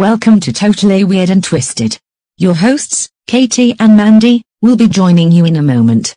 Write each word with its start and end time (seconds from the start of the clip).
Welcome 0.00 0.40
to 0.40 0.52
Totally 0.54 1.04
Weird 1.04 1.28
and 1.28 1.44
Twisted. 1.44 1.98
Your 2.38 2.54
hosts, 2.54 3.10
Katie 3.26 3.74
and 3.78 3.98
Mandy, 3.98 4.40
will 4.62 4.74
be 4.74 4.88
joining 4.88 5.30
you 5.30 5.44
in 5.44 5.56
a 5.56 5.62
moment. 5.62 6.16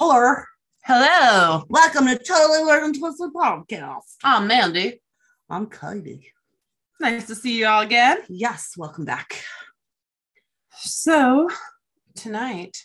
Hello. 0.00 0.34
Hello. 0.82 1.62
Welcome 1.68 2.06
to 2.06 2.18
Totally 2.18 2.64
Weird 2.64 2.82
and 2.82 2.98
Twisted 2.98 3.30
Podcast. 3.32 4.16
I'm 4.24 4.48
Mandy. 4.48 5.00
I'm 5.48 5.70
Katie. 5.70 6.32
Nice 6.98 7.28
to 7.28 7.36
see 7.36 7.56
you 7.56 7.68
all 7.68 7.82
again. 7.82 8.18
Yes, 8.28 8.72
welcome 8.76 9.04
back. 9.04 9.44
So, 10.72 11.48
tonight, 12.16 12.78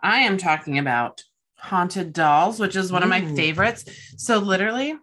I 0.00 0.18
am 0.18 0.38
talking 0.38 0.78
about 0.78 1.24
haunted 1.56 2.12
dolls, 2.12 2.60
which 2.60 2.76
is 2.76 2.92
one 2.92 3.02
of 3.02 3.08
my 3.08 3.24
Ooh. 3.24 3.34
favorites. 3.34 3.86
So, 4.18 4.38
literally, 4.38 4.94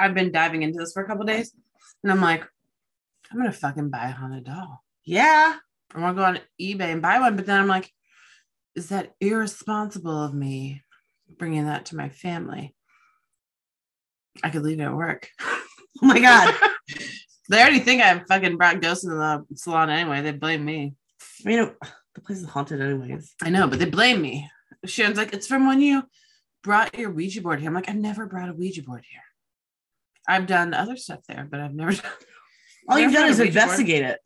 I've 0.00 0.14
been 0.14 0.32
diving 0.32 0.62
into 0.62 0.78
this 0.78 0.94
for 0.94 1.02
a 1.02 1.06
couple 1.06 1.26
days, 1.26 1.52
and 2.02 2.12
I'm 2.12 2.20
like, 2.20 2.46
I'm 3.30 3.38
gonna 3.38 3.52
fucking 3.52 3.90
buy 3.90 4.08
a 4.08 4.12
haunted 4.12 4.44
doll. 4.44 4.82
Yeah. 5.04 5.56
I 5.94 6.00
want 6.00 6.16
to 6.16 6.20
go 6.20 6.26
on 6.26 6.40
eBay 6.60 6.92
and 6.92 7.02
buy 7.02 7.18
one, 7.18 7.36
but 7.36 7.46
then 7.46 7.60
I'm 7.60 7.66
like, 7.66 7.90
is 8.74 8.90
that 8.90 9.12
irresponsible 9.20 10.22
of 10.22 10.32
me 10.32 10.82
bringing 11.36 11.66
that 11.66 11.86
to 11.86 11.96
my 11.96 12.08
family? 12.08 12.74
I 14.42 14.50
could 14.50 14.62
leave 14.62 14.80
it 14.80 14.84
at 14.84 14.94
work. 14.94 15.28
Oh 16.02 16.06
my 16.06 16.20
God. 16.20 16.54
they 17.50 17.60
already 17.60 17.80
think 17.80 18.00
I 18.00 18.20
fucking 18.20 18.56
brought 18.56 18.80
ghosts 18.80 19.04
in 19.04 19.10
the 19.10 19.44
salon 19.54 19.90
anyway. 19.90 20.22
They 20.22 20.32
blame 20.32 20.64
me. 20.64 20.94
I 21.44 21.48
mean, 21.48 21.74
the 22.14 22.20
place 22.20 22.38
is 22.38 22.48
haunted, 22.48 22.80
anyways. 22.80 23.34
I 23.42 23.50
know, 23.50 23.66
but 23.66 23.80
they 23.80 23.86
blame 23.86 24.22
me. 24.22 24.48
Sharon's 24.86 25.18
like, 25.18 25.34
it's 25.34 25.46
from 25.46 25.66
when 25.66 25.80
you 25.80 26.04
brought 26.62 26.96
your 26.96 27.10
Ouija 27.10 27.42
board 27.42 27.60
here. 27.60 27.68
I'm 27.68 27.74
like, 27.74 27.88
I've 27.88 27.96
never 27.96 28.26
brought 28.26 28.48
a 28.48 28.54
Ouija 28.54 28.82
board 28.82 29.04
here. 29.10 29.20
I've 30.30 30.46
done 30.46 30.74
other 30.74 30.96
stuff 30.96 31.20
there, 31.28 31.46
but 31.50 31.60
I've 31.60 31.74
never 31.74 31.92
done. 32.02 32.12
All 32.88 32.98
you've 32.98 33.12
done 33.12 33.28
is 33.28 33.38
Ouija 33.38 33.52
board. 33.52 33.64
investigate 33.64 34.02
it. 34.04 34.20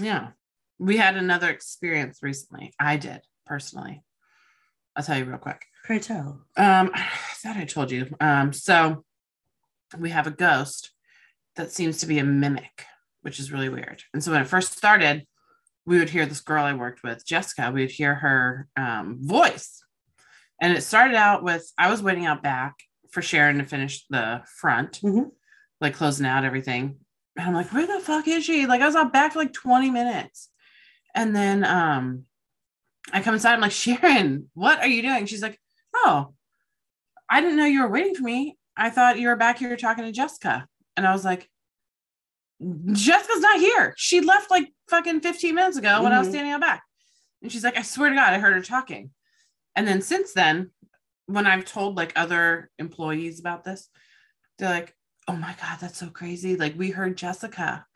Yeah. 0.00 0.28
We 0.78 0.96
had 0.96 1.16
another 1.16 1.48
experience 1.50 2.18
recently. 2.22 2.72
I 2.80 2.96
did 2.96 3.20
personally. 3.46 4.02
I'll 4.96 5.02
tell 5.04 5.18
you 5.18 5.24
real 5.24 5.38
quick. 5.38 5.64
Pray 5.84 5.98
tell. 5.98 6.40
Um, 6.56 6.90
I 6.94 7.08
thought 7.36 7.56
I 7.56 7.64
told 7.64 7.90
you. 7.90 8.14
Um, 8.20 8.52
so 8.52 9.04
we 9.98 10.10
have 10.10 10.26
a 10.26 10.30
ghost 10.32 10.90
that 11.56 11.70
seems 11.70 11.98
to 11.98 12.06
be 12.06 12.18
a 12.18 12.24
mimic, 12.24 12.84
which 13.22 13.38
is 13.38 13.52
really 13.52 13.68
weird. 13.68 14.02
And 14.12 14.22
so 14.22 14.32
when 14.32 14.42
it 14.42 14.48
first 14.48 14.76
started, 14.76 15.24
we 15.86 15.98
would 15.98 16.10
hear 16.10 16.26
this 16.26 16.40
girl 16.40 16.64
I 16.64 16.72
worked 16.72 17.02
with, 17.02 17.26
Jessica, 17.26 17.70
we 17.72 17.82
would 17.82 17.90
hear 17.90 18.14
her 18.14 18.68
um, 18.76 19.18
voice. 19.20 19.84
And 20.60 20.72
it 20.76 20.80
started 20.82 21.14
out 21.14 21.42
with 21.44 21.70
I 21.78 21.90
was 21.90 22.02
waiting 22.02 22.26
out 22.26 22.42
back 22.42 22.74
for 23.10 23.22
Sharon 23.22 23.58
to 23.58 23.64
finish 23.64 24.04
the 24.08 24.42
front, 24.60 25.00
Mhm. 25.02 25.30
Like 25.84 25.94
closing 25.94 26.26
out 26.26 26.44
everything. 26.44 26.96
And 27.36 27.46
I'm 27.48 27.54
like, 27.54 27.72
where 27.72 27.86
the 27.86 28.00
fuck 28.00 28.26
is 28.26 28.44
she? 28.44 28.66
Like 28.66 28.80
I 28.80 28.86
was 28.86 28.96
out 28.96 29.12
back 29.12 29.32
for 29.32 29.38
like 29.38 29.52
20 29.52 29.90
minutes. 29.90 30.48
And 31.14 31.34
then 31.34 31.64
um 31.64 32.24
I 33.12 33.20
come 33.22 33.34
inside, 33.34 33.54
I'm 33.54 33.60
like, 33.60 33.70
Sharon, 33.72 34.50
what 34.54 34.80
are 34.80 34.86
you 34.88 35.02
doing? 35.02 35.26
She's 35.26 35.42
like, 35.42 35.60
Oh, 35.94 36.34
I 37.30 37.40
didn't 37.40 37.56
know 37.56 37.66
you 37.66 37.82
were 37.82 37.88
waiting 37.90 38.14
for 38.14 38.22
me. 38.22 38.56
I 38.76 38.90
thought 38.90 39.18
you 39.20 39.28
were 39.28 39.36
back 39.36 39.58
here 39.58 39.76
talking 39.76 40.04
to 40.04 40.12
Jessica. 40.12 40.66
And 40.96 41.06
I 41.06 41.12
was 41.12 41.24
like, 41.24 41.48
Jessica's 42.92 43.40
not 43.40 43.60
here. 43.60 43.94
She 43.96 44.20
left 44.20 44.50
like 44.50 44.72
fucking 44.88 45.20
15 45.20 45.54
minutes 45.54 45.76
ago 45.76 46.02
when 46.02 46.12
I 46.12 46.18
was 46.18 46.28
Mhm. 46.28 46.30
standing 46.32 46.52
out 46.52 46.60
back. 46.60 46.82
And 47.42 47.52
she's 47.52 47.64
like, 47.64 47.76
I 47.76 47.82
swear 47.82 48.08
to 48.10 48.14
God, 48.16 48.32
I 48.32 48.38
heard 48.38 48.54
her 48.54 48.62
talking. 48.62 49.10
And 49.76 49.86
then 49.86 50.00
since 50.02 50.32
then, 50.32 50.70
when 51.26 51.46
I've 51.46 51.64
told 51.64 51.96
like 51.96 52.12
other 52.16 52.70
employees 52.78 53.40
about 53.40 53.64
this, 53.64 53.88
they're 54.58 54.70
like, 54.70 54.94
oh 55.28 55.36
my 55.36 55.54
God, 55.60 55.78
that's 55.80 55.98
so 55.98 56.08
crazy. 56.08 56.56
Like 56.56 56.76
we 56.76 56.90
heard 56.90 57.16
Jessica. 57.16 57.86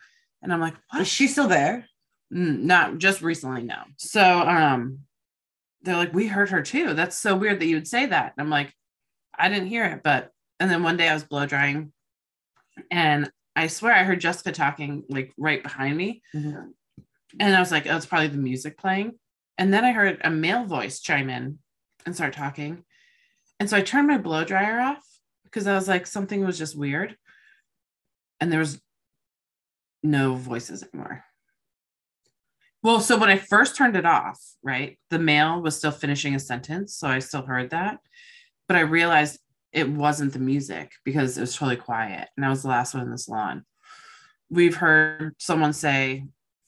And 0.43 0.53
I'm 0.53 0.61
like, 0.61 0.75
what? 0.91 1.03
Is 1.03 1.09
she 1.09 1.27
still 1.27 1.49
there? 1.49 1.87
Mm, 2.33 2.61
not 2.63 2.99
just 2.99 3.23
recently, 3.23 3.63
no. 3.63 3.83
So 3.97 4.23
um 4.23 5.01
they're 5.83 5.97
like, 5.97 6.13
we 6.13 6.27
heard 6.27 6.51
her 6.51 6.63
too. 6.63 6.95
That's 6.95 7.17
so 7.17 7.37
weird 7.37 7.61
that 7.61 7.67
you 7.67 7.77
would 7.77 7.89
say 7.89 8.07
that. 8.07 8.35
And 8.37 8.45
I'm 8.45 8.51
like, 8.51 8.75
I 9.37 9.49
didn't 9.49 9.69
hear 9.69 9.85
it, 9.85 10.03
but 10.03 10.31
and 10.61 10.71
then 10.71 10.83
one 10.83 10.97
day 10.97 11.09
I 11.09 11.15
was 11.15 11.25
blow 11.25 11.47
drying 11.47 11.93
and 12.91 13.31
I 13.55 13.67
swear 13.67 13.93
I 13.93 14.05
heard 14.05 14.21
Jessica 14.21 14.53
talking 14.53 15.05
like 15.09 15.33
right 15.37 15.63
behind 15.63 15.97
me. 15.97 16.23
Mhm. 16.35 16.73
And 17.39 17.55
I 17.55 17.61
was 17.61 17.71
like, 17.71 17.87
oh, 17.87 17.97
it's 17.97 18.07
probably 18.07 18.29
the 18.29 18.39
music 18.39 18.79
playing. 18.79 19.19
And 19.59 19.73
then 19.73 19.85
I 19.85 19.93
heard 19.93 20.21
a 20.23 20.31
male 20.31 20.65
voice 20.65 21.01
chime 21.01 21.29
in 21.29 21.59
and 22.07 22.15
start 22.15 22.33
talking. 22.33 22.85
And 23.61 23.69
so 23.69 23.77
I 23.77 23.83
turned 23.83 24.07
my 24.07 24.19
blow 24.19 24.45
dryer 24.45 24.81
off 24.81 25.05
because 25.51 25.67
I 25.67 25.75
was 25.75 25.89
like, 25.89 26.07
something 26.07 26.45
was 26.45 26.59
just 26.59 26.77
weird. 26.77 27.17
And 28.41 28.53
there 28.53 28.61
was 28.61 28.81
no 30.03 30.35
voices 30.35 30.83
anymore. 30.83 31.25
Well, 32.83 33.01
so 33.01 33.19
when 33.19 33.31
I 33.31 33.37
first 33.37 33.77
turned 33.77 33.97
it 33.97 34.07
off, 34.07 34.41
right, 34.63 34.99
the 35.11 35.19
male 35.19 35.61
was 35.61 35.77
still 35.77 35.91
finishing 35.91 36.35
a 36.35 36.41
sentence. 36.41 36.95
So 36.95 37.09
I 37.09 37.19
still 37.19 37.43
heard 37.43 37.71
that. 37.71 37.99
But 38.69 38.77
I 38.77 38.81
realized 38.81 39.41
it 39.73 39.89
wasn't 39.89 40.33
the 40.33 40.39
music 40.39 40.93
because 41.05 41.37
it 41.37 41.41
was 41.41 41.57
totally 41.57 41.77
quiet. 41.77 42.29
And 42.37 42.47
I 42.47 42.51
was 42.51 42.63
the 42.63 42.69
last 42.69 42.95
one 42.95 43.03
in 43.03 43.11
the 43.11 43.19
salon. 43.19 43.65
We've 44.51 44.77
heard 44.77 45.35
someone 45.39 45.73
say 45.73 46.25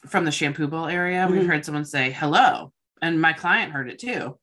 from 0.07 0.25
the 0.25 0.31
shampoo 0.33 0.67
bowl 0.67 0.87
area, 0.87 1.29
we've 1.31 1.43
Mhm. 1.43 1.47
heard 1.47 1.65
someone 1.65 1.85
say 1.85 2.11
hello. 2.11 2.73
And 3.01 3.21
my 3.21 3.33
client 3.33 3.73
heard 3.73 3.89
it 3.89 3.99
too. 3.99 4.39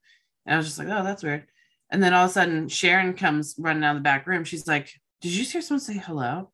And 0.46 0.54
I 0.54 0.56
was 0.56 0.66
just 0.66 0.78
like, 0.78 0.88
oh, 0.88 1.04
that's 1.04 1.22
weird. 1.22 1.46
And 1.90 2.02
then 2.02 2.12
all 2.12 2.24
of 2.24 2.30
a 2.30 2.34
sudden, 2.34 2.68
Sharon 2.68 3.14
comes 3.14 3.54
running 3.58 3.84
out 3.84 3.96
of 3.96 4.02
the 4.02 4.04
back 4.04 4.26
room. 4.26 4.44
She's 4.44 4.66
like, 4.66 4.92
Did 5.20 5.32
you 5.32 5.44
hear 5.44 5.62
someone 5.62 5.80
say 5.80 5.94
hello? 5.98 6.50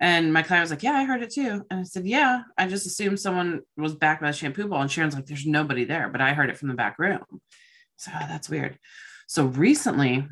And 0.00 0.32
my 0.32 0.42
client 0.42 0.62
was 0.62 0.70
like, 0.70 0.82
Yeah, 0.82 0.92
I 0.92 1.04
heard 1.04 1.22
it 1.22 1.30
too. 1.30 1.64
And 1.70 1.80
I 1.80 1.82
said, 1.84 2.06
Yeah, 2.06 2.42
I 2.56 2.66
just 2.66 2.86
assumed 2.86 3.20
someone 3.20 3.60
was 3.76 3.94
back 3.94 4.20
by 4.20 4.28
the 4.28 4.36
shampoo 4.36 4.68
bowl. 4.68 4.80
And 4.80 4.90
Sharon's 4.90 5.14
like, 5.14 5.26
There's 5.26 5.46
nobody 5.46 5.84
there, 5.84 6.08
but 6.08 6.20
I 6.20 6.34
heard 6.34 6.50
it 6.50 6.58
from 6.58 6.68
the 6.68 6.74
back 6.74 6.98
room. 6.98 7.22
So 7.96 8.10
oh, 8.14 8.26
that's 8.28 8.48
weird. 8.48 8.78
So 9.26 9.46
recently, 9.46 10.26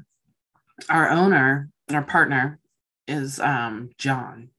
our 0.89 1.11
owner, 1.11 1.69
and 1.89 1.97
our 1.97 2.03
partner 2.03 2.59
is 3.07 3.41
um, 3.41 3.91
John. 3.99 4.51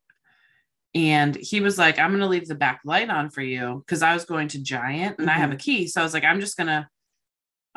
And 0.96 1.36
he 1.36 1.62
was 1.62 1.78
like, 1.78 2.00
I'm 2.00 2.10
going 2.10 2.22
to 2.22 2.28
leave 2.28 2.48
the 2.48 2.56
back 2.56 2.82
light 2.84 3.10
on 3.10 3.30
for 3.30 3.42
you 3.42 3.84
because 3.86 4.02
I 4.02 4.14
was 4.14 4.26
going 4.26 4.48
to 4.50 4.64
Giant 4.64 5.20
and 5.20 5.30
I 5.30 5.34
have 5.34 5.52
a 5.52 5.58
key. 5.58 5.88
So 5.88 6.02
I 6.02 6.04
was 6.04 6.14
like, 6.14 6.24
I'm 6.24 6.40
just 6.40 6.58
going 6.58 6.68
to 6.68 6.88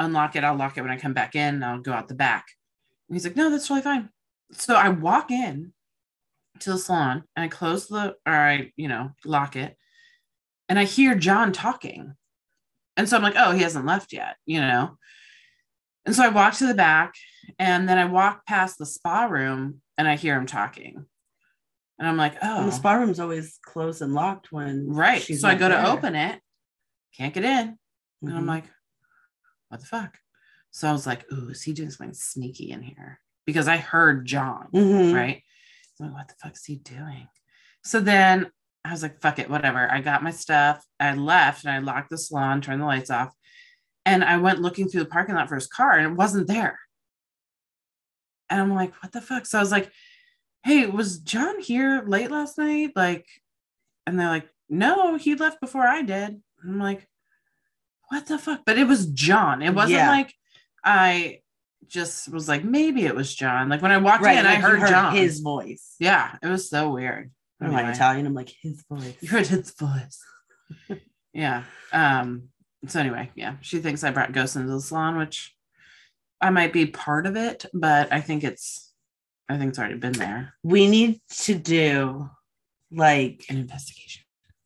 unlock 0.01 0.35
it. 0.35 0.43
I'll 0.45 0.57
lock 0.57 0.77
it 0.77 0.83
when 0.83 0.91
I 0.91 0.99
come 0.99 1.13
back 1.15 1.37
in. 1.37 1.63
I'll 1.63 1.81
go 1.81 1.93
out 1.93 2.09
the 2.09 2.15
back. 2.15 2.47
And 3.09 3.15
he's 3.17 3.25
like, 3.25 3.37
No, 3.37 3.51
that's 3.51 3.69
totally 3.69 3.83
fine. 3.83 4.09
So 4.53 4.75
I 4.75 4.89
walk 4.89 5.31
in 5.31 5.73
to 6.61 6.73
the 6.73 6.79
salon 6.79 7.23
and 7.37 7.45
I 7.45 7.49
close 7.49 7.87
the, 7.87 8.17
or 8.27 8.33
I, 8.33 8.73
you 8.77 8.89
know, 8.89 9.11
lock 9.25 9.55
it. 9.57 9.77
And 10.69 10.79
I 10.79 10.85
hear 10.85 11.15
John 11.15 11.53
talking. 11.53 12.15
And 12.97 13.09
so 13.09 13.17
I'm 13.17 13.23
like, 13.23 13.35
Oh, 13.37 13.53
he 13.53 13.63
hasn't 13.63 13.87
left 13.87 14.13
yet, 14.13 14.37
you 14.47 14.61
know? 14.61 14.97
And 16.07 16.17
so 16.17 16.25
I 16.25 16.29
walk 16.29 16.55
to 16.55 16.67
the 16.67 16.75
back 16.75 17.15
and 17.59 17.89
then 17.89 17.99
I 17.99 18.07
walk 18.07 18.47
past 18.47 18.79
the 18.79 18.87
spa 18.87 19.25
room 19.27 19.83
and 19.99 20.09
I 20.09 20.17
hear 20.17 20.35
him 20.37 20.47
talking. 20.47 21.05
And 21.99 22.09
I'm 22.09 22.17
like, 22.17 22.37
oh, 22.43 22.61
And 22.61 22.69
the 22.69 22.73
spa 22.73 22.95
room's 22.95 23.21
always 23.21 23.59
closed 23.63 24.01
and 24.01 24.15
locked 24.15 24.51
when 24.51 24.89
right. 24.89 25.21
So 25.21 25.47
I 25.47 25.55
go 25.55 25.69
to 25.69 25.87
open 25.91 26.15
it, 26.15 26.41
can't 27.17 27.35
get 27.35 27.45
in. 27.45 27.79
And 28.23 28.33
I'm 28.35 28.45
Mhm. 28.45 28.49
like, 28.49 28.65
what 29.71 29.81
the 29.81 29.87
fuck? 29.87 30.19
So 30.73 30.89
I 30.89 30.93
was 30.93 31.07
like, 31.07 31.25
ooh, 31.33 31.49
is 31.49 31.63
he 31.63 31.73
doing 31.73 31.91
something 31.91 32.15
sneaky 32.15 32.71
in 32.71 32.83
here? 32.83 33.21
Because 33.47 33.67
I 33.69 33.79
heard 33.79 34.27
John, 34.27 34.69
Mhm. 34.73 35.15
right? 35.15 35.43
So 35.95 36.05
I'm 36.05 36.13
like, 36.13 36.19
what 36.21 36.29
the 36.29 36.35
fuck 36.43 36.53
is 36.57 36.65
he 36.65 36.77
doing? 36.77 37.29
So 37.83 38.01
then 38.01 38.51
I 38.85 38.91
was 38.93 39.03
like, 39.03 39.21
fuck 39.21 39.39
it, 39.39 39.49
whatever. 39.51 39.91
I 39.91 40.01
got 40.01 40.23
my 40.23 40.31
stuff. 40.31 40.85
I 40.99 41.15
left 41.15 41.65
and 41.65 41.73
I 41.75 41.79
locked 41.79 42.11
the 42.11 42.19
salon, 42.19 42.61
turned 42.61 42.81
the 42.83 42.87
lights 42.87 43.11
off. 43.11 43.33
And 44.07 44.25
I 44.25 44.37
went 44.39 44.61
looking 44.61 44.89
through 44.89 45.01
the 45.05 45.09
parking 45.11 45.35
lot 45.35 45.49
for 45.49 45.55
his 45.55 45.67
car 45.67 45.93
and 45.93 46.13
it 46.13 46.17
wasn't 46.17 46.47
there. 46.47 46.79
And 48.49 48.61
I'm 48.61 48.75
like, 48.75 48.93
what 49.03 49.13
the 49.13 49.21
fuck? 49.21 49.47
So 49.47 49.59
I 49.59 49.61
was 49.61 49.71
like, 49.71 49.91
hey, 50.65 50.87
was 50.87 51.19
John 51.19 51.61
here 51.61 52.03
late 52.07 52.31
last 52.31 52.59
night? 52.59 52.93
Like, 52.97 53.27
and 54.07 54.19
they're 54.19 54.29
like, 54.29 54.49
no, 54.69 55.17
he 55.17 55.35
left 55.35 55.61
before 55.61 55.87
I 55.87 56.03
did. 56.03 56.43
I'm 56.65 56.79
like, 56.79 57.07
what 58.11 58.27
the 58.27 58.39
fuck? 58.39 58.61
But 58.67 58.79
it 58.79 58.87
was 58.87 59.07
John. 59.07 59.63
It 59.63 59.75
wasn't 59.75 59.99
Yeah. 59.99 60.11
like 60.11 60.35
I 60.85 61.41
just 61.87 62.29
was 62.33 62.49
like, 62.49 62.63
maybe 62.65 63.05
it 63.05 63.15
was 63.15 63.35
John. 63.35 63.69
Like 63.69 63.83
when 63.83 63.91
I 63.93 63.97
walked 63.99 64.23
Right. 64.23 64.39
in, 64.39 64.47
I 64.47 64.55
like 64.55 64.59
you 64.63 64.69
heard, 64.79 64.89
John. 64.89 65.15
his 65.17 65.41
voice. 65.41 65.97
Yeah, 65.99 66.37
it 66.43 66.47
was 66.49 66.69
so 66.71 66.91
weird. 66.93 67.31
I'm 67.61 67.73
like 67.73 67.81
Anyway. 67.81 67.95
Italian. 67.95 68.27
I'm 68.27 68.35
like 68.35 68.49
his 68.63 68.83
voice. 68.89 69.15
You 69.21 69.29
heard 69.29 69.47
his 69.47 69.71
voice. 69.73 70.23
yeah. 71.33 71.65
Um, 71.93 72.45
so 72.87 73.01
anyway, 73.01 73.31
yeah, 73.35 73.57
she 73.61 73.79
thinks 73.81 74.03
I 74.05 74.11
brought 74.11 74.33
ghosts 74.33 74.57
into 74.57 74.73
the 74.73 74.81
salon, 74.81 75.19
which 75.19 75.55
I 76.41 76.51
might 76.51 76.73
be 76.73 76.87
part 76.87 77.27
of 77.27 77.37
it, 77.37 77.67
but 77.75 78.13
I 78.13 78.21
think 78.21 78.45
it's 78.45 78.93
I 79.49 79.59
think 79.59 79.71
it's 79.71 79.79
already 79.79 79.97
been 79.97 80.13
there. 80.13 80.55
we 80.63 80.89
need 80.89 81.21
to 81.43 81.55
do 81.57 82.31
like 82.93 83.45
An 83.51 83.57
investigation. 83.59 84.23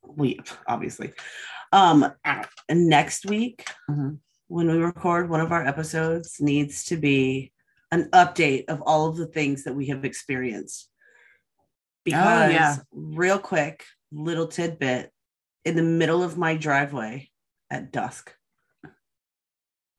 we 0.06 0.38
obviously 0.68 1.12
um 1.74 2.10
next 2.70 3.26
week 3.26 3.66
Mhm. 3.90 4.18
when 4.46 4.68
we 4.68 4.78
record 4.78 5.28
one 5.28 5.40
of 5.40 5.50
our 5.52 5.66
episodes 5.66 6.40
needs 6.40 6.84
to 6.84 6.96
be 6.96 7.52
an 7.90 8.08
update 8.10 8.64
of 8.68 8.80
all 8.82 9.06
of 9.08 9.16
the 9.16 9.26
things 9.26 9.64
that 9.64 9.74
we 9.74 9.86
have 9.86 10.04
experienced 10.04 10.88
because 12.04 12.52
yeah. 12.52 12.76
real 12.92 13.38
quick, 13.38 13.84
little 14.12 14.46
tidbit 14.46 15.10
in 15.64 15.74
the 15.74 15.82
middle 15.82 16.22
of 16.22 16.36
my 16.38 16.54
driveway 16.56 17.30
at 17.70 17.90
dusk, 17.90 18.32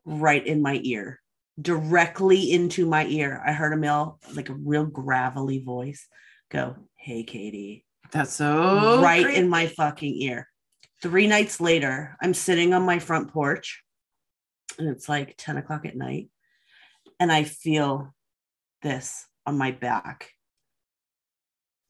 right 0.06 0.46
in 0.46 0.62
my 0.62 0.80
ear, 0.84 1.20
directly 1.60 2.52
into 2.52 2.86
my 2.86 3.06
ear, 3.08 3.42
I 3.46 3.52
heard 3.54 3.74
a 3.74 3.78
male, 3.78 4.20
like 4.34 4.50
a 4.50 4.54
real 4.54 4.86
gravelly 4.86 5.60
voice 5.64 6.08
go, 6.52 6.76
Hey, 6.96 7.24
Katie, 7.24 7.86
That's 8.12 8.34
so 8.34 9.02
right 9.02 9.24
creepy. 9.26 9.40
in 9.40 9.50
my 9.50 9.68
fucking 9.68 10.16
ear. 10.22 10.48
Three 11.06 11.28
nights 11.28 11.62
later, 11.62 12.18
I'm 12.20 12.34
sitting 12.34 12.74
on 12.74 12.82
my 12.82 12.98
front 12.98 13.32
porch 13.32 13.84
and 14.80 14.90
it's 14.90 15.08
like 15.08 15.36
10 15.38 15.58
o'clock 15.58 15.86
at 15.86 15.96
night. 15.96 16.32
And 17.20 17.32
I 17.32 17.44
feel 17.44 18.12
this 18.82 19.28
on 19.46 19.56
my 19.56 19.70
back. 19.70 20.32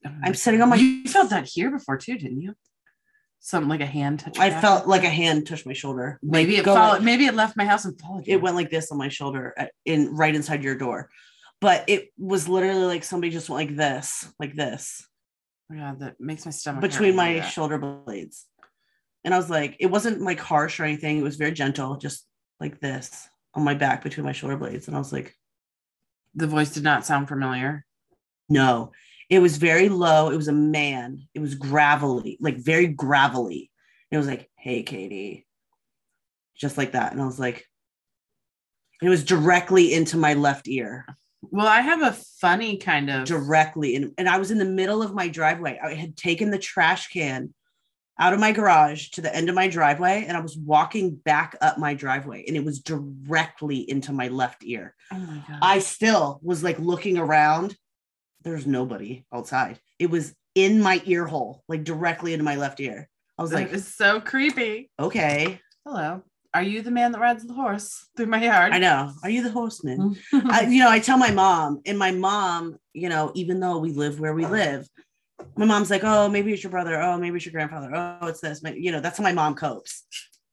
Oh 0.06 0.10
I'm 0.22 0.34
sitting 0.34 0.60
on 0.60 0.68
my 0.68 0.76
You 0.76 1.08
felt 1.08 1.30
that 1.30 1.46
here 1.46 1.70
before 1.70 1.96
too, 1.96 2.18
didn't 2.18 2.42
you? 2.42 2.52
Something 3.40 3.70
like 3.70 3.80
a 3.80 3.86
hand 3.86 4.20
touch. 4.20 4.38
I 4.38 4.50
back. 4.50 4.60
felt 4.60 4.86
like 4.86 5.04
a 5.04 5.08
hand 5.08 5.46
touched 5.46 5.64
my 5.64 5.72
shoulder. 5.72 6.18
maybe 6.22 6.58
Like, 6.58 6.60
it 6.60 6.64
followed. 6.66 6.92
like- 6.96 7.02
maybe 7.02 7.24
it 7.24 7.34
left 7.34 7.56
my 7.56 7.64
house 7.64 7.86
and 7.86 7.98
followed 7.98 8.26
you. 8.26 8.34
it 8.34 8.42
went 8.42 8.54
like 8.56 8.68
this 8.68 8.92
on 8.92 8.98
my 8.98 9.08
shoulder 9.08 9.54
uh, 9.58 9.64
in 9.86 10.14
right 10.14 10.34
inside 10.34 10.62
your 10.62 10.76
door. 10.76 11.08
But 11.62 11.84
it 11.88 12.08
was 12.18 12.50
literally 12.50 12.84
like 12.84 13.02
somebody 13.02 13.30
just 13.32 13.48
went 13.48 13.70
like 13.70 13.78
this, 13.78 14.30
like 14.38 14.54
this, 14.54 15.08
Yeah, 15.74 15.94
that 16.00 16.16
makes 16.20 16.44
my 16.44 16.50
stomach 16.50 16.82
between 16.82 17.16
my 17.16 17.40
shoulder 17.40 17.78
blades. 17.78 18.44
And 19.26 19.34
I 19.34 19.38
was 19.38 19.50
like, 19.50 19.76
it 19.80 19.86
wasn't 19.86 20.22
like 20.22 20.38
harsh 20.38 20.78
or 20.80 20.84
anything. 20.84 21.18
It 21.18 21.22
was 21.22 21.36
very 21.36 21.50
gentle, 21.50 21.96
just 21.96 22.24
like 22.60 22.80
this 22.80 23.28
on 23.54 23.64
my 23.64 23.74
back 23.74 24.02
between 24.02 24.24
my 24.24 24.32
shoulder 24.32 24.56
blades. 24.56 24.86
And 24.86 24.96
I 24.96 25.00
was 25.00 25.12
like, 25.12 25.34
The 26.36 26.46
voice 26.46 26.70
did 26.72 26.84
not 26.84 27.04
sound 27.04 27.28
familiar. 27.28 27.84
no, 28.48 28.92
it 29.28 29.40
was 29.40 29.56
very 29.56 29.88
low. 29.88 30.30
It 30.30 30.36
was 30.36 30.46
a 30.46 30.52
man. 30.52 31.26
It 31.34 31.40
was 31.40 31.56
gravelly, 31.56 32.38
like 32.40 32.56
very 32.58 32.86
gravelly. 32.86 33.72
It 34.12 34.16
was 34.16 34.28
like, 34.28 34.48
hey, 34.56 34.84
Katie, 34.84 35.48
just 36.56 36.78
like 36.78 36.92
that. 36.92 37.10
And 37.10 37.20
I 37.20 37.26
was 37.26 37.40
like, 37.40 37.66
it 39.02 39.08
was 39.08 39.24
directly 39.24 39.92
into 39.92 40.16
my 40.16 40.34
left 40.34 40.68
ear. 40.68 41.04
Well, 41.42 41.66
I 41.66 41.80
have 41.80 42.02
a 42.02 42.12
funny 42.40 42.76
kind 42.78 43.10
of. 43.10 43.24
directly 43.24 43.96
in, 43.96 44.14
and 44.16 44.28
I 44.28 44.38
was 44.38 44.52
in 44.52 44.58
the 44.58 44.64
middle 44.64 45.02
of 45.02 45.12
my 45.12 45.26
driveway. 45.26 45.80
I 45.82 45.94
had 45.94 46.16
taken 46.16 46.52
the 46.52 46.58
trash 46.58 47.08
can 47.08 47.52
out 48.18 48.32
of 48.32 48.40
my 48.40 48.52
garage 48.52 49.08
to 49.10 49.20
the 49.20 49.34
end 49.34 49.48
of 49.48 49.54
my 49.54 49.68
driveway 49.68 50.24
and 50.26 50.36
I 50.36 50.40
was 50.40 50.56
walking 50.56 51.14
back 51.14 51.56
up 51.60 51.78
my 51.78 51.94
driveway 51.94 52.44
and 52.46 52.56
it 52.56 52.64
was 52.64 52.80
directly 52.80 53.88
into 53.88 54.12
my 54.12 54.28
left 54.28 54.64
ear. 54.64 54.94
oh 55.12 55.18
my 55.18 55.42
god! 55.48 55.58
I 55.62 55.78
still 55.80 56.40
was 56.42 56.62
like 56.62 56.78
looking 56.78 57.18
around. 57.18 57.76
There's 58.42 58.66
nobody 58.66 59.24
outside. 59.32 59.80
It 59.98 60.10
was 60.10 60.34
in 60.54 60.80
my 60.80 61.02
ear 61.04 61.26
hole, 61.26 61.62
like 61.68 61.84
directly 61.84 62.32
into 62.32 62.44
my 62.44 62.56
left 62.56 62.80
ear. 62.80 63.08
I 63.38 63.42
was 63.42 63.52
like, 63.52 63.72
is 63.72 63.94
so 63.94 64.20
creepy. 64.20 64.90
okay, 64.98 65.60
Hello, 65.84 66.22
are 66.56 66.62
you 66.62 66.80
the 66.80 66.90
man 66.90 67.12
that 67.12 67.20
rides 67.20 67.44
the 67.44 67.52
horse 67.52 68.08
through 68.16 68.26
my 68.26 68.42
yard? 68.42 68.72
I 68.72 68.78
know. 68.78 69.12
Are 69.22 69.28
you 69.28 69.42
the 69.42 69.50
horseman? 69.50 70.16
I, 70.32 70.62
you 70.62 70.78
know, 70.78 70.88
I 70.88 71.00
tell 71.00 71.18
my 71.18 71.30
mom, 71.30 71.82
and 71.84 71.98
my 71.98 72.12
mom, 72.12 72.78
you 72.94 73.10
know, 73.10 73.30
even 73.34 73.60
though 73.60 73.76
we 73.76 73.92
live 73.92 74.18
where 74.18 74.32
we 74.32 74.46
oh. 74.46 74.48
live, 74.48 74.88
my 75.56 75.66
mom's 75.66 75.90
like, 75.90 76.04
oh, 76.04 76.28
maybe 76.28 76.52
it's 76.52 76.62
your 76.62 76.70
brother. 76.70 77.00
Oh, 77.00 77.16
maybe 77.18 77.36
it's 77.36 77.46
your 77.46 77.52
grandfather. 77.52 77.90
Oh, 77.94 78.26
it's 78.26 78.40
this. 78.40 78.62
You 78.62 78.92
know, 78.92 79.00
that's 79.00 79.18
how 79.18 79.24
my 79.24 79.32
mom 79.32 79.54
copes. 79.54 80.04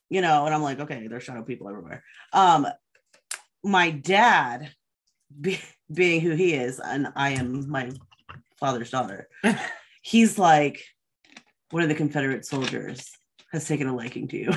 You 0.09 0.21
know, 0.21 0.45
and 0.45 0.53
I'm 0.53 0.61
like, 0.61 0.79
okay, 0.79 1.07
there's 1.07 1.23
shadow 1.23 1.43
people 1.43 1.69
everywhere. 1.69 2.03
Um, 2.31 2.67
my 3.63 3.89
dad, 3.89 4.71
be, 5.39 5.59
being 5.91 6.21
who 6.21 6.31
he 6.31 6.53
is, 6.53 6.79
and 6.79 7.07
I 7.15 7.31
am 7.31 7.69
my 7.69 7.91
father's 8.59 8.91
daughter, 8.91 9.27
he's 10.01 10.37
like, 10.37 10.83
one 11.71 11.83
of 11.83 11.89
the 11.89 11.95
Confederate 11.95 12.45
soldiers 12.45 13.09
has 13.51 13.67
taken 13.67 13.87
a 13.87 13.95
liking 13.95 14.27
to 14.27 14.37
you. 14.37 14.51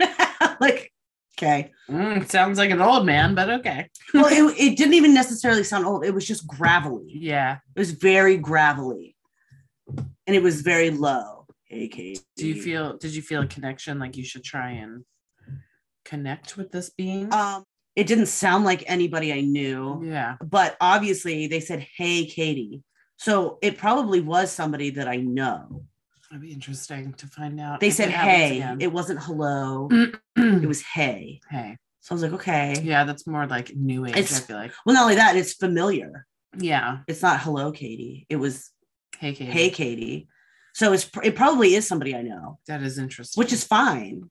like, 0.60 0.92
okay. 1.38 1.70
Mm, 1.90 2.28
sounds 2.28 2.58
like 2.58 2.70
an 2.70 2.80
old 2.80 3.04
man, 3.04 3.34
but 3.34 3.50
okay. 3.50 3.90
Well, 4.14 4.26
it, 4.26 4.58
it 4.58 4.76
didn't 4.76 4.94
even 4.94 5.12
necessarily 5.12 5.64
sound 5.64 5.84
old. 5.84 6.04
It 6.04 6.14
was 6.14 6.26
just 6.26 6.46
gravelly. 6.46 7.12
Yeah. 7.14 7.58
It 7.74 7.78
was 7.78 7.90
very 7.90 8.36
gravelly, 8.36 9.16
and 10.26 10.36
it 10.36 10.42
was 10.42 10.62
very 10.62 10.90
low. 10.90 11.46
Hey, 11.64 11.88
Katie. 11.88 12.20
Do 12.36 12.46
you 12.46 12.60
feel? 12.60 12.96
Did 12.98 13.14
you 13.14 13.22
feel 13.22 13.42
a 13.42 13.46
connection? 13.46 13.98
Like 13.98 14.16
you 14.16 14.24
should 14.24 14.44
try 14.44 14.70
and 14.72 15.04
connect 16.04 16.56
with 16.56 16.70
this 16.70 16.90
being? 16.90 17.32
Um, 17.32 17.64
it 17.96 18.06
didn't 18.06 18.26
sound 18.26 18.64
like 18.64 18.84
anybody 18.86 19.32
I 19.32 19.40
knew, 19.40 20.02
yeah. 20.04 20.36
but 20.42 20.76
obviously 20.80 21.46
they 21.46 21.60
said, 21.60 21.86
"Hey, 21.96 22.26
Katie," 22.26 22.82
so 23.16 23.58
it 23.62 23.78
probably 23.78 24.20
was 24.20 24.50
somebody 24.52 24.90
that 24.90 25.08
I 25.08 25.16
know. 25.16 25.84
That'd 26.30 26.42
be 26.42 26.52
interesting 26.52 27.12
to 27.14 27.26
find 27.26 27.60
out. 27.60 27.80
They 27.80 27.90
said, 27.90 28.08
it 28.08 28.14
"Hey." 28.14 28.76
It 28.80 28.92
wasn't 28.92 29.22
hello. 29.22 29.88
it 30.36 30.66
was 30.66 30.80
"Hey." 30.82 31.40
hey. 31.50 31.76
So 32.00 32.12
I 32.12 32.14
was 32.14 32.22
like, 32.22 32.32
"Okay." 32.32 32.80
Yeah, 32.82 33.04
that's 33.04 33.26
more 33.26 33.46
like 33.46 33.74
new 33.74 34.06
age. 34.06 34.16
It's- 34.16 34.38
I 34.38 34.40
feel 34.40 34.56
like. 34.56 34.72
Well, 34.86 34.94
not 34.94 35.02
only 35.02 35.16
that, 35.16 35.36
it's 35.36 35.54
familiar. 35.54 36.26
Yeah. 36.58 36.98
It's 37.06 37.22
not 37.22 37.40
"Hello, 37.40 37.72
Katie." 37.72 38.26
It 38.30 38.36
was 38.36 38.70
Hey, 39.22 39.32
Katie. 39.34 39.50
"Hey, 39.52 39.70
Katie." 39.70 40.28
So 40.74 40.92
it's 40.92 41.08
it 41.22 41.36
probably 41.36 41.74
is 41.74 41.86
somebody 41.86 42.14
I 42.16 42.22
know, 42.22 42.58
That 42.66 42.82
is 42.82 42.98
interesting. 42.98 43.40
which 43.40 43.52
is 43.52 43.62
fine. 43.64 44.28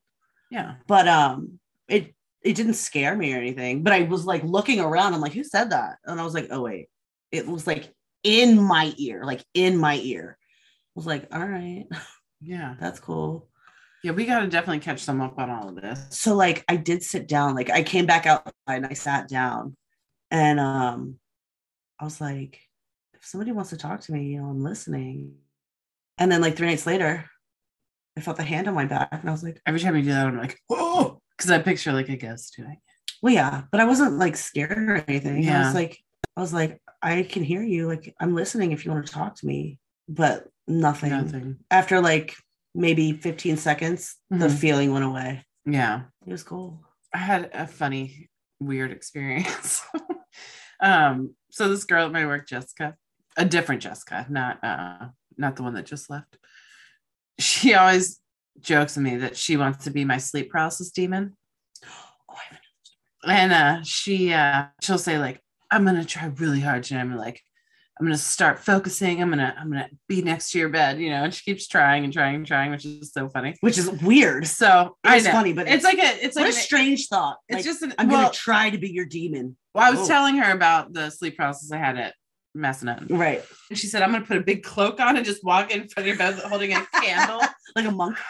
yeah. 0.52 0.76
but 0.88 1.08
um 1.08 1.60
it 1.88 2.14
it 2.44 2.56
didn't 2.56 2.74
scare 2.74 3.16
me 3.16 3.34
or 3.34 3.38
anything 3.38 3.84
but 3.84 3.94
i 3.94 4.02
was 4.04 4.26
like 4.26 4.44
looking 4.44 4.80
around 4.82 5.14
i'm 5.14 5.22
like 5.22 5.32
who 5.34 5.44
said 5.44 5.70
that 5.70 5.98
and 6.06 6.20
i 6.20 6.24
was 6.24 6.34
like 6.34 6.48
oh 6.52 6.62
wait 6.62 6.88
it 7.32 7.46
was 7.48 7.68
like 7.68 7.94
in 8.24 8.60
my 8.62 8.94
ear 8.98 9.24
like 9.24 9.44
in 9.54 9.78
my 9.78 9.96
ear 9.98 10.38
i 10.42 10.92
was 10.96 11.06
like 11.06 11.28
all 11.34 11.46
right 11.48 11.86
Yeah. 12.42 12.76
that's 12.82 13.00
cool 13.00 13.48
Yeah. 14.04 14.12
We 14.14 14.26
got 14.26 14.40
to 14.40 14.48
definitely 14.48 14.80
catch 14.80 15.06
them 15.06 15.22
up 15.22 15.38
on 15.38 15.50
all 15.52 15.70
of 15.70 15.76
this. 15.76 16.00
so 16.10 16.36
like 16.36 16.64
i 16.68 16.76
did 16.76 17.04
sit 17.04 17.28
down 17.28 17.56
like 17.56 17.70
i 17.70 17.84
came 17.84 18.06
back 18.08 18.26
outside 18.26 18.54
and 18.68 18.86
i 18.88 18.94
sat 18.94 19.30
down 19.30 19.76
and 20.32 20.60
um 20.60 21.16
i 22.00 22.04
was 22.04 22.20
like 22.20 22.60
if 23.22 23.28
somebody 23.28 23.52
wants 23.52 23.70
to 23.70 23.78
talk 23.78 24.02
to 24.02 24.12
me 24.12 24.26
you 24.26 24.40
know 24.42 24.48
i'm 24.50 24.64
listening 24.64 25.34
and 26.18 26.32
then 26.32 26.42
like 26.42 26.56
three 26.56 26.68
nights 26.68 26.86
later 26.88 27.26
i 28.18 28.22
felt 28.22 28.38
the 28.38 28.44
hand 28.44 28.68
on 28.68 28.74
my 28.74 28.86
back 28.86 29.10
and 29.12 29.30
i 29.30 29.32
was 29.32 29.44
like 29.44 29.62
Every 29.66 29.80
time 29.80 29.96
you 29.96 30.02
do 30.04 30.10
that, 30.10 30.28
I'm 30.28 30.38
like, 30.38 30.60
whoa. 30.68 31.22
Because 31.38 31.50
I 31.52 31.58
picture 31.60 31.92
like 31.92 32.08
a 32.10 32.18
ghost 32.18 32.54
doing. 32.56 32.74
it. 32.74 32.78
Well, 33.24 33.34
yeah, 33.34 33.64
but 33.72 33.80
I 33.82 33.86
wasn't 33.86 34.20
like 34.20 34.36
scared 34.36 34.78
or 34.78 35.04
anything. 35.08 35.42
Yeah. 35.42 35.62
I 35.64 35.66
was 35.66 35.74
like, 35.74 35.98
I 36.38 36.42
was 36.42 36.54
like, 36.54 36.80
I 37.02 37.24
can 37.24 37.42
hear 37.44 37.64
you. 37.64 37.88
Like, 37.88 38.14
I'm 38.20 38.36
listening 38.36 38.72
if 38.74 38.86
you 38.86 38.92
want 38.92 39.08
to 39.08 39.12
talk 39.12 39.34
to 39.38 39.48
me, 39.48 39.80
but 40.08 40.48
nothing. 40.68 41.10
Nothing. 41.10 41.58
After 41.72 42.00
like 42.00 42.36
maybe 42.76 43.14
15 43.14 43.58
seconds, 43.58 44.18
the 44.30 44.48
Mhm. 44.50 44.60
feeling 44.60 44.94
went 44.94 45.06
away. 45.06 45.44
Yeah. 45.66 46.02
It 46.28 46.32
was 46.32 46.44
cool. 46.44 46.84
I 47.12 47.18
had 47.18 47.50
a 47.54 47.66
funny, 47.66 48.30
weird 48.60 48.92
experience. 48.92 49.82
um, 50.80 51.34
so 51.50 51.70
this 51.70 51.86
girl 51.86 52.06
at 52.06 52.12
my 52.12 52.28
work, 52.28 52.48
Jessica, 52.48 52.96
a 53.38 53.46
different 53.46 53.82
Jessica, 53.82 54.26
not 54.30 54.64
uh 54.64 55.08
not 55.38 55.56
the 55.56 55.64
one 55.64 55.74
that 55.76 55.86
just 55.86 56.10
left. 56.10 56.38
She 57.40 57.74
always 57.74 58.20
jokes 58.60 58.96
with 58.96 59.04
me 59.06 59.18
that 59.18 59.36
she 59.38 59.58
wants 59.58 59.86
to 59.86 59.92
be 59.92 60.06
my 60.06 60.18
sleep 60.18 60.52
paralysis 60.52 60.92
demon. 60.92 61.36
Oh, 62.30 62.36
And 63.28 63.54
uh 63.54 63.82
she 63.84 64.34
uh 64.34 64.66
she'll 64.82 64.98
say, 64.98 65.18
like, 65.18 65.40
I'm 65.72 65.86
gonna 65.86 66.06
try 66.06 66.26
really 66.38 66.60
hard 66.60 66.84
tonight. 66.84 67.02
I'm 67.02 67.16
like, 67.16 67.42
I'm 68.00 68.06
gonna 68.06 68.18
start 68.18 68.60
focusing. 68.60 69.22
I'm 69.22 69.30
gonna, 69.30 69.56
I'm 69.58 69.70
gonna 69.70 69.90
be 70.08 70.22
next 70.22 70.52
to 70.52 70.60
your 70.60 70.70
bed, 70.70 71.00
you 71.00 71.10
know, 71.12 71.24
and 71.24 71.34
she 71.34 71.44
keeps 71.44 71.68
trying 71.68 72.04
and 72.04 72.12
trying 72.12 72.36
and 72.36 72.46
trying, 72.48 72.72
which 72.72 72.86
is 72.86 73.12
so 73.14 73.30
funny. 73.30 73.56
which 73.62 73.78
is 73.78 73.90
weird. 74.02 74.48
So 74.48 74.98
It's 75.06 75.28
funny, 75.28 75.54
but 75.54 75.68
it's 75.68 75.84
like 75.84 76.00
a 76.00 76.24
it's 76.26 76.36
like 76.36 76.46
a 76.46 76.48
an- 76.50 76.54
strange 76.54 77.08
thought. 77.08 77.38
it's 77.48 77.58
Like, 77.58 77.66
just 77.66 77.82
an, 77.84 77.94
I'm 77.98 78.08
well, 78.10 78.24
gonna 78.24 78.34
try 78.34 78.70
to 78.70 78.78
be 78.78 78.90
your 78.92 79.06
demon. 79.06 79.56
Well, 79.74 79.86
I 79.86 79.92
was 79.92 80.02
Oh. 80.02 80.08
telling 80.08 80.38
her 80.38 80.52
about 80.52 80.94
the 80.94 81.10
sleep 81.12 81.38
paralysis 81.38 81.72
I 81.72 81.78
had 81.78 81.98
at 81.98 82.16
Massanutten. 82.56 83.08
Right. 83.10 83.44
And 83.70 83.78
she 83.78 83.88
said, 83.88 84.02
I'm 84.02 84.12
going 84.12 84.22
to 84.22 84.28
put 84.28 84.38
a 84.38 84.42
big 84.42 84.64
cloak 84.64 85.00
on 85.00 85.18
and 85.18 85.26
just 85.26 85.44
walk 85.44 85.72
in 85.72 85.88
front 85.88 85.98
of 86.00 86.08
your 86.08 86.18
bed 86.18 86.36
holding 86.40 86.74
a 86.74 86.86
candle. 87.02 87.42
Like 87.76 87.86
a 87.86 87.92
monk. 87.92 88.18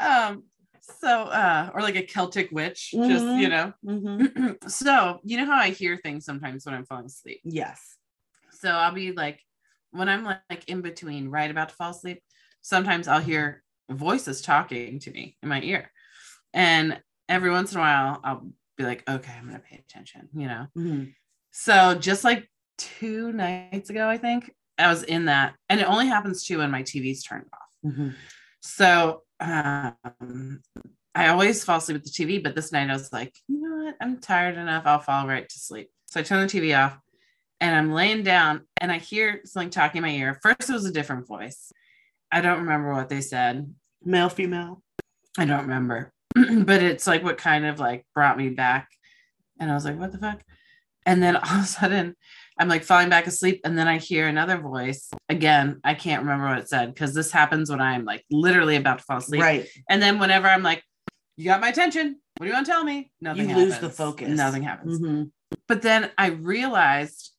Um, 0.00 0.44
so, 0.80 1.08
uh, 1.08 1.70
or 1.74 1.80
like 1.80 1.94
a 1.94 2.02
Celtic 2.02 2.50
witch, 2.50 2.90
just, 2.90 3.24
Mhm. 3.24 3.40
you 3.40 3.48
know. 3.48 3.72
Mhm. 3.84 4.56
so, 4.68 5.20
you 5.22 5.36
know 5.36 5.46
how 5.46 5.58
I 5.58 5.70
hear 5.70 5.96
things 5.96 6.24
sometimes 6.24 6.66
when 6.66 6.74
I'm 6.74 6.84
falling 6.86 7.06
asleep. 7.06 7.40
Yes. 7.44 7.96
So 8.50 8.68
I'll 8.70 8.92
be 8.92 9.12
like, 9.12 9.40
when 9.92 10.08
I'm 10.08 10.24
like, 10.24 10.40
like 10.50 10.68
in 10.68 10.80
between, 10.80 11.28
right 11.28 11.48
about 11.50 11.68
to 11.68 11.74
fall 11.76 11.90
asleep, 11.92 12.20
sometimes 12.62 13.06
I'll 13.06 13.20
hear 13.20 13.62
voices 13.90 14.42
talking 14.42 14.98
to 15.00 15.10
me 15.12 15.36
in 15.42 15.48
my 15.48 15.60
ear. 15.62 15.90
And 16.52 17.00
every 17.28 17.50
once 17.50 17.70
in 17.72 17.78
a 17.78 17.80
while, 17.80 18.20
I'll 18.24 18.48
be 18.76 18.82
like, 18.84 19.08
okay, 19.08 19.32
I'm 19.38 19.48
going 19.48 19.60
to 19.60 19.64
pay 19.64 19.76
attention, 19.76 20.28
you 20.34 20.48
know. 20.48 20.66
Mhm. 20.76 21.14
So 21.52 21.94
just 21.94 22.24
like 22.24 22.50
two 22.78 23.32
nights 23.32 23.90
ago, 23.90 24.08
I 24.08 24.18
think 24.18 24.52
I 24.78 24.88
was 24.88 25.02
in 25.02 25.26
that, 25.26 25.54
and 25.68 25.80
it 25.80 25.88
only 25.88 26.06
happens 26.06 26.44
too 26.44 26.58
when 26.58 26.70
my 26.70 26.82
TV's 26.82 27.22
turned 27.22 27.46
off. 27.52 27.92
Mhm. 27.92 28.14
So 28.60 29.22
um, 29.40 30.60
I 31.14 31.28
always 31.28 31.64
fall 31.64 31.78
asleep 31.78 31.96
with 32.02 32.04
the 32.04 32.10
TV, 32.10 32.42
but 32.42 32.54
this 32.54 32.72
night 32.72 32.90
I 32.90 32.94
was 32.94 33.12
like, 33.12 33.34
you 33.48 33.60
know 33.60 33.84
what? 33.84 33.96
I'm 34.00 34.18
tired 34.18 34.56
enough. 34.56 34.84
I'll 34.86 35.00
fall 35.00 35.26
right 35.26 35.48
to 35.48 35.58
sleep. 35.58 35.90
So 36.06 36.20
I 36.20 36.22
turn 36.22 36.46
the 36.46 36.52
TV 36.52 36.78
off, 36.78 36.98
and 37.60 37.74
I'm 37.74 37.92
laying 37.92 38.22
down 38.22 38.62
and 38.80 38.90
I 38.90 38.98
hear 38.98 39.40
something 39.44 39.70
talking 39.70 39.98
in 39.98 40.02
my 40.02 40.10
ear. 40.10 40.38
First, 40.42 40.68
it 40.68 40.72
was 40.72 40.84
a 40.84 40.92
different 40.92 41.26
voice. 41.26 41.72
I 42.30 42.40
don't 42.40 42.60
remember 42.60 42.92
what 42.92 43.08
they 43.08 43.20
said. 43.20 43.72
Male, 44.04 44.28
female. 44.28 44.82
I 45.38 45.44
don't 45.44 45.62
remember, 45.62 46.12
but 46.34 46.82
it's 46.82 47.06
like 47.06 47.22
what 47.22 47.38
kind 47.38 47.64
of 47.64 47.78
like 47.78 48.04
brought 48.14 48.36
me 48.36 48.48
back. 48.50 48.88
And 49.60 49.70
I 49.70 49.74
was 49.74 49.84
like, 49.84 49.98
what 49.98 50.12
the 50.12 50.18
fuck? 50.18 50.42
And 51.06 51.22
then 51.22 51.36
all 51.36 51.58
of 51.58 51.64
a 51.64 51.66
sudden, 51.66 52.16
I'm 52.58 52.68
like 52.68 52.84
falling 52.84 53.08
back 53.08 53.26
asleep. 53.26 53.60
And 53.64 53.76
then 53.78 53.88
I 53.88 53.98
hear 53.98 54.26
another 54.28 54.58
voice. 54.58 55.10
Again, 55.28 55.80
I 55.84 55.94
can't 55.94 56.22
remember 56.22 56.46
what 56.46 56.58
it 56.58 56.68
said 56.68 56.92
because 56.92 57.14
this 57.14 57.30
happens 57.32 57.70
when 57.70 57.80
I'm 57.80 58.04
like 58.04 58.24
literally 58.30 58.76
about 58.76 58.98
to 58.98 59.04
fall 59.04 59.18
asleep. 59.18 59.40
Right. 59.42 59.66
And 59.88 60.02
then 60.02 60.18
whenever 60.18 60.46
I'm 60.48 60.62
like, 60.62 60.82
you 61.36 61.46
got 61.46 61.60
my 61.60 61.68
attention. 61.68 62.20
What 62.36 62.44
do 62.44 62.48
you 62.48 62.54
want 62.54 62.66
to 62.66 62.72
tell 62.72 62.84
me? 62.84 63.10
Nothing 63.20 63.48
You 63.50 63.56
lose 63.56 63.68
the 63.68 63.74
happens. 63.74 63.96
focus. 63.96 64.28
Nothing 64.30 64.62
happens. 64.62 65.00
Mhm. 65.00 65.30
But 65.68 65.82
then 65.82 66.10
I 66.18 66.28
realized 66.28 67.30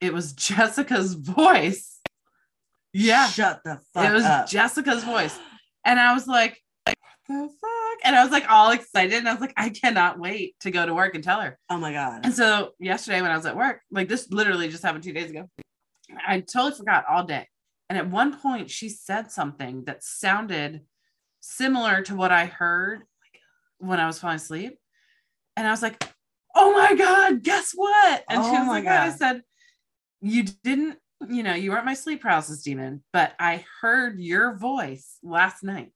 it 0.00 0.12
was 0.12 0.32
Jessica's 0.34 1.14
voice. 1.14 2.00
Yeah. 2.92 3.26
Shut 3.28 3.60
the 3.64 3.80
fuck 3.92 4.04
up. 4.04 4.10
It 4.10 4.14
was 4.14 4.24
up. 4.24 4.48
Jessica's 4.48 5.04
voice. 5.04 5.38
And 5.84 6.00
I 6.00 6.14
was 6.14 6.26
like, 6.26 6.58
the 7.28 7.48
fuck? 7.60 7.98
And 8.04 8.14
I 8.14 8.22
was 8.22 8.32
like 8.32 8.48
all 8.50 8.70
excited. 8.70 9.14
And 9.14 9.28
I 9.28 9.32
was 9.32 9.40
like, 9.40 9.54
I 9.56 9.70
cannot 9.70 10.18
wait 10.18 10.54
to 10.60 10.70
go 10.70 10.84
to 10.86 10.94
work 10.94 11.14
and 11.14 11.24
tell 11.24 11.40
her. 11.40 11.58
oh 11.70 11.78
my 11.78 11.92
god. 11.92 12.20
And 12.24 12.34
so 12.34 12.72
yesterday 12.78 13.22
when 13.22 13.30
I 13.30 13.36
was 13.36 13.46
at 13.46 13.56
work, 13.56 13.80
like 13.90 14.08
this 14.08 14.30
literally 14.30 14.68
just 14.68 14.82
happened 14.82 15.04
two 15.04 15.12
days 15.12 15.30
ago, 15.30 15.48
I 16.26 16.40
totally 16.40 16.74
forgot 16.76 17.04
all 17.08 17.24
day. 17.24 17.48
And 17.88 17.98
at 17.98 18.10
one 18.10 18.38
point, 18.38 18.70
she 18.70 18.88
said 18.88 19.30
something 19.30 19.84
that 19.84 20.02
sounded 20.02 20.82
similar 21.40 22.02
to 22.02 22.16
what 22.16 22.32
I 22.32 22.46
heard 22.46 23.02
when 23.78 24.00
I 24.00 24.06
was 24.06 24.18
falling 24.18 24.36
asleep. 24.36 24.78
And 25.56 25.66
I 25.66 25.70
was 25.70 25.82
like, 25.82 26.02
oh 26.54 26.72
my 26.72 26.94
God, 26.94 27.42
guess 27.42 27.72
what? 27.74 28.24
And 28.28 28.42
she 28.42 28.50
Oh 28.50 28.52
was 28.52 28.66
my 28.66 28.72
like, 28.80 28.84
what? 28.84 28.92
I 28.94 29.10
said, 29.10 29.42
you 30.20 30.44
didn't, 30.64 30.98
you 31.28 31.42
know, 31.42 31.54
you 31.54 31.70
weren't 31.70 31.84
my 31.84 31.94
sleep 31.94 32.22
paralysis 32.22 32.62
demon, 32.62 33.04
but 33.12 33.34
I 33.38 33.64
heard 33.80 34.18
your 34.18 34.56
voice 34.56 35.18
last 35.22 35.62
night. 35.62 35.92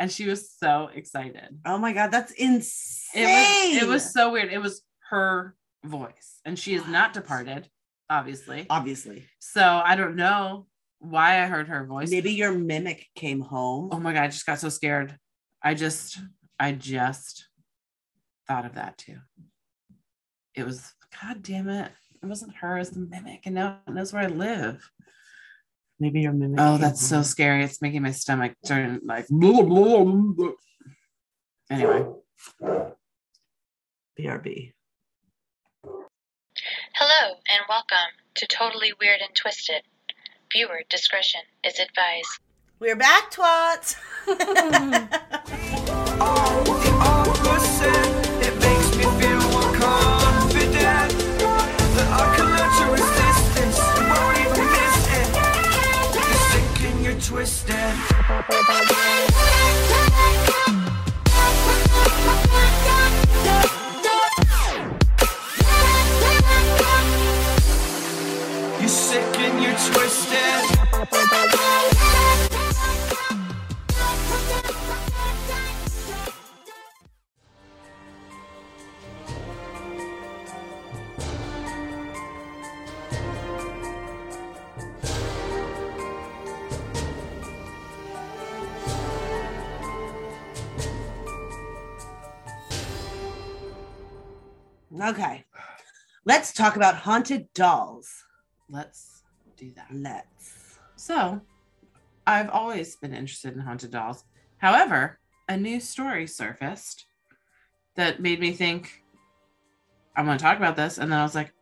And 0.00 0.10
she 0.10 0.26
was 0.26 0.50
so 0.50 0.90
excited. 0.92 1.60
Oh 1.66 1.78
my 1.78 1.92
god, 1.92 2.10
that's 2.10 2.32
insane. 2.32 3.22
It 3.22 3.74
was 3.74 3.82
it 3.82 3.86
was 3.88 4.12
so 4.12 4.32
weird. 4.32 4.50
It 4.50 4.58
was 4.58 4.82
her 5.10 5.54
voice, 5.84 6.40
and 6.44 6.58
she 6.58 6.74
is 6.74 6.86
not 6.88 7.12
departed, 7.12 7.68
obviously. 8.08 8.66
obviously. 8.70 9.26
So 9.38 9.62
I 9.62 9.96
don't 9.96 10.16
know 10.16 10.66
why 11.00 11.42
I 11.42 11.46
heard 11.46 11.68
her 11.68 11.84
voice. 11.84 12.10
Maybe 12.10 12.32
your 12.32 12.52
mimic 12.52 13.08
came 13.14 13.40
home. 13.40 13.90
Oh 13.92 14.00
my 14.00 14.14
god, 14.14 14.24
I 14.24 14.28
just 14.28 14.46
got 14.46 14.58
so 14.58 14.70
scared. 14.70 15.16
I 15.62 15.74
just 15.74 16.18
I 16.58 16.72
just 16.72 17.46
thought 18.48 18.64
of 18.64 18.74
that 18.76 18.96
too. 18.96 19.18
It 20.54 20.64
was 20.64 20.94
god 21.20 21.42
damn 21.42 21.68
it. 21.68 21.92
It 22.22 22.26
wasn't 22.26 22.56
her, 22.56 22.76
it 22.76 22.80
was 22.80 22.90
the 22.90 23.00
mimic, 23.00 23.42
and 23.44 23.54
now 23.54 23.80
it 23.86 23.92
knows 23.92 24.12
where 24.12 24.22
I 24.22 24.26
live. 24.28 24.90
Maybe 26.00 26.22
your 26.22 26.32
mimic. 26.32 26.58
Oh, 26.58 26.78
that's 26.78 27.06
so 27.06 27.20
scary. 27.20 27.62
It's 27.62 27.82
making 27.82 28.00
my 28.00 28.10
stomach 28.10 28.54
turn 28.66 29.00
like 29.04 29.28
blah, 29.28 29.62
blah, 29.62 30.02
blah, 30.02 30.32
blah. 30.32 30.52
anyway. 31.70 32.06
BRB. 34.18 34.72
Hello 36.94 37.34
and 37.48 37.60
welcome 37.68 38.14
to 38.34 38.46
Totally 38.46 38.94
Weird 38.98 39.20
and 39.20 39.34
Twisted. 39.34 39.82
Viewer 40.50 40.80
discretion 40.88 41.42
is 41.64 41.78
advised. 41.78 42.40
We're 42.78 42.96
back, 42.96 43.30
twats. 43.30 43.96
You're 58.50 58.58
sick 68.88 69.38
and 69.38 69.62
you're 69.62 69.72
twisted. 69.72 71.69
Okay. 95.00 95.44
Let's 96.24 96.52
talk 96.52 96.76
about 96.76 96.94
haunted 96.96 97.52
dolls. 97.54 98.24
Let's 98.68 99.22
do 99.56 99.70
that. 99.76 99.86
Let's. 99.92 100.78
So, 100.96 101.40
I've 102.26 102.50
always 102.50 102.96
been 102.96 103.14
interested 103.14 103.54
in 103.54 103.60
haunted 103.60 103.90
dolls. 103.90 104.24
However, 104.58 105.18
a 105.48 105.56
new 105.56 105.80
story 105.80 106.26
surfaced 106.26 107.06
that 107.96 108.20
made 108.20 108.38
me 108.40 108.52
think 108.52 109.02
I'm 110.16 110.26
going 110.26 110.38
to 110.38 110.42
talk 110.42 110.58
about 110.58 110.76
this. 110.76 110.98
And 110.98 111.10
then 111.10 111.18
I 111.18 111.22
was 111.22 111.34
like, 111.34 111.52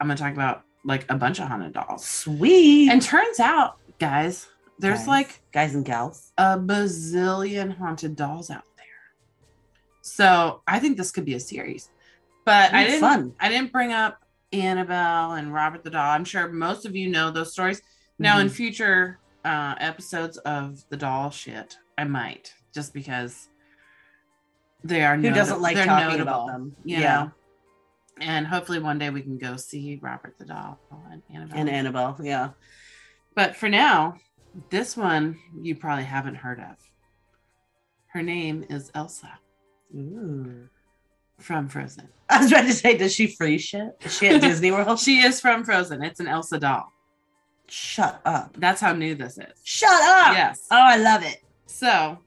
I'm 0.00 0.06
going 0.06 0.16
to 0.16 0.22
talk 0.22 0.32
about 0.32 0.62
like 0.84 1.04
a 1.10 1.16
bunch 1.16 1.40
of 1.40 1.48
haunted 1.48 1.72
dolls. 1.72 2.04
Sweet. 2.04 2.90
And 2.90 3.02
turns 3.02 3.40
out, 3.40 3.78
guys, 3.98 4.46
there's 4.78 5.00
Guys. 5.00 5.08
like 5.08 5.40
guys 5.52 5.74
and 5.74 5.84
gals. 5.84 6.32
a 6.38 6.56
bazillion 6.56 7.76
haunted 7.76 8.14
dolls 8.14 8.48
out 8.48 8.62
there. 8.76 8.86
So 10.02 10.62
I 10.68 10.78
think 10.78 10.96
this 10.96 11.10
could 11.10 11.24
be 11.24 11.34
a 11.34 11.40
series. 11.40 11.90
But 12.48 12.72
I 12.72 12.84
didn't 12.84 13.00
fun. 13.00 13.34
I 13.38 13.50
didn't 13.50 13.72
bring 13.72 13.92
up 13.92 14.22
Annabelle 14.54 15.32
and 15.32 15.52
Robert 15.52 15.84
the 15.84 15.90
Doll. 15.90 16.10
I'm 16.12 16.24
sure 16.24 16.48
most 16.48 16.86
of 16.86 16.96
you 16.96 17.10
know 17.10 17.30
those 17.30 17.52
stories. 17.52 17.82
Now 18.18 18.36
Mm-hmm. 18.36 18.40
in 18.40 18.48
future 18.48 19.18
uh 19.44 19.74
episodes 19.78 20.38
of 20.38 20.82
the 20.88 20.96
doll 20.96 21.28
shit, 21.30 21.76
I 21.98 22.04
might 22.04 22.54
just 22.74 22.94
because 22.94 23.48
they 24.82 25.04
are 25.04 25.16
Who 25.16 25.30
doesn't 25.30 25.60
like 25.60 25.76
they're 25.76 25.84
talking 25.84 26.08
notable, 26.18 26.44
about 26.44 26.46
them? 26.46 26.76
You 26.84 26.96
Yeah. 26.98 27.14
know. 27.24 27.30
And 28.22 28.46
hopefully 28.46 28.78
one 28.78 28.98
day 28.98 29.10
we 29.10 29.20
can 29.20 29.36
go 29.36 29.56
see 29.56 29.98
Robert 30.00 30.34
the 30.38 30.46
Doll 30.46 30.80
and 31.12 31.22
Annabelle. 31.32 31.58
And 31.58 31.68
Annabelle. 31.68 32.16
Yeah. 32.22 32.50
But 33.34 33.56
for 33.56 33.68
now, 33.68 34.16
this 34.70 34.96
one 34.96 35.38
you 35.60 35.76
probably 35.76 36.04
haven't 36.04 36.36
heard 36.36 36.60
of. 36.60 36.76
Her 38.14 38.22
name 38.22 38.64
is 38.70 38.90
Elsa 38.94 39.38
Ooh. 39.94 40.68
From 41.38 41.68
Frozen. 41.68 42.08
I 42.30 42.40
was 42.40 42.50
trying 42.50 42.66
to 42.66 42.72
say, 42.72 42.96
does 42.96 43.14
she 43.14 43.26
free 43.28 43.58
shit? 43.58 43.90
Is 44.04 44.16
she 44.16 44.28
at 44.28 44.40
Disney 44.40 44.70
World? 44.70 44.98
She 44.98 45.20
is 45.20 45.40
from 45.40 45.64
Frozen. 45.64 46.02
It's 46.02 46.20
an 46.20 46.28
Elsa 46.28 46.58
doll. 46.58 46.92
Shut 47.68 48.20
up. 48.24 48.56
That's 48.58 48.80
how 48.80 48.92
new 48.92 49.14
this 49.14 49.38
is. 49.38 49.60
Shut 49.62 49.90
up. 49.90 50.34
Yes. 50.34 50.66
Oh, 50.70 50.76
I 50.76 50.96
love 50.96 51.22
it. 51.22 51.42
So 51.66 52.18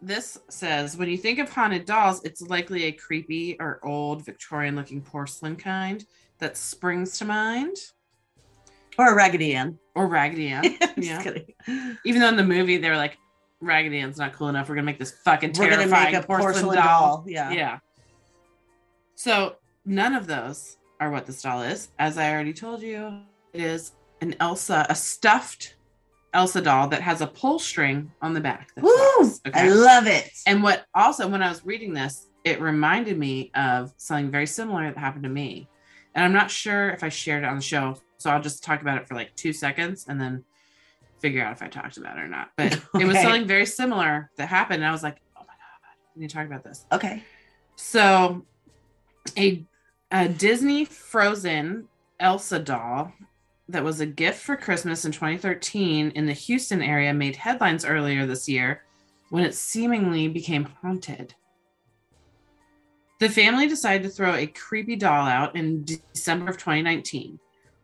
this 0.00 0.38
says 0.48 0.96
when 0.96 1.08
you 1.08 1.16
think 1.16 1.38
of 1.40 1.50
haunted 1.50 1.84
dolls, 1.84 2.22
it's 2.24 2.42
likely 2.42 2.84
a 2.84 2.92
creepy 2.92 3.56
or 3.58 3.80
old 3.84 4.24
Victorian 4.24 4.76
looking 4.76 5.02
porcelain 5.02 5.56
kind 5.56 6.04
that 6.38 6.56
springs 6.56 7.18
to 7.18 7.24
mind. 7.24 7.76
Or 8.98 9.12
a 9.12 9.14
Raggedy 9.14 9.54
Ann. 9.54 9.78
Or 9.94 10.06
Raggedy 10.06 10.48
Ann. 10.48 10.62
Just 10.80 10.98
yeah. 10.98 11.22
kidding. 11.22 11.46
Even 12.04 12.20
though 12.20 12.28
in 12.28 12.36
the 12.36 12.44
movie 12.44 12.78
they 12.78 12.90
were 12.90 12.96
like, 12.96 13.18
Raggedy 13.60 13.98
Ann's 13.98 14.18
not 14.18 14.32
cool 14.34 14.48
enough. 14.48 14.68
We're 14.68 14.76
gonna 14.76 14.86
make 14.86 14.98
this 15.00 15.12
fucking 15.24 15.54
We're 15.58 15.70
gonna 15.70 15.88
terrifying 15.88 16.12
make 16.12 16.22
a 16.22 16.26
porcelain, 16.26 16.52
porcelain 16.52 16.76
doll. 16.76 17.16
doll. 17.16 17.24
Yeah. 17.26 17.50
Yeah. 17.50 17.78
So 19.18 19.56
none 19.84 20.14
of 20.14 20.28
those 20.28 20.76
are 21.00 21.10
what 21.10 21.26
this 21.26 21.42
doll 21.42 21.62
is. 21.62 21.88
As 21.98 22.18
I 22.18 22.30
already 22.30 22.52
told 22.52 22.82
you, 22.82 23.18
it 23.52 23.60
is 23.60 23.90
an 24.20 24.36
Elsa, 24.38 24.86
a 24.88 24.94
stuffed 24.94 25.74
Elsa 26.32 26.62
doll 26.62 26.86
that 26.90 27.02
has 27.02 27.20
a 27.20 27.26
pull 27.26 27.58
string 27.58 28.12
on 28.22 28.32
the 28.32 28.40
back. 28.40 28.70
Woo! 28.80 28.92
flaps, 29.24 29.40
I 29.52 29.70
love 29.70 30.06
it. 30.06 30.30
and 30.46 30.62
what 30.62 30.84
also, 30.94 31.26
when 31.26 31.42
I 31.42 31.48
was 31.48 31.66
reading 31.66 31.92
this, 31.92 32.28
it 32.44 32.60
reminded 32.60 33.18
me 33.18 33.50
of 33.56 33.92
something 33.96 34.30
very 34.30 34.46
similar 34.46 34.84
that 34.84 34.96
happened 34.96 35.24
to 35.24 35.28
me. 35.28 35.68
And 36.14 36.24
I'm 36.24 36.32
not 36.32 36.48
sure 36.48 36.90
if 36.90 37.02
I 37.02 37.08
shared 37.08 37.42
it 37.42 37.48
on 37.48 37.56
the 37.56 37.62
show. 37.62 37.96
So 38.18 38.30
I'll 38.30 38.40
just 38.40 38.62
talk 38.62 38.82
about 38.82 38.98
it 38.98 39.08
for 39.08 39.16
like 39.16 39.34
two 39.34 39.52
seconds 39.52 40.06
and 40.08 40.20
then 40.20 40.44
figure 41.18 41.42
out 41.42 41.50
if 41.50 41.60
I 41.60 41.66
talked 41.66 41.96
about 41.96 42.18
it 42.18 42.20
or 42.20 42.28
not. 42.28 42.50
But 42.56 42.74
it 42.94 43.04
was 43.04 43.20
something 43.20 43.48
very 43.48 43.66
similar 43.66 44.30
that 44.36 44.46
happened. 44.46 44.84
And 44.84 44.86
I 44.88 44.92
was 44.92 45.02
like, 45.02 45.16
oh 45.36 45.40
my 45.40 45.54
God, 45.54 45.96
we 46.14 46.20
need 46.20 46.30
to 46.30 46.36
talk 46.36 46.46
about 46.46 46.62
this. 46.62 46.86
okay. 46.92 47.24
So, 47.74 48.44
a, 49.36 49.64
a 50.10 50.28
Disney 50.28 50.84
Frozen 50.84 51.88
Elsa 52.20 52.58
doll 52.58 53.12
that 53.68 53.84
was 53.84 54.00
a 54.00 54.06
gift 54.06 54.40
for 54.40 54.56
Christmas 54.56 55.04
in 55.04 55.12
2013 55.12 56.10
in 56.12 56.26
the 56.26 56.32
Houston 56.32 56.82
area 56.82 57.12
made 57.12 57.36
headlines 57.36 57.84
earlier 57.84 58.26
this 58.26 58.48
year 58.48 58.82
when 59.30 59.44
it 59.44 59.54
seemingly 59.54 60.28
became 60.28 60.64
haunted. 60.80 61.34
The 63.20 63.28
family 63.28 63.66
decided 63.66 64.04
to 64.04 64.08
throw 64.10 64.34
a 64.34 64.46
creepy 64.46 64.96
doll 64.96 65.26
out 65.26 65.56
in 65.56 65.84
December 65.84 66.50
of 66.50 66.56
2019. 66.56 67.38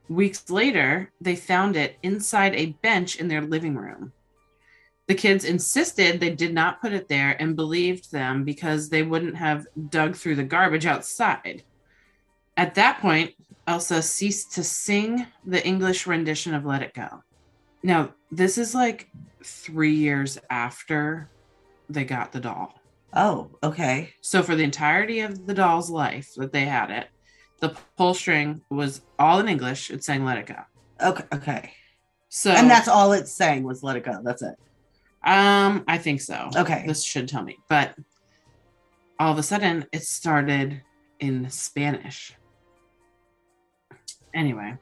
Weeks 0.08 0.48
later, 0.48 1.10
they 1.20 1.34
found 1.34 1.76
it 1.76 1.96
inside 2.02 2.54
a 2.54 2.76
bench 2.82 3.16
in 3.16 3.28
their 3.28 3.40
living 3.40 3.74
room. 3.74 4.12
The 5.06 5.14
kids 5.14 5.44
insisted 5.44 6.18
they 6.18 6.30
did 6.30 6.54
not 6.54 6.80
put 6.80 6.92
it 6.92 7.08
there 7.08 7.36
and 7.40 7.56
believed 7.56 8.10
them 8.10 8.44
because 8.44 8.88
they 8.88 9.02
wouldn't 9.02 9.36
have 9.36 9.66
dug 9.90 10.16
through 10.16 10.36
the 10.36 10.44
garbage 10.44 10.86
outside. 10.86 11.62
At 12.56 12.74
that 12.76 13.00
point, 13.00 13.32
Elsa 13.66 14.00
ceased 14.00 14.52
to 14.52 14.64
sing 14.64 15.26
the 15.44 15.64
English 15.66 16.06
rendition 16.06 16.54
of 16.54 16.64
Let 16.64 16.82
It 16.82 16.94
Go. 16.94 17.22
Now, 17.82 18.14
this 18.30 18.56
is 18.56 18.74
like 18.74 19.10
three 19.42 19.94
years 19.94 20.38
after 20.48 21.28
they 21.88 22.04
got 22.04 22.32
the 22.32 22.40
doll. 22.40 22.74
Oh, 23.12 23.50
okay. 23.62 24.14
So, 24.22 24.42
for 24.42 24.56
the 24.56 24.64
entirety 24.64 25.20
of 25.20 25.46
the 25.46 25.54
doll's 25.54 25.90
life 25.90 26.32
that 26.36 26.52
they 26.52 26.64
had 26.64 26.90
it, 26.90 27.08
the 27.60 27.76
pull 27.96 28.14
string 28.14 28.62
was 28.70 29.02
all 29.18 29.38
in 29.38 29.48
English. 29.48 29.90
It 29.90 30.02
sang 30.02 30.24
Let 30.24 30.38
It 30.38 30.46
Go. 30.46 30.56
Okay. 31.00 31.24
Okay. 31.32 31.72
So, 32.28 32.50
And 32.50 32.68
that's 32.68 32.88
all 32.88 33.12
it's 33.12 33.32
saying 33.32 33.62
was 33.62 33.82
let 33.82 33.96
it 33.96 34.04
go. 34.04 34.20
That's 34.24 34.42
it. 34.42 34.56
Um, 35.24 35.84
I 35.88 35.98
think 35.98 36.20
so. 36.20 36.50
Okay. 36.54 36.84
This 36.86 37.02
should 37.02 37.28
tell 37.28 37.42
me. 37.42 37.58
But 37.68 37.94
all 39.18 39.32
of 39.32 39.38
a 39.38 39.42
sudden, 39.42 39.86
it 39.92 40.02
started 40.02 40.82
in 41.18 41.48
Spanish. 41.50 42.34
Anyway, 44.34 44.76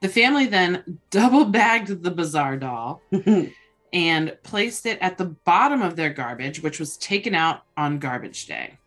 the 0.00 0.08
family 0.08 0.46
then 0.46 0.98
double 1.10 1.46
bagged 1.46 2.02
the 2.02 2.10
bizarre 2.10 2.56
doll 2.56 3.02
and 3.92 4.36
placed 4.42 4.84
it 4.86 4.98
at 5.00 5.16
the 5.16 5.36
bottom 5.44 5.80
of 5.80 5.96
their 5.96 6.10
garbage, 6.10 6.62
which 6.62 6.78
was 6.78 6.96
taken 6.98 7.34
out 7.34 7.62
on 7.76 7.98
garbage 7.98 8.46
day. 8.46 8.78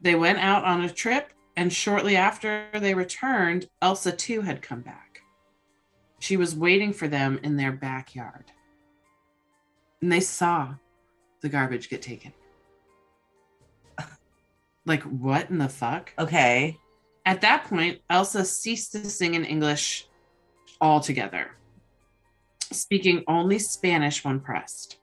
They 0.00 0.14
went 0.14 0.38
out 0.38 0.64
on 0.64 0.82
a 0.82 0.90
trip, 0.90 1.32
and 1.56 1.72
shortly 1.72 2.16
after 2.16 2.66
they 2.72 2.94
returned, 2.94 3.68
Elsa 3.80 4.12
too 4.12 4.40
had 4.40 4.62
come 4.62 4.80
back. 4.80 5.20
She 6.18 6.36
was 6.36 6.56
waiting 6.56 6.92
for 6.92 7.08
them 7.08 7.40
in 7.42 7.56
their 7.56 7.72
backyard. 7.72 8.52
And 10.02 10.12
they 10.12 10.20
saw 10.20 10.74
the 11.40 11.48
garbage 11.48 11.88
get 11.88 12.02
taken. 12.02 12.32
Like, 14.84 15.04
what 15.04 15.48
in 15.48 15.58
the 15.58 15.68
fuck? 15.68 16.12
okay. 16.18 16.76
At 17.24 17.42
that 17.42 17.66
point, 17.66 18.00
Elsa 18.10 18.44
ceased 18.44 18.90
to 18.92 19.08
sing 19.08 19.34
in 19.34 19.44
English 19.44 20.08
altogether, 20.80 21.52
speaking 22.72 23.22
only 23.28 23.60
Spanish 23.60 24.24
when 24.24 24.40
pressed. 24.40 24.98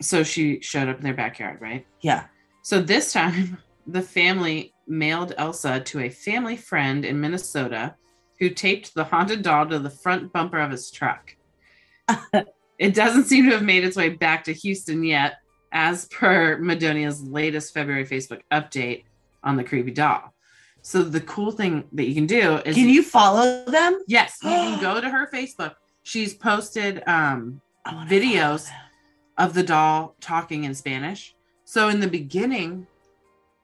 So 0.00 0.22
she 0.22 0.60
showed 0.60 0.88
up 0.88 0.98
in 0.98 1.02
their 1.02 1.14
backyard, 1.14 1.60
right? 1.60 1.84
Yeah. 2.02 2.26
So 2.62 2.80
this 2.80 3.12
time, 3.12 3.58
the 3.88 4.00
family 4.00 4.72
mailed 4.86 5.34
Elsa 5.36 5.80
to 5.80 6.00
a 6.00 6.08
family 6.08 6.56
friend 6.56 7.04
in 7.04 7.20
Minnesota 7.20 7.96
who 8.38 8.48
taped 8.48 8.94
the 8.94 9.02
haunted 9.04 9.42
doll 9.42 9.66
to 9.66 9.80
the 9.80 9.90
front 9.90 10.32
bumper 10.32 10.60
of 10.60 10.70
his 10.70 10.88
truck. 10.88 11.34
it 12.80 12.94
doesn't 12.94 13.24
seem 13.24 13.44
to 13.44 13.52
have 13.52 13.62
made 13.62 13.84
its 13.84 13.96
way 13.96 14.08
back 14.08 14.42
to 14.44 14.52
Houston 14.54 15.04
yet, 15.04 15.34
as 15.70 16.06
per 16.06 16.56
Madonia's 16.58 17.22
latest 17.22 17.74
February 17.74 18.06
Facebook 18.06 18.40
update 18.50 19.04
on 19.44 19.56
the 19.56 19.62
creepy 19.62 19.90
doll. 19.90 20.34
So 20.82 21.02
the 21.02 21.20
cool 21.20 21.52
thing 21.52 21.84
that 21.92 22.08
you 22.08 22.14
can 22.14 22.26
do 22.26 22.56
is 22.64 22.74
Can 22.74 22.88
you 22.88 23.02
follow 23.02 23.64
them? 23.66 24.00
yes, 24.08 24.38
you 24.42 24.48
can 24.48 24.80
go 24.88 24.98
to 25.00 25.08
her 25.10 25.28
Facebook. 25.30 25.74
She's 26.02 26.32
posted 26.34 27.02
um 27.06 27.60
Videos. 27.86 28.68
of 29.38 29.52
the 29.54 29.62
doll 29.62 30.16
talking 30.20 30.64
in 30.64 30.74
Spanish. 30.74 31.34
So 31.64 31.88
in 31.88 32.00
the 32.00 32.08
beginning, 32.08 32.86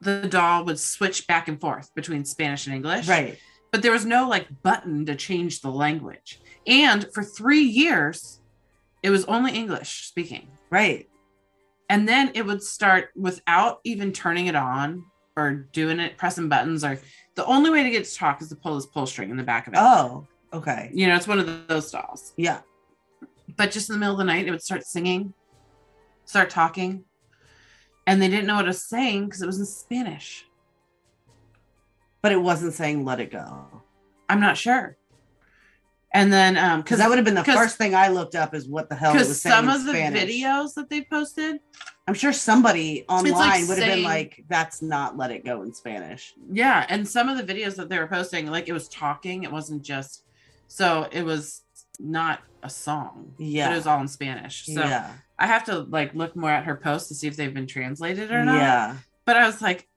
the 0.01 0.27
doll 0.29 0.65
would 0.67 0.79
switch 0.79 1.27
back 1.27 1.49
and 1.49 1.61
forth 1.61 1.95
between 1.95 2.25
Spanish 2.25 2.67
and 2.67 2.75
English. 2.77 3.09
Right. 3.09 3.39
But 3.73 3.83
there 3.83 3.93
was 3.93 4.05
no 4.05 4.29
like 4.29 4.47
button 4.63 5.07
to 5.07 5.15
change 5.17 5.61
the 5.61 5.71
language. 5.71 6.39
And 6.67 7.07
for 7.15 7.23
three 7.23 7.63
years, 7.63 8.41
it 9.07 9.11
was 9.11 9.25
only 9.27 9.53
English 9.53 10.09
speaking. 10.09 10.49
Right. 10.69 11.09
And 11.89 12.09
then 12.09 12.33
it 12.35 12.45
would 12.45 12.61
start 12.61 13.11
without 13.15 13.79
even 13.85 14.13
turning 14.13 14.49
it 14.49 14.57
on 14.57 15.05
or 15.37 15.69
doing 15.71 16.01
it, 16.01 16.17
pressing 16.17 16.49
buttons, 16.49 16.83
or 16.83 16.99
the 17.37 17.47
only 17.47 17.71
way 17.71 17.85
to 17.85 17.91
get 17.91 18.03
it 18.03 18.07
to 18.07 18.15
talk 18.17 18.43
is 18.43 18.49
to 18.49 18.57
pull 18.57 18.75
this 18.75 18.87
pull 18.87 19.07
string 19.07 19.31
in 19.31 19.37
the 19.37 19.45
back 19.45 19.69
of 19.69 19.75
it. 19.75 19.79
Oh, 19.81 20.27
okay. 20.53 20.91
You 20.93 21.07
know, 21.07 21.15
it's 21.15 21.29
one 21.29 21.39
of 21.39 21.69
those 21.69 21.89
dolls. 21.93 22.33
Yeah. 22.37 22.63
but 23.57 23.71
just 23.71 23.89
in 23.89 23.95
the 23.95 24.01
middle 24.01 24.15
of 24.15 24.19
the 24.19 24.25
night, 24.25 24.49
it 24.49 24.51
would 24.51 24.63
start 24.63 24.85
singing, 24.85 25.33
start 26.25 26.51
talking, 26.51 27.05
and 28.09 28.21
they 28.21 28.29
didn't 28.29 28.47
know 28.47 28.57
what 28.57 28.65
it 28.65 28.69
was 28.69 28.83
saying 28.83 29.27
because 29.27 29.41
it 29.41 29.47
was 29.47 29.61
in 29.61 29.67
Spanish. 29.67 30.47
But 32.23 32.33
it 32.33 32.43
wasn't 32.43 32.75
saying 32.75 33.05
let 33.05 33.21
it 33.21 33.31
go. 33.31 33.83
I'm 34.29 34.41
not 34.41 34.57
sure. 34.57 34.97
And 36.17 36.33
then, 36.33 36.57
um, 36.57 36.81
Because 36.81 36.99
that 36.99 37.09
would 37.09 37.19
have 37.19 37.25
been 37.25 37.35
the 37.35 37.45
first 37.45 37.77
thing 37.77 37.95
I 37.95 38.09
looked 38.09 38.35
up 38.35 38.55
is 38.55 38.67
what 38.69 38.89
the 38.89 38.95
hell 38.95 39.15
it 39.15 39.19
was 39.19 39.41
saying 39.41 39.55
some 39.55 39.69
of 39.69 39.85
the 39.85 39.93
Spanish. 39.93 40.23
videos 40.23 40.75
that 40.75 40.89
they 40.89 41.03
posted, 41.03 41.61
I'm 42.09 42.15
sure 42.15 42.33
somebody 42.33 43.05
online 43.09 43.67
would 43.69 43.79
have 43.79 43.87
been 43.87 44.03
like, 44.03 44.45
"That's 44.49 44.81
not 44.81 45.17
let 45.17 45.31
it 45.31 45.45
go 45.45 45.63
in 45.63 45.75
Spanish." 45.75 46.35
yeah, 46.53 46.87
and 46.89 47.07
some 47.07 47.29
of 47.29 47.37
the 47.37 47.45
videos 47.53 47.77
that 47.77 47.89
they 47.89 47.99
were 47.99 48.07
posting, 48.07 48.47
like 48.47 48.69
it 48.69 48.73
was 48.73 48.89
talking, 48.89 49.43
it 49.45 49.53
wasn't 49.53 49.83
just, 49.83 50.25
so 50.69 51.09
it 51.13 51.23
was 51.23 51.63
not 51.99 52.41
a 52.63 52.71
song. 52.71 53.33
but 53.37 53.45
Yeah. 53.47 53.73
it 53.73 53.77
was 53.77 53.87
all 53.87 54.01
in 54.01 54.09
Spanish. 54.09 54.67
So 54.67 54.81
yeah, 54.85 55.11
I 55.39 55.47
have 55.47 55.65
to 55.65 55.81
like 55.81 56.15
look 56.15 56.35
more 56.37 56.51
at 56.51 56.65
her 56.65 56.77
posts 56.77 57.09
to 57.09 57.15
see 57.15 57.27
if 57.27 57.37
they've 57.37 57.53
been 57.53 57.67
translated 57.67 58.31
or 58.31 58.45
not. 58.45 58.57
yeah, 58.57 58.97
But 59.25 59.37
I 59.37 59.47
was 59.47 59.61
like, 59.61 59.89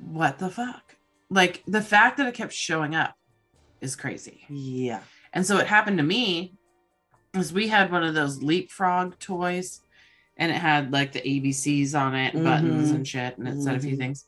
what 0.00 0.38
the 0.38 0.50
fuck? 0.50 0.96
Like 1.30 1.62
the 1.66 1.82
fact 1.82 2.16
that 2.16 2.26
it 2.26 2.34
kept 2.34 2.52
showing 2.52 2.94
up 2.94 3.14
is 3.80 3.94
crazy. 3.94 4.44
yeah. 4.48 5.00
And 5.32 5.46
so 5.46 5.56
what 5.56 5.66
happened 5.66 5.98
to 5.98 6.04
me 6.04 6.54
was 7.34 7.52
we 7.52 7.68
had 7.68 7.92
one 7.92 8.02
of 8.04 8.14
those 8.14 8.42
leapfrog 8.42 9.18
toys 9.18 9.80
and 10.36 10.50
it 10.52 10.56
had 10.56 10.92
like 10.92 11.12
the 11.12 11.20
ABCs 11.20 11.94
on 11.98 12.14
it, 12.14 12.32
and 12.34 12.44
buttons 12.44 12.90
and 12.92 13.06
shit, 13.06 13.36
and 13.38 13.48
it 13.48 13.60
said 13.60 13.74
a 13.76 13.80
few 13.80 13.96
Mhm. 13.96 13.98
things. 13.98 14.24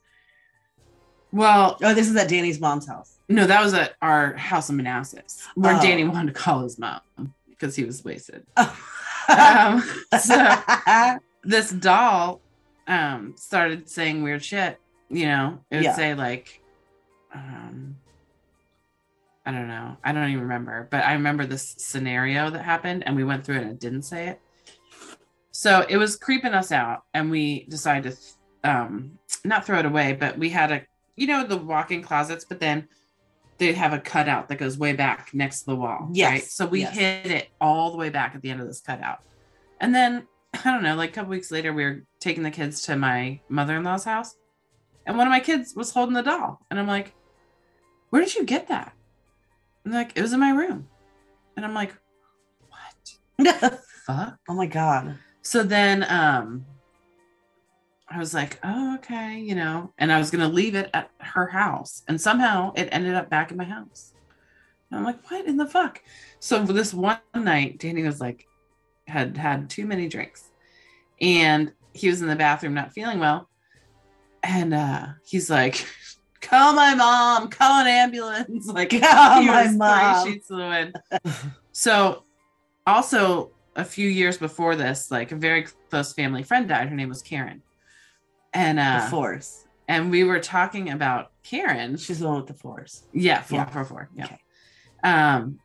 Well, 1.33 1.79
Oh, 1.83 1.95
this 1.95 2.09
is 2.09 2.17
at 2.17 2.29
Danny's 2.29 2.59
mom's 2.61 2.89
house. 2.89 3.19
no, 3.29 3.47
that 3.47 3.63
was 3.63 3.73
at 3.75 3.95
our 4.03 4.35
house 4.35 4.69
in 4.71 4.77
Manassas 4.77 5.47
where 5.55 5.77
Oh. 5.77 5.81
Danny 5.81 6.03
wanted 6.05 6.35
to 6.35 6.41
call 6.41 6.63
his 6.63 6.79
mom 6.79 7.01
because 7.49 7.77
he 7.77 7.85
was 7.85 8.05
wasted. 8.05 8.45
Oh. 8.57 8.77
Um, 9.29 9.83
so 10.19 10.57
this 11.45 11.71
doll 11.71 12.41
um 12.89 13.35
started 13.37 13.89
saying 13.89 14.23
weird 14.25 14.43
shit 14.45 14.81
you 15.09 15.27
know 15.27 15.61
it 15.71 15.77
would 15.77 15.85
Yeah. 15.85 15.95
say 15.95 16.15
like 16.15 16.61
um 17.33 17.97
i 19.47 19.51
don't 19.53 19.69
know 19.69 19.97
i 20.05 20.13
don't 20.13 20.29
even 20.29 20.43
remember 20.43 20.89
but 20.91 21.05
i 21.05 21.13
remember 21.13 21.47
this 21.47 21.75
scenario 21.79 22.51
that 22.51 22.65
happened 22.65 23.03
and 23.07 23.17
we 23.17 23.25
went 23.25 23.45
through 23.45 23.57
it 23.57 23.63
and 23.63 23.71
it 23.71 23.81
didn't 23.81 24.03
say 24.03 24.29
it 24.29 24.41
so 25.51 25.85
it 25.89 25.97
was 25.97 26.17
creeping 26.17 26.55
us 26.55 26.73
out 26.73 27.03
and 27.15 27.31
we 27.31 27.65
decided 27.69 28.13
to 28.13 28.71
um 28.71 29.19
not 29.45 29.65
throw 29.65 29.79
it 29.79 29.87
away 29.87 30.13
but 30.13 30.39
we 30.39 30.51
had 30.51 30.71
a 30.71 30.83
you 31.17 31.27
know 31.27 31.47
the 31.47 31.57
walk-in 31.57 32.03
closets 32.03 32.45
but 32.45 32.61
then 32.61 32.87
they 33.59 33.73
have 33.73 33.93
a 33.93 33.99
cutout 33.99 34.49
that 34.49 34.57
goes 34.57 34.79
way 34.79 34.93
back 34.93 35.31
next 35.35 35.61
to 35.61 35.67
the 35.67 35.77
wall 35.77 36.09
Yes, 36.13 36.31
right 36.31 36.43
so 36.43 36.67
we 36.67 36.81
yes. 36.81 36.95
hid 36.95 37.31
it 37.31 37.49
all 37.61 37.91
the 37.91 37.99
way 37.99 38.11
back 38.11 38.35
at 38.35 38.43
the 38.43 38.51
end 38.51 38.61
of 38.61 38.67
this 38.67 38.81
cutout 38.81 39.21
and 39.81 39.95
then 39.95 40.27
I 40.53 40.73
don't 40.73 40.83
know, 40.83 40.97
like 40.97 41.11
a 41.11 41.13
couple 41.13 41.31
weeks 41.31 41.51
later, 41.51 41.73
we 41.73 41.85
were 41.85 42.03
taking 42.19 42.43
the 42.43 42.51
kids 42.51 42.83
to 42.83 42.97
my 42.97 43.41
mother 43.49 43.77
in 43.77 43.85
law's 43.85 44.05
house, 44.05 44.35
and 45.07 45.17
one 45.17 45.27
of 45.27 45.31
my 45.31 45.41
kids 45.41 45.75
was 45.75 45.93
holding 45.93 46.15
the 46.15 46.23
doll. 46.23 46.61
And 46.71 46.79
I'm 46.79 46.87
like, 46.87 47.15
Where 48.11 48.23
did 48.23 48.35
you 48.35 48.45
get 48.45 48.69
that? 48.69 48.93
And 49.91 49.99
like, 49.99 50.13
It 50.15 50.23
was 50.23 50.33
in 50.33 50.39
my 50.39 50.53
room. 50.53 50.87
And 51.57 51.67
I'm 51.67 51.75
like, 51.75 51.93
What? 52.69 53.81
Fuck. 54.07 54.39
oh 54.49 54.55
my 54.55 54.67
god. 54.67 55.19
So 55.43 55.65
then 55.65 56.07
um 56.09 56.65
I 58.09 58.19
was 58.19 58.33
like, 58.33 58.61
Oh, 58.63 58.95
okay, 58.97 59.41
you 59.41 59.57
know, 59.57 59.93
and 59.99 60.13
I 60.13 60.19
was 60.19 60.31
gonna 60.31 60.49
leave 60.49 60.77
it 60.77 60.91
at 60.95 61.11
her 61.19 61.49
house, 61.49 62.03
and 62.07 62.21
somehow 62.21 62.73
it 62.77 62.89
ended 62.93 63.15
up 63.15 63.29
back 63.31 63.51
in 63.51 63.57
my 63.57 63.65
house. 63.65 64.13
And 64.91 64.99
I'm 65.01 65.05
like, 65.05 65.29
What 65.29 65.47
in 65.47 65.57
the 65.57 65.67
fuck? 65.67 66.01
So 66.39 66.65
for 66.65 66.73
this 66.73 66.95
one 66.95 67.19
night, 67.35 67.81
Danny 67.81 68.05
was 68.05 68.21
like, 68.21 68.47
had 69.09 69.37
had 69.37 69.69
too 69.69 69.87
many 69.87 70.07
drinks 70.07 70.51
and 71.21 71.73
he 71.95 72.09
was 72.09 72.23
in 72.23 72.29
the 72.29 72.37
bathroom 72.37 72.75
not 72.75 72.93
feeling 72.93 73.19
well 73.19 73.49
and 74.45 74.73
uh 74.73 75.07
he's 75.27 75.51
like 75.51 75.85
call 76.41 76.73
my 76.73 76.95
mom 76.95 77.49
call 77.49 77.81
an 77.83 77.87
ambulance 77.87 78.67
like 78.73 78.91
Call 78.91 79.43
my 79.43 79.63
was 79.63 79.69
three 79.69 79.77
mom. 79.79 80.27
sheets 80.27 80.49
to 80.49 80.57
the 80.57 80.67
wind. 80.67 80.97
so 81.73 82.25
also 82.87 83.51
a 83.77 83.85
few 83.85 84.09
years 84.09 84.37
before 84.39 84.75
this 84.77 85.11
like 85.11 85.33
a 85.33 85.37
very 85.37 85.67
close 85.91 86.13
family 86.13 86.43
friend 86.43 86.69
died 86.69 86.89
her 86.89 86.95
name 86.97 87.09
was 87.09 87.23
karen 87.23 87.63
and 88.53 88.79
uh 88.79 89.03
the 89.05 89.11
force. 89.11 89.65
and 89.89 90.11
we 90.11 90.25
were 90.25 90.41
talking 90.41 90.91
about 90.91 91.31
karen 91.43 91.97
She's 91.97 92.19
the 92.21 92.27
one 92.27 92.37
with 92.39 92.47
the 92.47 92.55
force. 92.55 93.05
yeah 93.13 93.43
four 93.43 93.59
Yeah. 93.59 93.65
four 93.67 93.85
four 93.85 94.11
yeah 94.15 94.25
Okay. 94.25 94.39
um 95.05 95.59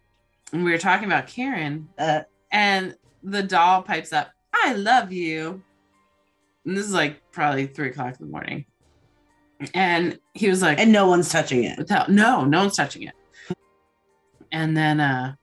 and 0.54 0.64
we 0.64 0.72
were 0.72 0.78
talking 0.78 1.06
about 1.08 1.28
karen 1.28 1.88
Uh, 1.98 2.22
and 2.52 2.96
the 3.24 3.42
doll 3.42 3.82
pipes 3.82 4.14
up, 4.14 4.30
I 4.54 4.74
love 4.74 5.12
you. 5.12 5.64
And 6.64 6.78
this 6.78 6.86
is 6.86 6.94
like 6.94 7.20
probably 7.32 7.66
three 7.66 7.90
o'clock 7.90 8.16
in 8.20 8.26
the 8.28 8.32
morning. 8.32 8.66
And 9.74 10.20
he 10.34 10.50
was 10.50 10.62
like, 10.62 10.80
and 10.80 10.92
no 10.92 11.08
one's 11.08 11.30
touching 11.30 11.64
it. 11.64 11.78
without, 11.78 12.10
no, 12.10 12.44
no 12.46 12.60
one's 12.60 12.76
touching 12.76 13.04
it. 13.04 13.14
and 14.52 14.76
then 14.76 15.00
uh 15.00 15.36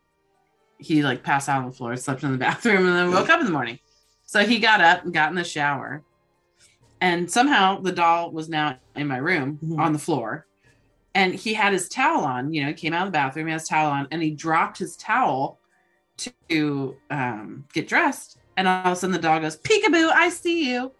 he 0.78 1.02
like 1.02 1.22
passed 1.22 1.48
out 1.48 1.62
on 1.62 1.66
the 1.70 1.76
floor, 1.76 1.94
slept 1.96 2.22
in 2.24 2.32
the 2.32 2.38
bathroom, 2.48 2.86
and 2.86 2.96
then 2.96 3.10
woke 3.12 3.28
up 3.28 3.38
in 3.40 3.46
the 3.46 3.52
morning. 3.52 3.78
So 4.24 4.44
he 4.44 4.58
got 4.58 4.80
up 4.80 5.04
and 5.04 5.12
got 5.14 5.28
in 5.30 5.36
the 5.36 5.44
shower, 5.44 6.02
and 7.00 7.30
somehow 7.30 7.80
the 7.80 7.92
doll 7.92 8.32
was 8.32 8.48
now 8.48 8.78
in 8.96 9.06
my 9.06 9.18
room 9.18 9.58
Mhm. 9.62 9.78
on 9.78 9.92
the 9.92 9.98
floor, 9.98 10.46
and 11.14 11.34
he 11.34 11.54
had 11.54 11.72
his 11.72 11.88
towel 11.88 12.24
on. 12.24 12.52
You 12.52 12.62
know, 12.62 12.68
he 12.68 12.74
came 12.74 12.92
out 12.94 13.06
of 13.06 13.12
the 13.12 13.16
bathroom, 13.16 13.46
he 13.46 13.52
has 13.52 13.68
towel 13.68 13.90
on, 13.92 14.08
and 14.10 14.20
he 14.22 14.30
dropped 14.32 14.78
his 14.78 14.96
towel 14.96 15.60
to 16.48 16.96
um, 17.10 17.64
get 17.72 17.86
dressed, 17.88 18.38
and 18.56 18.66
all 18.66 18.86
of 18.86 18.92
a 18.92 18.96
sudden 18.96 19.12
the 19.12 19.18
doll 19.20 19.40
goes, 19.40 19.56
"Peekaboo, 19.58 20.10
I 20.10 20.28
see 20.30 20.70
you." 20.72 20.92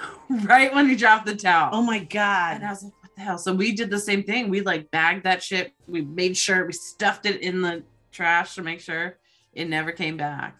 right 0.44 0.72
when 0.74 0.88
he 0.88 0.96
dropped 0.96 1.26
the 1.26 1.36
towel. 1.36 1.70
Oh 1.72 1.82
my 1.82 1.98
God. 1.98 2.56
And. 2.56 2.64
I 2.64 2.70
was 2.70 2.84
like, 2.84 2.92
what 3.00 3.14
the 3.14 3.20
hell? 3.22 3.38
So 3.38 3.54
we 3.54 3.72
did 3.72 3.90
the 3.90 3.98
same 3.98 4.22
thing. 4.22 4.48
We 4.48 4.60
like 4.60 4.90
bagged 4.90 5.24
that 5.24 5.42
shit. 5.42 5.72
We 5.86 6.02
made 6.02 6.36
sure 6.36 6.66
we 6.66 6.72
stuffed 6.72 7.26
it 7.26 7.40
in 7.40 7.62
the 7.62 7.82
trash 8.12 8.54
to 8.54 8.62
make 8.62 8.80
sure 8.80 9.18
it 9.52 9.68
never 9.68 9.92
came 9.92 10.16
back. 10.16 10.56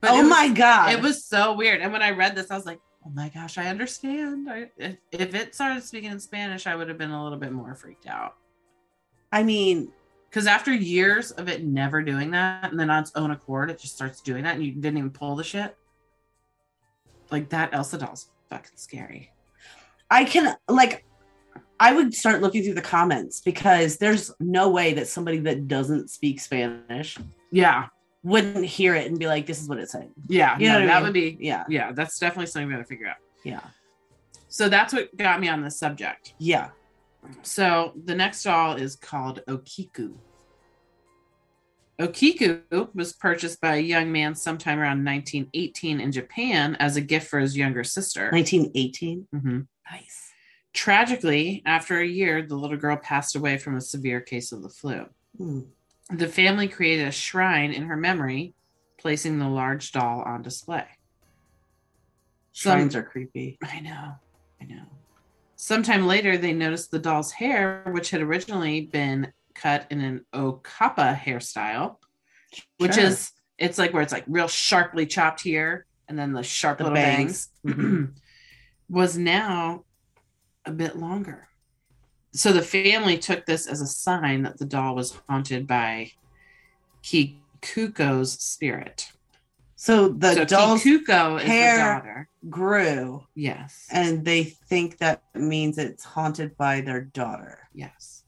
But 0.00 0.10
oh 0.10 0.20
was- 0.20 0.30
my 0.30 0.48
god. 0.48 0.92
It 0.92 1.00
was 1.00 1.24
so 1.24 1.54
weird. 1.54 1.80
And 1.80 1.92
when 1.92 2.02
I 2.02 2.10
read 2.10 2.34
this, 2.34 2.50
I 2.50 2.56
was 2.56 2.66
like, 2.66 2.80
oh 3.06 3.10
my 3.10 3.28
gosh, 3.30 3.58
I 3.58 3.66
understand. 3.66 4.48
I, 4.50 4.70
if, 4.76 4.96
if 5.12 5.34
it 5.34 5.54
started 5.54 5.82
speaking 5.82 6.10
in 6.10 6.20
Spanish, 6.20 6.66
I 6.66 6.74
would 6.74 6.88
have 6.88 6.98
been 6.98 7.10
a 7.10 7.22
little 7.22 7.38
bit 7.38 7.52
more 7.52 7.74
freaked 7.74 8.06
out. 8.06 8.34
I 9.32 9.42
mean, 9.42 9.92
Because 10.28 10.46
after 10.46 10.72
years 10.72 11.32
of 11.32 11.48
it 11.48 11.64
never 11.64 12.02
doing 12.02 12.30
that, 12.32 12.70
and 12.70 12.78
then 12.78 12.88
on 12.90 13.02
its 13.02 13.12
own 13.14 13.30
accord, 13.30 13.70
it 13.70 13.78
just 13.78 13.94
starts 13.94 14.20
doing 14.20 14.44
that, 14.44 14.54
and 14.54 14.64
you 14.64 14.72
didn't 14.72 14.98
even 14.98 15.10
pull 15.10 15.34
the 15.36 15.44
shit. 15.44 15.76
Like 17.30 17.48
that 17.50 17.72
Elsa 17.72 17.98
doll's 17.98 18.28
fucking 18.48 18.76
scary. 18.76 19.30
I 20.10 20.24
can 20.24 20.56
like 20.68 21.04
I 21.78 21.92
would 21.94 22.12
start 22.14 22.42
looking 22.42 22.62
through 22.62 22.74
the 22.74 22.82
comments 22.82 23.40
because 23.40 23.96
there's 23.96 24.30
no 24.38 24.68
way 24.70 24.92
that 24.94 25.08
somebody 25.08 25.38
that 25.40 25.66
doesn't 25.68 26.10
speak 26.10 26.40
Spanish 26.40 27.16
Yeah. 27.50 27.86
wouldn't 28.22 28.66
hear 28.66 28.94
it 28.94 29.06
and 29.08 29.18
be 29.18 29.26
like, 29.26 29.46
this 29.46 29.62
is 29.62 29.68
what 29.68 29.78
it's 29.78 29.92
saying. 29.92 30.10
Yeah. 30.28 30.58
You 30.58 30.68
know 30.68 30.80
no, 30.80 30.80
what 30.80 30.82
I 30.84 30.86
that 30.86 30.94
mean? 30.96 31.04
would 31.04 31.38
be 31.38 31.38
Yeah. 31.40 31.64
yeah, 31.68 31.92
that's 31.92 32.18
definitely 32.18 32.46
something 32.46 32.68
we 32.68 32.74
got 32.74 32.80
to 32.80 32.84
figure 32.84 33.06
out. 33.06 33.16
Yeah. 33.44 33.60
So 34.48 34.68
that's 34.68 34.92
what 34.92 35.16
got 35.16 35.40
me 35.40 35.48
on 35.48 35.62
this 35.62 35.78
subject. 35.78 36.34
Yeah. 36.38 36.70
So 37.42 37.92
the 38.04 38.14
next 38.14 38.42
doll 38.42 38.74
is 38.74 38.96
called 38.96 39.40
Okiku. 39.48 40.14
Okiku 42.00 42.62
was 42.94 43.12
purchased 43.12 43.60
by 43.60 43.76
a 43.76 43.80
young 43.80 44.10
man 44.10 44.34
sometime 44.34 44.78
around 44.78 45.04
1918 45.04 46.00
in 46.00 46.10
Japan 46.12 46.74
as 46.80 46.96
a 46.96 47.00
gift 47.00 47.28
for 47.28 47.38
his 47.38 47.56
younger 47.56 47.84
sister. 47.84 48.30
1918. 48.32 49.28
Mhm. 49.34 49.66
Nice. 49.90 50.32
Tragically, 50.72 51.62
after 51.66 51.98
a 52.00 52.06
year, 52.06 52.42
the 52.42 52.54
little 52.56 52.76
girl 52.78 52.96
passed 52.96 53.36
away 53.36 53.58
from 53.58 53.76
a 53.76 53.80
severe 53.80 54.20
case 54.20 54.50
of 54.50 54.62
the 54.62 54.68
flu. 54.70 55.06
Hmm. 55.36 55.60
The 56.10 56.28
family 56.28 56.68
created 56.68 57.06
a 57.06 57.12
shrine 57.12 57.72
in 57.72 57.84
her 57.84 57.96
memory, 57.96 58.54
placing 58.98 59.38
the 59.38 59.48
large 59.48 59.92
doll 59.92 60.22
on 60.22 60.42
display. 60.42 60.86
Some- 62.52 62.78
Shrines 62.78 62.96
are 62.96 63.02
creepy. 63.02 63.58
I 63.62 63.80
know. 63.80 64.14
I 64.60 64.64
know. 64.64 64.84
Sometime 65.56 66.06
later, 66.06 66.38
they 66.38 66.52
noticed 66.54 66.90
the 66.90 66.98
doll's 66.98 67.32
hair, 67.32 67.84
which 67.92 68.10
had 68.10 68.22
originally 68.22 68.86
been 68.86 69.32
cut 69.60 69.86
in 69.90 70.00
an 70.00 70.24
okappa 70.34 71.16
hairstyle, 71.18 71.96
which 72.78 72.96
is 72.96 73.32
it's 73.58 73.78
like 73.78 73.92
where 73.92 74.02
it's 74.02 74.12
like 74.12 74.24
real 74.26 74.48
sharply 74.48 75.06
chopped 75.06 75.40
here 75.42 75.86
and 76.08 76.18
then 76.18 76.32
the 76.32 76.42
sharp 76.42 76.78
The 76.78 76.84
little 76.84 76.94
bangs. 76.96 77.48
bangs, 77.64 78.08
was 78.88 79.16
now 79.18 79.84
a 80.64 80.72
bit 80.72 80.96
longer. 80.96 81.46
So 82.32 82.52
the 82.52 82.62
family 82.62 83.18
took 83.18 83.44
this 83.46 83.66
as 83.66 83.80
a 83.80 83.86
sign 83.86 84.42
that 84.42 84.58
the 84.58 84.64
doll 84.64 84.94
was 84.94 85.18
haunted 85.28 85.66
by 85.66 86.12
Kikuko's 87.02 88.32
spirit. 88.32 89.10
So 89.76 90.08
the 90.08 90.34
so 90.34 90.44
doll's 90.44 90.82
Kikuko 90.84 91.38
is 91.40 91.46
hair- 91.46 91.76
the 91.76 91.82
daughter. 91.82 92.28
grew 92.50 93.24
Yes. 93.34 93.86
and 93.90 94.24
they 94.24 94.44
think 94.44 94.98
that 94.98 95.22
means 95.34 95.78
it's 95.78 96.04
haunted 96.04 96.56
by 96.56 96.80
their 96.82 97.00
daughter. 97.02 97.68
yes. 97.72 98.19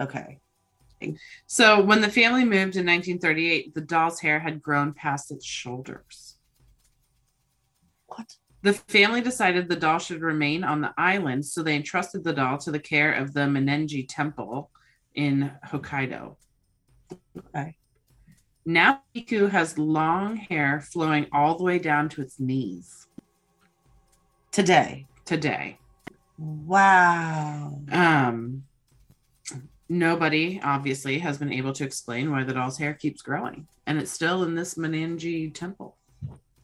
Okay. 0.00 0.38
So 1.46 1.82
when 1.82 2.00
the 2.00 2.08
family 2.08 2.44
moved 2.44 2.76
in 2.76 2.86
1938, 2.86 3.74
the 3.74 3.80
doll's 3.80 4.20
hair 4.20 4.40
had 4.40 4.62
grown 4.62 4.92
past 4.92 5.30
its 5.30 5.44
shoulders. 5.44 6.36
What? 8.06 8.36
The 8.62 8.72
family 8.72 9.20
decided 9.20 9.68
the 9.68 9.76
doll 9.76 9.98
should 9.98 10.22
remain 10.22 10.64
on 10.64 10.80
the 10.80 10.94
island, 10.96 11.44
so 11.44 11.62
they 11.62 11.76
entrusted 11.76 12.24
the 12.24 12.32
doll 12.32 12.58
to 12.58 12.70
the 12.70 12.78
care 12.78 13.12
of 13.12 13.32
the 13.32 13.40
Mannenji 13.40 14.06
Temple 14.08 14.70
in 15.14 15.52
Hokkaido. 15.66 16.36
Okay. 17.38 17.76
Now 18.64 19.02
Kiku 19.14 19.46
has 19.46 19.78
long 19.78 20.36
hair 20.36 20.80
flowing 20.80 21.26
all 21.32 21.56
the 21.56 21.62
way 21.62 21.78
down 21.78 22.08
to 22.10 22.22
its 22.22 22.40
knees 22.40 23.06
Today. 24.50 25.06
today. 25.24 25.78
Wow. 26.38 27.80
Um, 27.92 28.64
nobody 29.88 30.60
obviously 30.62 31.18
has 31.20 31.38
been 31.38 31.52
able 31.52 31.72
to 31.74 31.84
explain 31.84 32.30
why 32.30 32.44
the 32.44 32.54
doll's 32.54 32.78
hair 32.78 32.94
keeps 32.94 33.22
growing, 33.22 33.66
and 33.86 33.98
it's 33.98 34.10
still 34.10 34.42
in 34.42 34.54
this 34.54 34.74
Mannenji 34.74 35.52
Temple. 35.54 35.96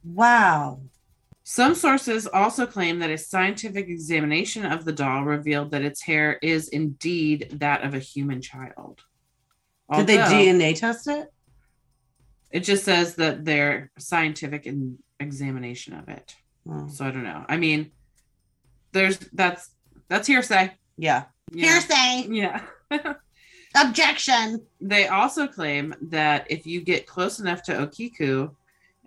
Wow. 0.04 0.80
Some 1.44 1.74
sources 1.74 2.26
also 2.26 2.66
claim 2.66 3.00
that 3.00 3.10
a 3.10 3.18
scientific 3.18 3.88
examination 3.88 4.64
of 4.64 4.84
the 4.84 4.92
doll 4.92 5.24
revealed 5.24 5.72
that 5.72 5.82
its 5.82 6.02
hair 6.02 6.38
is 6.40 6.68
indeed 6.68 7.48
that 7.54 7.82
of 7.82 7.94
a 7.94 7.98
human 7.98 8.40
child. 8.40 9.02
Did 9.92 10.06
they 10.06 10.18
DNA 10.18 10.78
test 10.78 11.08
it? 11.08 11.28
It 12.50 12.60
just 12.60 12.84
says 12.84 13.16
that 13.16 13.44
their 13.44 13.90
scientific 13.98 14.66
in- 14.66 14.98
examination 15.18 15.94
of 15.94 16.08
it. 16.08 16.34
Oh. 16.68 16.88
So 16.88 17.04
I 17.04 17.10
don't 17.10 17.24
know. 17.24 17.44
I 17.48 17.56
mean, 17.56 17.90
there's 18.92 19.18
that's 19.32 19.70
that's 20.08 20.28
hearsay. 20.28 20.72
Yeah. 20.96 21.24
Know? 21.60 21.68
Hearsay. 21.68 22.28
Yeah. 22.30 22.62
Objection. 23.74 24.60
They 24.80 25.08
also 25.08 25.46
claim 25.46 25.94
that 26.02 26.50
if 26.50 26.66
you 26.66 26.80
get 26.80 27.06
close 27.06 27.40
enough 27.40 27.62
to 27.64 27.72
Okiku 27.72 28.54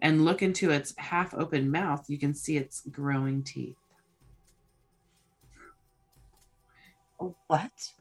and 0.02 0.26
look 0.26 0.42
into 0.42 0.72
its 0.72 0.94
half 0.98 1.34
open 1.34 1.70
mouth, 1.70 2.06
you 2.10 2.18
can 2.18 2.34
see 2.34 2.58
its 2.58 2.82
growing 2.92 3.44
teeth. 3.44 3.76
What? 7.48 7.92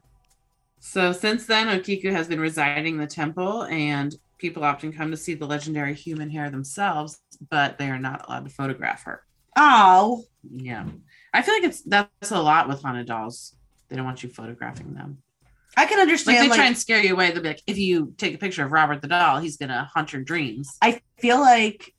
So 0.79 1.11
since 1.11 1.45
then, 1.45 1.67
Okiku 1.67 2.11
has 2.11 2.27
been 2.27 2.39
residing 2.39 2.95
in 2.95 2.99
the 2.99 3.07
temple, 3.07 3.63
and 3.63 4.15
people 4.37 4.63
often 4.63 4.91
come 4.91 5.11
to 5.11 5.17
see 5.17 5.33
the 5.33 5.47
legendary 5.47 5.93
human 5.93 6.29
hair 6.29 6.49
themselves, 6.49 7.21
but 7.49 7.77
they 7.77 7.89
are 7.89 7.99
not 7.99 8.25
allowed 8.27 8.45
to 8.45 8.51
photograph 8.51 9.03
her. 9.03 9.23
Oh. 9.55 10.25
Yeah, 10.51 10.85
I 11.33 11.41
feel 11.41 11.55
like 11.55 11.63
it's 11.63 11.81
that's 11.81 12.31
a 12.31 12.41
lot 12.41 12.67
with 12.67 12.81
haunted 12.81 13.07
dolls. 13.07 13.55
They 13.95 13.99
don't 13.99 14.05
want 14.07 14.23
you 14.23 14.27
photographing 14.29 14.93
them. 14.93 15.19
I 15.77 15.85
can 15.85 15.97
Like 15.97 16.01
understand. 16.01 16.43
they 16.43 16.49
Like, 16.49 16.57
try 16.57 16.67
and 16.67 16.77
scare 16.77 17.01
you 17.01 17.13
away. 17.13 17.31
They'll 17.31 17.41
be 17.41 17.47
like, 17.47 17.61
if 17.65 17.77
you 17.77 18.13
take 18.17 18.35
a 18.35 18.37
picture 18.37 18.65
of 18.65 18.73
Robert 18.73 19.01
the 19.01 19.07
doll, 19.07 19.39
he's 19.39 19.55
gonna 19.55 19.89
haunt 19.93 20.11
your 20.11 20.21
dreams. 20.21 20.77
I 20.81 20.99
feel 21.17 21.39
like 21.39 21.93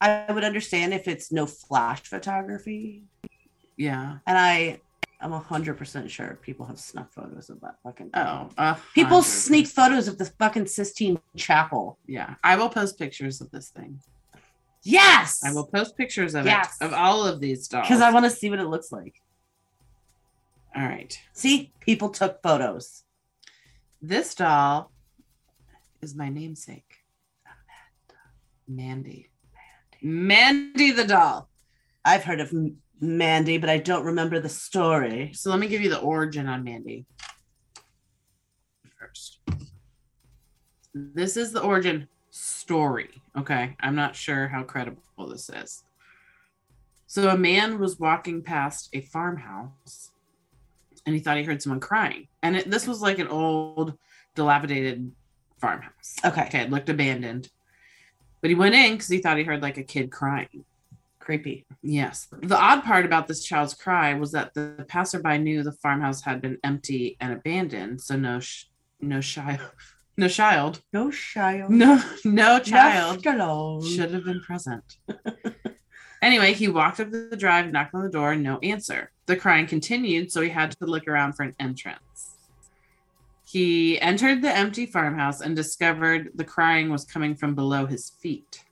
I 0.00 0.26
would 0.32 0.42
understand 0.42 0.92
if 0.92 1.06
it's 1.06 1.30
no 1.30 1.46
flash 1.46 2.00
photography. 2.00 3.04
Yeah. 3.76 4.16
And 4.26 4.36
I 4.36 4.80
I'm 5.20 5.30
hundred 5.30 5.78
percent 5.78 6.10
sure 6.10 6.36
people 6.42 6.66
have 6.66 6.80
snuck 6.80 7.12
photos 7.12 7.48
of 7.48 7.60
that 7.60 7.76
fucking. 7.84 8.10
Oh, 8.14 8.76
People 8.92 9.22
sneak 9.22 9.68
photos 9.68 10.08
of 10.08 10.18
the 10.18 10.24
fucking 10.40 10.66
Sistine 10.66 11.20
Chapel. 11.36 11.96
Yeah, 12.08 12.34
I 12.42 12.56
will 12.56 12.70
post 12.70 12.98
pictures 12.98 13.40
of 13.40 13.52
this 13.52 13.68
thing. 13.68 14.00
Yes. 14.82 15.44
I 15.44 15.52
will 15.52 15.66
post 15.66 15.96
pictures 15.96 16.34
of 16.34 16.44
Yes. 16.44 16.76
it 16.80 16.86
of 16.86 16.92
all 16.92 17.24
of 17.24 17.38
these 17.40 17.68
dolls. 17.68 17.86
because 17.86 18.00
I 18.00 18.10
want 18.10 18.24
to 18.24 18.30
see 18.32 18.50
what 18.50 18.58
it 18.58 18.66
looks 18.66 18.90
like. 18.90 19.14
All 20.76 20.82
right, 20.86 21.18
See, 21.32 21.72
people 21.80 22.10
took 22.10 22.42
photos. 22.42 23.04
this 24.02 24.34
doll 24.34 24.92
is 26.02 26.14
my 26.14 26.28
namesake, 26.28 26.96
Mandy. 28.68 29.30
Mandy 30.02 30.90
the 30.92 31.04
doll. 31.04 31.48
I've 32.04 32.24
heard 32.24 32.40
of 32.40 32.52
Mandy, 33.00 33.58
but 33.58 33.70
I 33.70 33.78
don't 33.78 34.04
remember 34.04 34.38
the 34.38 34.48
story. 34.48 35.32
So 35.34 35.50
let 35.50 35.58
me 35.58 35.68
give 35.68 35.80
you 35.80 35.88
the 35.88 35.98
origin 36.00 36.46
on 36.46 36.62
Mandy 36.62 37.06
first. 38.98 39.40
This 40.94 41.36
is 41.36 41.52
the 41.52 41.62
origin 41.62 42.08
story. 42.30 43.22
Okay. 43.36 43.76
I'm 43.80 43.94
not 43.94 44.16
sure 44.16 44.48
how 44.48 44.62
credible 44.62 45.02
this 45.28 45.48
is. 45.50 45.84
So 47.06 47.28
a 47.28 47.36
man 47.38 47.78
was 47.78 47.98
walking 47.98 48.42
past 48.42 48.90
a 48.92 49.00
farmhouse 49.00 50.10
and 51.06 51.14
he 51.14 51.20
thought 51.20 51.36
he 51.36 51.44
heard 51.44 51.62
someone 51.62 51.80
crying. 51.80 52.28
And 52.42 52.56
it, 52.56 52.70
this 52.70 52.86
was 52.86 53.00
like 53.00 53.18
an 53.18 53.28
old, 53.28 53.94
dilapidated 54.34 55.12
farmhouse. 55.60 56.16
Okay. 56.24 56.44
Okay. 56.46 56.60
It 56.62 56.70
looked 56.70 56.88
abandoned. 56.90 57.48
But 58.42 58.50
he 58.50 58.54
went 58.56 58.74
in 58.74 58.92
because 58.92 59.08
he 59.08 59.18
thought 59.18 59.38
he 59.38 59.44
heard 59.44 59.62
like 59.62 59.78
a 59.78 59.82
kid 59.82 60.10
crying. 60.12 60.64
Creepy. 61.18 61.64
Yes. 61.82 62.28
The 62.42 62.56
odd 62.56 62.84
part 62.84 63.04
about 63.04 63.26
this 63.26 63.42
child's 63.44 63.74
cry 63.74 64.14
was 64.14 64.30
that 64.32 64.54
the 64.54 64.84
passerby 64.88 65.38
knew 65.38 65.62
the 65.62 65.72
farmhouse 65.72 66.22
had 66.22 66.40
been 66.40 66.58
empty 66.62 67.16
and 67.20 67.32
abandoned, 67.32 68.00
so 68.00 68.14
no 68.16 68.38
sh- 68.38 68.66
no 69.00 69.20
child, 69.20 69.60
no 70.16 70.28
child, 70.28 70.82
No 70.92 71.10
child. 71.10 71.70
no 71.70 72.00
no 72.24 72.58
child 72.60 73.22
child. 73.24 73.86
should 73.86 74.12
have 74.12 74.24
been 74.24 74.40
present. 74.40 74.84
anyway, 76.26 76.52
he 76.52 76.68
walked 76.68 77.00
up 77.00 77.10
the 77.10 77.36
drive, 77.36 77.70
knocked 77.70 77.94
on 77.94 78.02
the 78.02 78.10
door, 78.10 78.34
no 78.34 78.58
answer. 78.58 79.12
The 79.26 79.36
crying 79.36 79.66
continued, 79.66 80.30
so 80.30 80.40
he 80.40 80.50
had 80.50 80.72
to 80.72 80.86
look 80.86 81.06
around 81.08 81.34
for 81.34 81.44
an 81.44 81.54
entrance. 81.58 82.34
He 83.44 84.00
entered 84.00 84.42
the 84.42 84.54
empty 84.54 84.86
farmhouse 84.86 85.40
and 85.40 85.54
discovered 85.54 86.30
the 86.34 86.44
crying 86.44 86.90
was 86.90 87.04
coming 87.04 87.36
from 87.36 87.54
below 87.54 87.86
his 87.86 88.10
feet. 88.10 88.64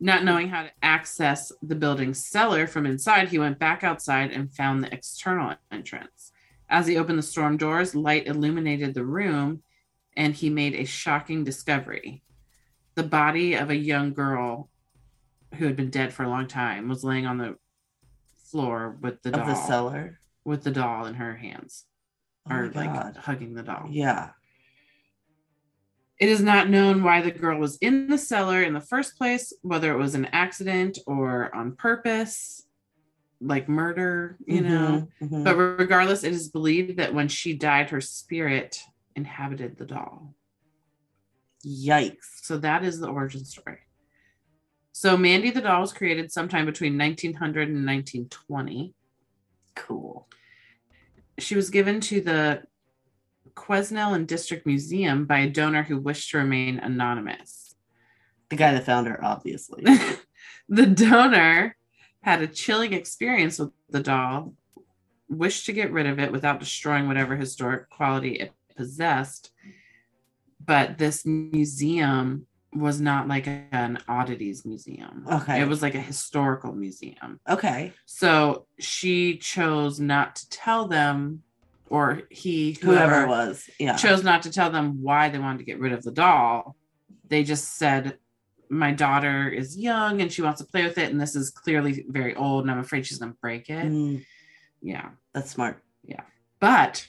Not 0.00 0.24
knowing 0.24 0.48
how 0.48 0.64
to 0.64 0.70
access 0.82 1.52
the 1.62 1.74
building's 1.74 2.24
cellar 2.24 2.66
from 2.66 2.86
inside, 2.86 3.28
he 3.28 3.38
went 3.38 3.58
back 3.58 3.84
outside 3.84 4.30
and 4.30 4.52
found 4.52 4.82
the 4.82 4.92
external 4.92 5.54
entrance. 5.70 6.32
As 6.68 6.86
he 6.86 6.96
opened 6.96 7.18
the 7.18 7.22
storm 7.22 7.56
doors, 7.56 7.94
light 7.94 8.26
illuminated 8.26 8.94
the 8.94 9.04
room, 9.04 9.62
and 10.16 10.34
he 10.34 10.50
made 10.50 10.74
a 10.74 10.84
shocking 10.84 11.44
discovery. 11.44 12.22
The 12.94 13.02
body 13.02 13.54
of 13.54 13.70
a 13.70 13.76
young 13.76 14.12
girl 14.14 14.70
who 15.56 15.66
had 15.66 15.76
been 15.76 15.90
dead 15.90 16.12
for 16.12 16.22
a 16.22 16.28
long 16.28 16.46
time 16.46 16.88
was 16.88 17.04
laying 17.04 17.26
on 17.26 17.38
the 17.38 17.56
floor 18.50 18.96
with 19.00 19.22
the 19.22 19.30
Of 19.30 19.34
doll 19.36 19.46
the 19.46 19.54
cellar. 19.54 20.18
with 20.44 20.62
the 20.62 20.70
doll 20.70 21.06
in 21.06 21.14
her 21.14 21.34
hands 21.36 21.84
Oh 22.48 22.54
or 22.54 22.70
like 22.70 22.92
God. 22.92 23.16
hugging 23.16 23.54
the 23.54 23.62
doll. 23.62 23.86
Yeah. 23.90 24.30
It 26.18 26.28
is 26.30 26.40
not 26.40 26.70
known 26.70 27.02
why 27.02 27.20
the 27.20 27.30
girl 27.30 27.58
was 27.58 27.76
in 27.78 28.06
the 28.08 28.16
cellar 28.16 28.62
in 28.62 28.72
the 28.72 28.80
first 28.80 29.18
place, 29.18 29.52
whether 29.62 29.92
it 29.92 29.98
was 29.98 30.14
an 30.14 30.26
accident 30.26 30.98
or 31.06 31.54
on 31.54 31.76
purpose, 31.76 32.62
like 33.40 33.68
murder, 33.68 34.38
you 34.46 34.62
know. 34.62 35.08
Mhm, 35.20 35.28
mhm. 35.28 35.44
But 35.44 35.56
regardless, 35.56 36.24
it 36.24 36.32
is 36.32 36.48
believed 36.48 36.96
that 36.98 37.12
when 37.12 37.28
she 37.28 37.52
died, 37.52 37.90
her 37.90 38.00
spirit 38.00 38.80
inhabited 39.14 39.76
the 39.76 39.84
doll. 39.84 40.34
Yikes. 41.66 42.40
So 42.42 42.56
that 42.58 42.82
is 42.84 42.98
the 43.00 43.08
origin 43.08 43.44
story. 43.44 43.80
So 44.98 45.14
Mandy 45.14 45.50
the 45.50 45.60
doll 45.60 45.82
was 45.82 45.92
created 45.92 46.32
sometime 46.32 46.64
between 46.64 46.96
1900 46.96 47.68
and 47.68 47.86
1920. 47.86 48.94
Cool. 49.74 50.26
She 51.38 51.54
was 51.54 51.68
given 51.68 52.00
to 52.00 52.22
the 52.22 52.62
Quesnel 53.54 54.14
and 54.14 54.26
District 54.26 54.64
Museum 54.64 55.26
by 55.26 55.40
a 55.40 55.50
donor 55.50 55.82
who 55.82 55.98
wished 55.98 56.30
to 56.30 56.38
remain 56.38 56.78
anonymous. 56.78 57.74
The 58.48 58.56
guy 58.56 58.72
that 58.72 58.86
found 58.86 59.06
her, 59.06 59.22
obviously. 59.22 59.84
the 60.70 60.86
donor 60.86 61.76
had 62.22 62.40
a 62.40 62.46
chilling 62.46 62.94
experience 62.94 63.58
with 63.58 63.72
the 63.90 64.00
doll, 64.00 64.54
wished 65.28 65.66
to 65.66 65.74
get 65.74 65.92
rid 65.92 66.06
of 66.06 66.18
it 66.18 66.32
without 66.32 66.58
destroying 66.58 67.06
whatever 67.06 67.36
historic 67.36 67.90
quality 67.90 68.36
it 68.36 68.54
possessed. 68.78 69.50
But 70.64 70.96
this 70.96 71.26
museum 71.26 72.46
was 72.72 73.00
not 73.00 73.28
like 73.28 73.46
an 73.46 73.98
oddities 74.08 74.64
museum. 74.66 75.24
Okay. 75.30 75.60
It 75.60 75.68
was 75.68 75.82
like 75.82 75.94
a 75.94 76.00
historical 76.00 76.72
museum. 76.72 77.40
Okay. 77.48 77.92
So 78.04 78.66
she 78.78 79.38
chose 79.38 79.98
not 80.00 80.36
to 80.36 80.48
tell 80.50 80.86
them, 80.86 81.42
or 81.88 82.22
he, 82.30 82.76
Whoever 82.82 82.98
whoever, 83.08 83.22
it 83.24 83.28
was. 83.28 83.70
Yeah. 83.78 83.96
chose 83.96 84.22
not 84.24 84.42
to 84.42 84.50
tell 84.50 84.70
them 84.70 85.02
why 85.02 85.28
they 85.28 85.38
wanted 85.38 85.58
to 85.58 85.64
get 85.64 85.78
rid 85.80 85.92
of 85.92 86.02
the 86.02 86.10
doll. 86.12 86.76
They 87.28 87.44
just 87.44 87.76
said, 87.78 88.18
My 88.68 88.92
daughter 88.92 89.48
is 89.48 89.78
young 89.78 90.20
and 90.20 90.30
she 90.30 90.42
wants 90.42 90.60
to 90.60 90.66
play 90.66 90.82
with 90.84 90.98
it. 90.98 91.10
And 91.10 91.20
this 91.20 91.34
is 91.36 91.50
clearly 91.50 92.04
very 92.08 92.34
old. 92.34 92.64
And 92.64 92.70
I'm 92.70 92.80
afraid 92.80 93.06
she's 93.06 93.18
going 93.18 93.32
to 93.32 93.38
break 93.40 93.70
it. 93.70 93.86
Mm, 93.86 94.24
Yeah. 94.82 95.10
that's 95.32 95.50
smart. 95.50 95.82
Yeah. 96.04 96.22
But 96.60 97.06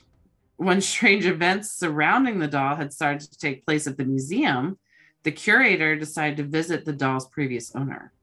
when 0.55 0.79
strange 0.93 1.25
events 1.25 1.71
surrounding 1.71 2.39
the 2.39 2.47
doll 2.47 2.75
had 2.75 2.93
started 2.93 3.31
to 3.31 3.37
take 3.37 3.65
place 3.65 3.85
at 3.87 3.97
the 3.97 4.05
museum, 4.05 4.77
the 5.23 5.31
curator 5.31 5.95
decided 5.95 6.37
to 6.37 6.43
visit 6.43 6.85
the 6.85 6.93
doll's 6.93 7.27
previous 7.27 7.75
owner. 7.75 8.13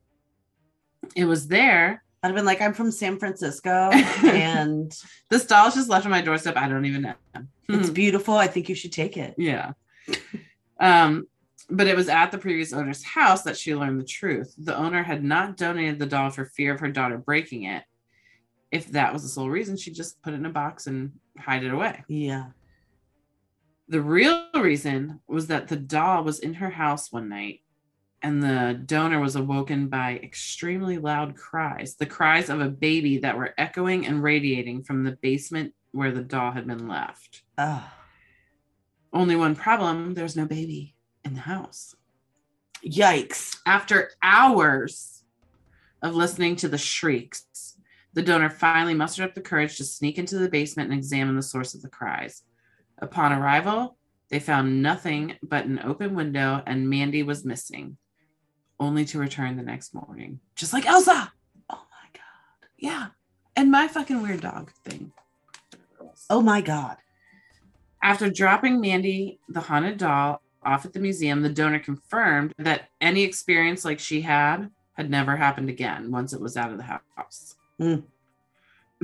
It 1.15 1.27
was 1.27 1.49
there. 1.49 2.03
I'd 2.23 2.29
have 2.29 2.37
been 2.37 2.47
like, 2.47 2.63
I'm 2.63 2.73
from 2.73 2.91
San 2.91 3.19
Francisco 3.19 3.91
and 4.25 4.91
This 5.29 5.45
doll 5.45 5.69
is 5.69 5.75
just 5.75 5.91
left 5.91 6.07
on 6.07 6.11
my 6.11 6.23
doorstep. 6.23 6.57
I 6.57 6.69
don't 6.69 6.87
even 6.87 7.03
know. 7.03 7.15
it's 7.69 7.91
beautiful. 7.91 8.35
I 8.35 8.47
think 8.47 8.69
you 8.69 8.75
should 8.75 8.93
take 8.93 9.17
it. 9.19 9.35
Yeah. 9.37 9.73
Um, 10.81 11.27
but 11.71 11.87
it 11.87 11.97
was 11.97 12.09
at 12.09 12.31
the 12.31 12.39
previous 12.39 12.73
owner's 12.73 13.05
house 13.05 13.43
that 13.43 13.57
she 13.57 13.75
learned 13.75 14.01
the 14.01 14.05
truth. 14.05 14.55
The 14.59 14.77
owner 14.77 15.03
had 15.03 15.23
not 15.23 15.57
donated 15.57 15.99
the 15.99 16.07
doll 16.07 16.31
for 16.31 16.47
fear 16.47 16.75
of 16.75 16.81
her 16.81 16.91
daughter 16.91 17.19
breaking 17.19 17.65
it. 17.65 17.85
If 18.71 18.89
that 18.93 19.13
was 19.13 19.23
the 19.23 19.29
sole 19.29 19.51
reason, 19.51 19.77
she 19.77 19.93
just 19.93 20.21
put 20.23 20.33
it 20.35 20.37
in 20.37 20.47
a 20.47 20.51
box 20.51 20.87
and 20.87 21.13
hide 21.39 21.65
it 21.65 21.73
away. 21.73 22.05
Yeah. 22.09 22.47
The 23.89 24.01
real 24.01 24.47
reason 24.55 25.21
was 25.27 25.49
that 25.49 25.69
the 25.69 25.77
doll 25.77 26.25
was 26.25 26.39
in 26.39 26.55
her 26.55 26.71
house 26.71 27.13
one 27.13 27.29
night 27.29 27.61
and 28.23 28.43
the 28.43 28.81
donor 28.87 29.21
was 29.21 29.37
awoken 29.37 29.89
by 29.89 30.19
extremely 30.23 30.97
loud 30.97 31.37
cries, 31.37 31.97
the 31.97 32.07
cries 32.07 32.49
of 32.49 32.61
a 32.61 32.71
baby 32.71 33.19
that 33.19 33.37
were 33.37 33.53
echoing 33.59 34.07
and 34.07 34.23
radiating 34.23 34.83
from 34.83 35.05
the 35.05 35.13
basement 35.13 35.75
where 35.93 36.11
the 36.13 36.23
doll 36.23 36.51
had 36.53 36.67
been 36.67 36.89
left. 36.89 37.43
Oh, 37.59 37.87
Only 39.13 39.37
one 39.37 39.55
problem 39.55 40.15
there's 40.15 40.37
no 40.37 40.47
baby 40.47 40.95
in 41.23 41.35
the 41.35 41.41
house. 41.41 41.95
yikes. 42.85 43.59
After 43.67 44.11
hours 44.23 45.23
of 46.01 46.15
listening 46.15 46.57
to 46.57 46.69
the 46.69 46.79
shrieks, 46.79 47.77
the 48.15 48.23
donor 48.23 48.49
finally 48.49 48.95
mustered 48.95 49.27
up 49.27 49.35
the 49.35 49.41
courage 49.43 49.77
to 49.77 49.85
sneak 49.85 50.17
into 50.19 50.39
the 50.39 50.49
basement 50.49 50.91
and 50.91 50.99
examine 50.99 51.37
the 51.37 51.43
source 51.43 51.75
of 51.75 51.83
the 51.83 51.89
cries. 51.89 52.43
Upon 52.99 53.33
arrival, 53.33 53.97
they 54.31 54.41
found 54.41 54.83
nothing 54.83 55.37
but 55.43 55.67
an 55.67 55.81
open 55.81 56.15
window 56.15 56.63
and 56.67 56.89
Mandy 56.89 57.23
was 57.23 57.45
missing, 57.45 57.97
only 58.81 59.05
to 59.07 59.19
return 59.19 59.57
the 59.57 59.63
next 59.63 59.95
morning, 59.95 60.41
just 60.55 60.73
like 60.73 60.87
Elsa. 60.87 61.33
Oh 61.71 61.83
my 61.91 62.09
God. 62.13 62.69
Yeah. 62.79 63.07
And 63.57 63.71
my 63.71 63.89
fucking 63.89 64.23
weird 64.23 64.41
dog 64.41 64.71
thing. 64.85 65.13
Oh 66.31 66.41
my 66.41 66.61
God. 66.61 66.97
After 68.03 68.31
dropping 68.31 68.81
Mandy, 68.81 69.39
the 69.49 69.61
haunted 69.61 69.99
doll, 69.99 70.41
off 70.65 70.85
at 70.85 70.93
the 70.93 71.01
museum, 71.01 71.43
the 71.43 71.49
donor 71.49 71.79
confirmed 71.79 72.55
that 72.59 72.89
any 73.01 73.23
experience 73.23 73.85
like 73.85 73.99
she 73.99 74.21
had 74.23 74.71
had 74.95 75.11
never 75.11 75.37
happened 75.37 75.69
again 75.69 76.11
once 76.11 76.33
it 76.33 76.41
was 76.41 76.57
out 76.57 76.71
of 76.71 76.79
the 76.79 76.85
house. 77.17 77.57
Hmm. 77.79 77.97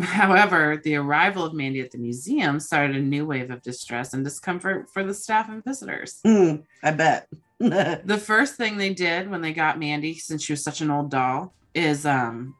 However, 0.04 0.80
the 0.82 0.96
arrival 0.96 1.44
of 1.44 1.54
Mandy 1.54 1.80
at 1.80 1.90
the 1.90 1.98
museum 1.98 2.60
started 2.60 2.96
a 2.96 3.00
new 3.00 3.26
wave 3.26 3.50
of 3.50 3.62
distress 3.62 4.14
and 4.14 4.24
discomfort 4.24 4.88
for 4.92 5.04
the 5.04 5.14
staff 5.14 5.48
and 5.48 5.64
visitors. 5.64 6.20
Mm, 6.26 6.64
I 6.82 6.90
bet. 6.92 7.28
The 7.60 8.22
first 8.24 8.56
thing 8.56 8.78
they 8.78 8.94
did 8.94 9.30
when 9.30 9.42
they 9.42 9.52
got 9.52 9.78
Mandy, 9.78 10.14
since 10.14 10.42
she 10.42 10.54
was 10.54 10.64
such 10.64 10.80
an 10.80 10.90
old 10.90 11.10
doll, 11.10 11.52
is 11.74 12.06
um 12.06 12.54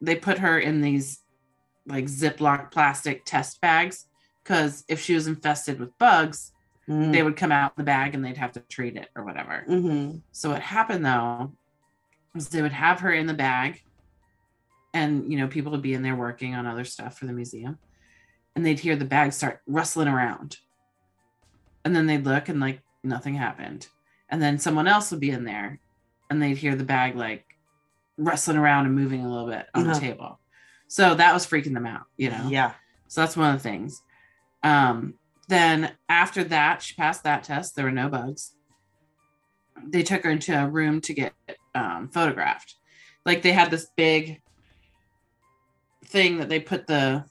they 0.00 0.16
put 0.16 0.38
her 0.38 0.58
in 0.58 0.80
these 0.80 1.20
like 1.86 2.06
Ziploc 2.06 2.70
plastic 2.70 3.24
test 3.26 3.60
bags 3.60 4.06
because 4.42 4.84
if 4.88 5.02
she 5.02 5.14
was 5.14 5.26
infested 5.26 5.78
with 5.78 5.96
bugs, 5.98 6.52
Mm, 6.88 7.12
they 7.12 7.22
would 7.22 7.36
come 7.36 7.52
out 7.52 7.76
the 7.76 7.82
bag 7.82 8.14
and 8.14 8.24
they'd 8.24 8.38
have 8.38 8.52
to 8.52 8.60
treat 8.60 8.96
it 8.96 9.10
or 9.14 9.22
whatever. 9.22 9.62
mhm. 9.68 10.22
So 10.32 10.48
what 10.52 10.62
happened 10.62 11.04
though 11.04 11.52
was 12.34 12.48
they 12.48 12.62
would 12.62 12.72
have 12.72 13.00
her 13.00 13.12
in 13.12 13.26
the 13.26 13.34
bag 13.34 13.82
and 14.98 15.30
you 15.32 15.38
know 15.38 15.48
people 15.48 15.72
would 15.72 15.82
be 15.82 15.94
in 15.94 16.02
there 16.02 16.16
working 16.16 16.54
on 16.54 16.66
other 16.66 16.84
stuff 16.84 17.18
for 17.18 17.26
the 17.26 17.32
museum 17.32 17.78
and 18.54 18.64
they'd 18.66 18.80
hear 18.80 18.96
the 18.96 19.04
bag 19.04 19.32
start 19.32 19.60
rustling 19.66 20.08
around. 20.08 20.56
And 21.84 21.94
then 21.94 22.06
they'd 22.06 22.24
look 22.24 22.48
and 22.48 22.58
like 22.60 22.80
nothing 23.04 23.34
happened. 23.34 23.86
And 24.28 24.42
then 24.42 24.58
someone 24.58 24.88
else 24.88 25.10
would 25.10 25.20
be 25.20 25.30
in 25.30 25.44
there 25.44 25.78
and 26.28 26.42
they'd 26.42 26.56
hear 26.56 26.74
the 26.74 26.84
bag 26.84 27.14
like 27.14 27.44
rustling 28.16 28.56
around 28.56 28.86
and 28.86 28.94
moving 28.96 29.24
a 29.24 29.28
little 29.30 29.46
bit 29.46 29.66
on 29.74 29.82
Uh-huh. 29.84 29.94
the 29.94 30.00
table. 30.00 30.40
So 30.88 31.14
that 31.14 31.32
was 31.32 31.46
freaking 31.46 31.74
them 31.74 31.86
out, 31.86 32.06
you 32.16 32.30
know. 32.30 32.48
Yeah. 32.50 32.72
So 33.06 33.20
that's 33.20 33.36
one 33.36 33.54
of 33.54 33.62
the 33.62 33.68
things. 33.68 34.02
Um, 34.62 35.14
then 35.48 35.92
after 36.08 36.42
that, 36.44 36.82
she 36.82 36.94
passed 36.94 37.22
that 37.22 37.44
test. 37.44 37.76
There 37.76 37.84
were 37.84 37.92
no 37.92 38.08
bugs. 38.08 38.54
They 39.86 40.02
took 40.02 40.24
her 40.24 40.30
into 40.30 40.52
a 40.60 40.66
room 40.66 41.00
to 41.02 41.14
get 41.14 41.32
um, 41.74 42.08
photographed. 42.08 42.74
Like 43.24 43.42
they 43.42 43.52
had 43.52 43.70
this 43.70 43.86
big 43.96 44.40
thing 46.08 46.38
that 46.38 46.48
they 46.48 46.60
put 46.60 46.86
the 46.86 47.24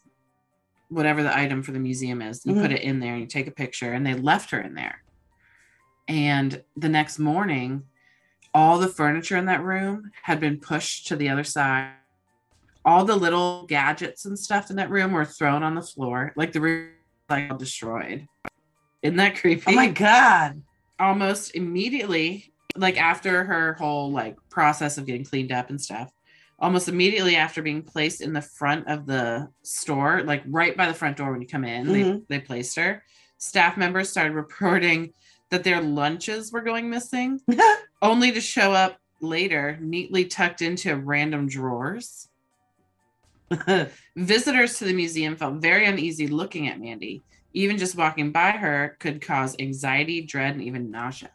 whatever 0.89 1.21
the 1.21 1.37
item 1.37 1.63
for 1.63 1.71
the 1.71 1.79
museum 1.79 2.21
is. 2.21 2.45
You 2.45 2.53
put 2.53 2.63
mm-hmm. 2.63 2.73
it 2.73 2.81
in 2.81 2.99
there 2.99 3.13
and 3.13 3.21
you 3.21 3.27
take 3.27 3.47
a 3.47 3.51
picture, 3.51 3.91
and 3.91 4.05
they 4.05 4.13
left 4.13 4.51
her 4.51 4.61
in 4.61 4.73
there. 4.73 5.03
And 6.07 6.63
the 6.77 6.89
next 6.89 7.19
morning, 7.19 7.83
all 8.53 8.79
the 8.79 8.87
furniture 8.87 9.35
in 9.35 9.45
that 9.45 9.63
room 9.63 10.11
had 10.21 10.39
been 10.39 10.59
pushed 10.59 11.07
to 11.07 11.15
the 11.15 11.29
other 11.29 11.43
side 11.43 11.91
all 12.87 13.03
the 13.03 13.15
little 13.15 13.65
gadgets 13.67 14.23
and 14.23 14.39
stuff 14.39 14.69
in 14.69 14.77
that 14.77 14.89
room 14.89 15.11
were 15.11 15.25
thrown 15.25 15.61
on 15.61 15.75
the 15.75 15.81
floor. 15.81 16.31
Like 16.37 16.53
the 16.53 16.61
room 16.61 16.91
was, 17.29 17.37
like 17.37 17.57
destroyed. 17.59 18.25
Isn't 19.03 19.17
that 19.17 19.35
creepy? 19.35 19.63
Oh 19.67 19.73
my 19.73 19.89
God. 19.89 20.63
Almost 20.97 21.53
immediately, 21.53 22.53
like 22.77 22.97
after 22.97 23.43
her 23.43 23.73
whole 23.73 24.09
like 24.09 24.37
process 24.49 24.97
of 24.97 25.05
getting 25.05 25.25
cleaned 25.25 25.51
up 25.51 25.69
and 25.69 25.79
stuff, 25.79 26.09
almost 26.59 26.89
immediately 26.89 27.35
after 27.35 27.61
being 27.61 27.83
placed 27.83 28.21
in 28.21 28.33
the 28.33 28.41
front 28.41 28.87
of 28.87 29.05
the 29.05 29.47
store, 29.63 30.23
like 30.23 30.43
right 30.47 30.75
by 30.75 30.87
the 30.87 30.93
front 30.93 31.17
door 31.17 31.31
when 31.31 31.41
you 31.41 31.47
come 31.47 31.63
in, 31.63 31.85
Mhm. 31.85 32.27
they, 32.27 32.37
they 32.39 32.43
placed 32.43 32.75
her. 32.77 33.03
Staff 33.37 33.77
members 33.77 34.09
started 34.09 34.33
reporting 34.33 35.13
that 35.51 35.63
their 35.63 35.81
lunches 35.81 36.51
were 36.51 36.61
going 36.61 36.89
missing, 36.89 37.39
only 38.01 38.31
to 38.31 38.41
show 38.41 38.71
up 38.73 38.97
later 39.21 39.77
neatly 39.81 40.25
tucked 40.25 40.61
into 40.61 40.95
random 40.95 41.47
drawers. 41.47 42.27
Visitors 44.15 44.77
to 44.77 44.85
the 44.85 44.93
museum 44.93 45.35
felt 45.37 45.61
very 45.61 45.85
uneasy 45.85 46.27
looking 46.27 46.67
at 46.67 46.79
Mandy. 46.79 47.21
Even 47.53 47.77
just 47.77 47.95
walking 47.95 48.31
by 48.31 48.51
her 48.51 48.97
could 48.99 49.21
cause 49.21 49.55
anxiety, 49.59 50.21
dread, 50.21 50.53
and 50.53 50.63
even 50.63 50.91
nausea. 50.91 51.31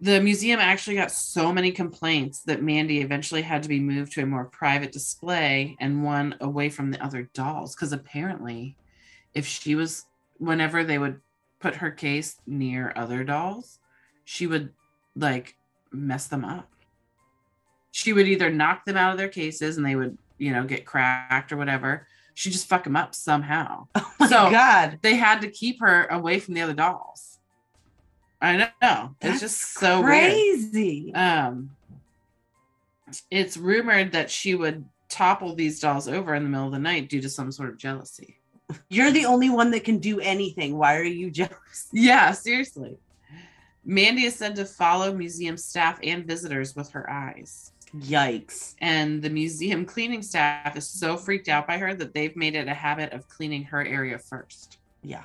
The 0.00 0.20
museum 0.20 0.60
actually 0.60 0.94
got 0.96 1.10
so 1.10 1.52
many 1.52 1.72
complaints 1.72 2.40
that 2.42 2.62
Mandy 2.62 3.00
eventually 3.00 3.42
had 3.42 3.64
to 3.64 3.68
be 3.68 3.80
moved 3.80 4.12
to 4.12 4.22
a 4.22 4.26
more 4.26 4.44
private 4.44 4.92
display 4.92 5.76
and 5.80 6.04
one 6.04 6.36
away 6.40 6.68
from 6.68 6.90
the 6.92 7.02
other 7.02 7.28
dolls. 7.34 7.74
Because 7.74 7.92
apparently, 7.92 8.76
if 9.34 9.44
she 9.44 9.74
was, 9.74 10.04
whenever 10.38 10.84
they 10.84 10.98
would 10.98 11.20
put 11.58 11.76
her 11.76 11.90
case 11.90 12.36
near 12.46 12.92
other 12.94 13.24
dolls, 13.24 13.80
she 14.24 14.46
would 14.46 14.72
like 15.16 15.56
mess 15.90 16.28
them 16.28 16.44
up. 16.44 16.68
She 17.90 18.12
would 18.12 18.28
either 18.28 18.50
knock 18.50 18.84
them 18.84 18.96
out 18.96 19.10
of 19.10 19.18
their 19.18 19.28
cases 19.28 19.76
and 19.78 19.84
they 19.84 19.96
would, 19.96 20.16
you 20.38 20.52
know, 20.52 20.62
get 20.64 20.86
cracked 20.86 21.50
or 21.50 21.56
whatever. 21.56 22.06
She 22.34 22.50
just 22.50 22.68
fuck 22.68 22.84
them 22.84 22.94
up 22.94 23.16
somehow. 23.16 23.88
oh 23.96 24.12
my 24.20 24.28
So- 24.28 24.48
god. 24.50 25.00
They 25.02 25.16
had 25.16 25.40
to 25.40 25.50
keep 25.50 25.80
her 25.80 26.04
away 26.06 26.38
from 26.38 26.54
the 26.54 26.60
other 26.60 26.74
dolls. 26.74 27.37
I 28.40 28.56
know. 28.56 29.14
That's 29.20 29.34
It's 29.34 29.40
just 29.40 29.74
so 29.74 30.00
weird. 30.00 30.30
crazy. 30.32 31.12
Um, 31.14 31.70
it's 33.30 33.56
rumored 33.56 34.12
that 34.12 34.30
she 34.30 34.54
would 34.54 34.84
topple 35.08 35.54
these 35.54 35.80
dolls 35.80 36.08
over 36.08 36.34
in 36.34 36.42
the 36.44 36.48
middle 36.48 36.66
of 36.66 36.72
the 36.72 36.78
night 36.78 37.08
due 37.08 37.20
to 37.22 37.28
some 37.28 37.50
sort 37.50 37.70
of 37.70 37.78
jealousy. 37.78 38.36
You're 38.90 39.10
the 39.10 39.24
only 39.24 39.48
one 39.50 39.70
that 39.70 39.84
can 39.84 39.98
do 39.98 40.20
anything. 40.20 40.76
Why 40.76 40.96
are 40.96 41.02
you 41.02 41.30
jealous? 41.32 41.88
Yeah, 41.92 42.32
seriously. 42.32 42.98
Mandy 43.84 44.24
is 44.24 44.36
said 44.36 44.54
to 44.56 44.66
follow 44.66 45.14
museum 45.14 45.56
staff 45.56 45.98
and 46.02 46.26
visitors 46.26 46.76
with 46.76 46.90
her 46.90 47.08
eyes. 47.10 47.72
Yikes. 47.96 48.74
And 48.82 49.22
the 49.22 49.30
museum 49.30 49.86
cleaning 49.86 50.20
staff 50.22 50.76
is 50.76 50.86
so 50.86 51.16
freaked 51.16 51.48
out 51.48 51.66
by 51.66 51.78
her 51.78 51.94
that 51.94 52.12
they've 52.12 52.36
made 52.36 52.54
it 52.54 52.68
a 52.68 52.74
habit 52.74 53.14
of 53.14 53.26
cleaning 53.28 53.64
her 53.64 53.82
area 53.82 54.18
first. 54.18 54.76
Yeah. 55.02 55.24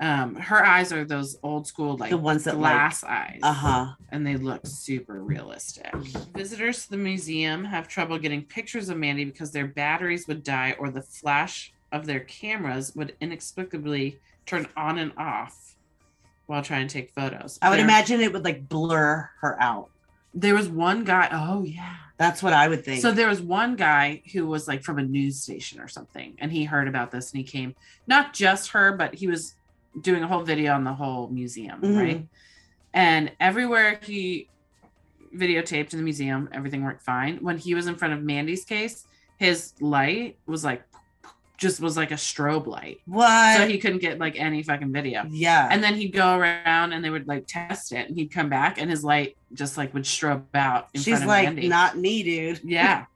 Um, 0.00 0.34
her 0.36 0.64
eyes 0.64 0.92
are 0.94 1.04
those 1.04 1.36
old 1.42 1.66
school, 1.66 1.96
like 1.98 2.08
The 2.10 2.16
ones 2.16 2.44
that 2.44 2.56
like 2.56 2.72
glass 2.72 3.04
eyes. 3.04 3.40
uh 3.42 3.52
huh. 3.52 3.86
and 4.10 4.26
they 4.26 4.36
look 4.36 4.62
super 4.66 5.22
realistic. 5.22 5.94
Visitors 6.34 6.84
to 6.84 6.90
the 6.92 6.96
museum 6.96 7.64
have 7.64 7.86
trouble 7.86 8.18
getting 8.18 8.42
pictures 8.42 8.88
of 8.88 8.96
Mandy 8.96 9.26
because 9.26 9.50
their 9.52 9.66
batteries 9.66 10.26
would 10.26 10.42
die 10.42 10.74
or 10.78 10.88
the 10.90 11.02
flash 11.02 11.72
of 11.92 12.06
their 12.06 12.20
cameras 12.20 12.94
would 12.96 13.14
inexplicably 13.20 14.18
turn 14.46 14.66
on 14.76 14.96
and 14.98 15.12
off 15.18 15.76
while 16.46 16.62
trying 16.62 16.88
to 16.88 16.92
take 16.92 17.10
photos. 17.10 17.58
I 17.60 17.68
would 17.68 17.78
There- 17.78 17.84
imagine 17.84 18.20
it 18.22 18.32
would 18.32 18.44
like 18.44 18.68
blur 18.68 19.28
her 19.40 19.60
out. 19.62 19.90
there 20.32 20.54
was 20.54 20.68
one 20.68 21.04
guy. 21.04 21.28
Oh 21.30 21.62
yeah. 21.62 21.96
That's 22.16 22.42
what 22.42 22.52
I 22.52 22.68
would 22.68 22.84
think. 22.84 23.00
So 23.02 23.12
there 23.12 23.28
was 23.28 23.40
one 23.42 23.76
guy 23.76 24.22
who 24.32 24.46
was 24.46 24.68
like 24.68 24.82
from 24.82 24.98
a 24.98 25.02
news 25.02 25.40
station 25.42 25.80
or 25.80 25.88
something, 25.88 26.36
and 26.38 26.52
he 26.52 26.64
heard 26.64 26.86
about 26.88 27.10
this 27.10 27.32
and 27.32 27.38
he 27.38 27.44
came. 27.44 27.74
Not 28.06 28.32
just 28.34 28.70
her, 28.70 28.92
but 28.92 29.14
he 29.14 29.26
was 29.26 29.54
doing 30.00 30.22
a 30.22 30.28
whole 30.28 30.42
video 30.42 30.74
on 30.74 30.84
the 30.84 30.92
whole 30.94 31.28
museum, 31.28 31.80
Mhm. 31.80 31.96
right? 31.98 32.26
And 32.92 33.32
everywhere 33.40 33.98
he 34.02 34.48
videotaped 35.34 35.92
in 35.92 35.98
the 35.98 36.04
museum, 36.04 36.48
everything 36.52 36.82
worked 36.84 37.02
fine. 37.02 37.38
When 37.38 37.58
he 37.58 37.74
was 37.74 37.86
in 37.86 37.94
front 37.96 38.14
of 38.14 38.22
Mandy's 38.22 38.64
case, 38.64 39.04
his 39.38 39.72
light 39.80 40.36
was 40.46 40.64
like 40.64 40.82
just 41.56 41.78
was 41.78 41.94
like 41.96 42.10
a 42.10 42.14
strobe 42.14 42.66
light. 42.66 43.00
what? 43.04 43.58
So 43.58 43.66
he 43.68 43.76
couldn't 43.78 43.98
get 43.98 44.18
like 44.18 44.34
any 44.40 44.62
fucking 44.62 44.92
video. 44.92 45.24
yeah. 45.30 45.68
And 45.70 45.82
then 45.84 45.94
he'd 45.94 46.12
go 46.12 46.38
around 46.38 46.92
and 46.94 47.04
they 47.04 47.10
would 47.10 47.28
like 47.28 47.44
test 47.46 47.92
it 47.92 48.08
and 48.08 48.16
he'd 48.16 48.32
come 48.32 48.48
back 48.48 48.80
and 48.80 48.90
his 48.90 49.04
light 49.04 49.36
just 49.52 49.76
like 49.76 49.92
would 49.92 50.04
strobe 50.04 50.44
out 50.54 50.88
She's 50.94 51.22
like, 51.24 51.44
Mandy. 51.46 51.68
not 51.68 51.98
me, 51.98 52.22
dude. 52.22 52.60
yeah. 52.64 53.04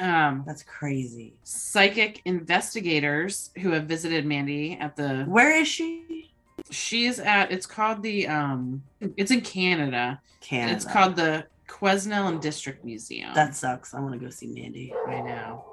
Um 0.00 0.42
That's 0.46 0.62
crazy. 0.62 1.34
psychic 1.44 2.22
investigators 2.24 3.50
who 3.60 3.70
have 3.72 3.84
visited 3.84 4.24
Mandy 4.26 4.76
at 4.80 4.96
the 4.96 5.24
Where 5.24 5.54
is 5.54 5.68
she? 5.68 6.30
she's 6.70 7.18
at 7.18 7.50
it's 7.50 7.66
called 7.66 8.02
the 8.02 8.26
um 8.28 8.82
it's 9.16 9.30
in 9.30 9.40
Canada. 9.40 10.20
Canada. 10.40 10.74
It's 10.76 10.84
called 10.84 11.16
the 11.16 11.46
Quesnel 11.68 12.28
and 12.28 12.40
District 12.40 12.84
Museum. 12.84 13.32
That 13.34 13.54
sucks. 13.56 13.94
I 13.94 14.00
want 14.00 14.12
to 14.12 14.18
go 14.18 14.30
see 14.30 14.46
Mandy. 14.46 14.92
I 15.08 15.20
know. 15.20 15.64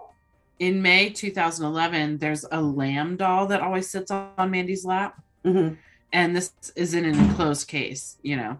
In 0.59 0.81
May 0.81 1.09
2011, 1.09 2.17
there's 2.17 2.45
a 2.51 2.61
lamb 2.61 3.15
doll 3.17 3.47
that 3.47 3.61
always 3.61 3.89
sits 3.89 4.09
on 4.11 4.49
Mandy's 4.51 4.85
lap. 4.85 5.21
Mhm. 5.45 5.77
And 6.11 6.35
this 6.35 6.51
is 6.75 6.93
in 6.93 7.05
an 7.05 7.17
enclosed 7.17 7.67
case, 7.67 8.17
you 8.23 8.35
know. 8.35 8.59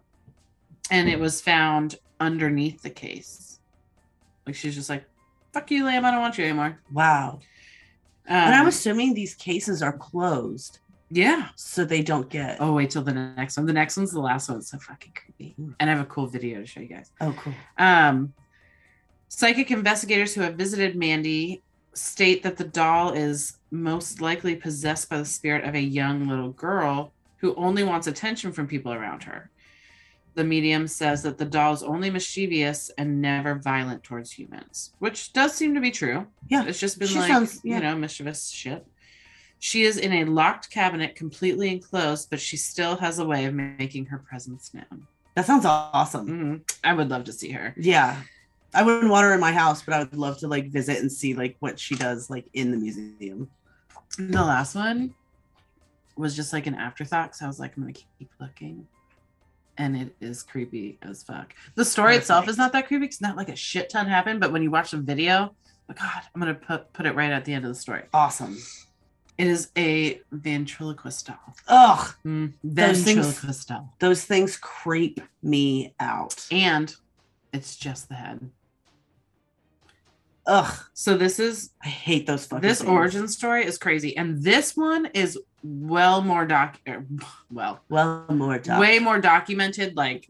And 0.92 1.10
it 1.10 1.20
was 1.20 1.42
found 1.42 1.96
underneath 2.20 2.82
the 2.82 2.90
case. 2.90 3.60
Like 4.46 4.56
she's 4.56 4.76
just 4.76 4.90
like, 4.90 5.06
fuck 5.54 5.70
you, 5.72 5.86
lamb, 5.86 6.06
I 6.06 6.12
don't 6.12 6.22
want 6.22 6.38
you 6.38 6.46
anymore. 6.46 6.80
Wow. 6.92 7.40
and 8.26 8.54
I'm 8.56 8.62
Um, 8.64 8.68
assuming 8.68 9.14
these 9.14 9.34
cases 9.36 9.82
are 9.82 9.94
closed 9.98 10.80
yeah. 11.10 11.50
so 11.56 11.84
they 11.86 12.02
don't 12.04 12.30
get. 12.30 12.58
Oh, 12.60 12.74
wait 12.74 12.92
till 12.92 13.02
the 13.02 13.14
next 13.14 13.58
one. 13.58 13.66
The 13.66 13.74
next 13.74 13.98
one's 13.98 14.12
the 14.12 14.20
last 14.22 14.50
one. 14.50 14.60
It's 14.60 14.70
so 14.72 14.78
fucking 14.78 15.14
creepy. 15.16 15.56
And 15.80 15.90
I 15.90 15.94
have 15.94 16.02
a 16.02 16.06
cool 16.10 16.28
video 16.28 16.60
to 16.60 16.66
show 16.68 16.80
you 16.82 16.88
guys. 16.88 17.12
Oh, 17.20 17.34
cool. 17.40 17.54
Um, 17.78 18.34
psychic 19.28 19.72
investigators 19.72 20.34
who 20.36 20.42
have 20.42 20.56
visited 20.56 20.96
Mandy 20.96 21.64
state 21.94 22.44
that 22.44 22.58
the 22.58 22.64
doll 22.66 23.14
is 23.14 23.58
most 23.72 24.22
likely 24.22 24.56
possessed 24.56 25.10
by 25.10 25.18
the 25.18 25.26
spirit 25.26 25.64
of 25.66 25.74
a 25.76 25.82
young 25.82 26.28
little 26.28 26.52
girl 26.52 27.12
who 27.38 27.56
only 27.56 27.84
wants 27.84 28.06
attention 28.08 28.52
from 28.52 28.68
people 28.68 28.94
around 28.94 29.24
her. 29.24 29.50
The 30.36 30.44
medium 30.44 30.88
says 30.88 31.24
that 31.24 31.38
the 31.38 31.46
doll 31.46 31.74
is 31.74 31.84
only 31.84 32.10
mischievous 32.10 32.90
and 32.98 33.22
never 33.22 33.56
violent 33.56 34.04
towards 34.04 34.32
humans, 34.32 34.94
which 35.00 35.34
does 35.34 35.54
seem 35.54 35.74
to 35.74 35.82
be 35.82 35.92
true. 35.92 36.28
Yeah. 36.48 36.66
It's 36.66 36.80
just 36.80 37.00
been 37.00 37.08
She 37.08 37.20
like, 37.20 37.28
sounds- 37.28 37.60
yeah. 37.64 37.76
you 37.78 37.82
know, 37.84 37.96
mischievous 37.96 38.50
shit. 38.50 38.86
She 39.62 39.84
is 39.84 39.98
in 39.98 40.14
a 40.14 40.24
locked 40.26 40.70
cabinet, 40.70 41.16
completely 41.16 41.70
enclosed, 41.70 42.30
but 42.30 42.40
she 42.40 42.56
still 42.56 42.96
has 42.98 43.20
a 43.20 43.26
way 43.26 43.44
of 43.46 43.54
making 43.54 44.06
her 44.06 44.20
presence 44.20 44.74
known. 44.74 45.08
That 45.36 45.46
sounds 45.46 45.66
awesome. 45.66 46.28
Mhm. 46.28 46.72
I 46.84 46.94
would 46.94 47.10
love 47.10 47.26
to 47.26 47.34
see 47.34 47.52
her. 47.52 47.74
Yeah. 47.78 48.22
I 48.74 48.84
wouldn't 48.84 49.12
want 49.12 49.26
her 49.26 49.34
in 49.34 49.40
my 49.40 49.52
house, 49.52 49.82
but 49.82 49.94
I 49.96 50.00
would 50.00 50.16
love 50.16 50.38
to 50.40 50.48
like 50.48 50.70
visit 50.70 51.00
and 51.00 51.12
see 51.12 51.34
like 51.34 51.58
what 51.60 51.80
she 51.80 51.96
does 51.96 52.30
like 52.30 52.46
in 52.54 52.72
the 52.72 52.78
museum. 52.78 53.50
The 54.18 54.42
last 54.44 54.76
one 54.76 55.14
was 56.16 56.36
just 56.36 56.54
like 56.54 56.68
an 56.68 56.76
afterthought 56.76 57.36
So 57.36 57.46
I 57.46 57.48
was 57.48 57.60
like, 57.60 57.76
I'm 57.76 57.84
gonna 57.84 57.94
keep 57.94 58.30
looking. 58.40 58.88
And 59.80 59.96
it 59.96 60.16
is 60.20 60.44
creepy 60.44 61.00
as 61.02 61.24
fuck. 61.24 61.56
The 61.76 61.86
story 61.86 62.16
itself 62.18 62.48
is 62.50 62.58
not 62.58 62.74
that 62.74 62.88
creepy. 62.88 63.06
It's 63.06 63.22
not 63.22 63.36
like 63.38 63.50
a 63.50 63.56
shit 63.56 63.90
ton 63.90 64.06
happened, 64.08 64.40
but 64.42 64.52
when 64.52 64.62
you 64.62 64.70
watch 64.70 64.92
the 64.92 64.98
video, 64.98 65.56
oh 65.90 65.94
God, 65.98 66.22
I'm 66.36 66.40
gonna 66.42 66.54
put 66.54 66.92
put 66.94 67.06
it 67.06 67.16
right 67.16 67.32
at 67.32 67.46
the 67.46 67.54
end 67.54 67.64
of 67.66 67.70
the 67.74 67.80
story. 67.80 68.04
Awesome. 68.14 68.58
It 69.38 69.48
is 69.48 69.72
a 69.78 70.20
ventriloquist 70.34 71.28
doll. 71.28 71.56
Ugh, 71.70 72.14
Mm, 72.26 72.54
Those 72.62 73.04
things- 73.04 73.26
ventriloquist 73.26 73.68
doll. 73.70 73.94
those 74.00 74.26
things 74.26 74.58
creep 74.58 75.22
me 75.42 75.96
out. 75.98 76.46
And 76.52 76.94
it's 77.54 77.78
just 77.78 78.10
the 78.10 78.16
head. 78.16 78.50
Ugh, 80.50 80.80
So 80.94 81.16
this 81.16 81.40
is 81.40 81.70
I 81.84 81.88
hate 81.88 82.26
those 82.26 82.46
fucking 82.46 82.68
this 82.68 82.80
things. 82.80 82.90
origin 82.90 83.28
story 83.28 83.66
is 83.66 83.78
crazy. 83.78 84.18
And 84.18 84.44
this 84.44 84.76
one 84.76 85.06
is 85.14 85.38
well 85.64 86.22
more 86.22 86.46
doc 86.46 86.80
er, 86.88 87.06
well 87.52 87.82
Well, 87.90 88.26
more 88.30 88.58
doc. 88.58 88.80
way 88.80 88.98
more 89.00 89.20
documented 89.20 89.96
like 89.96 90.28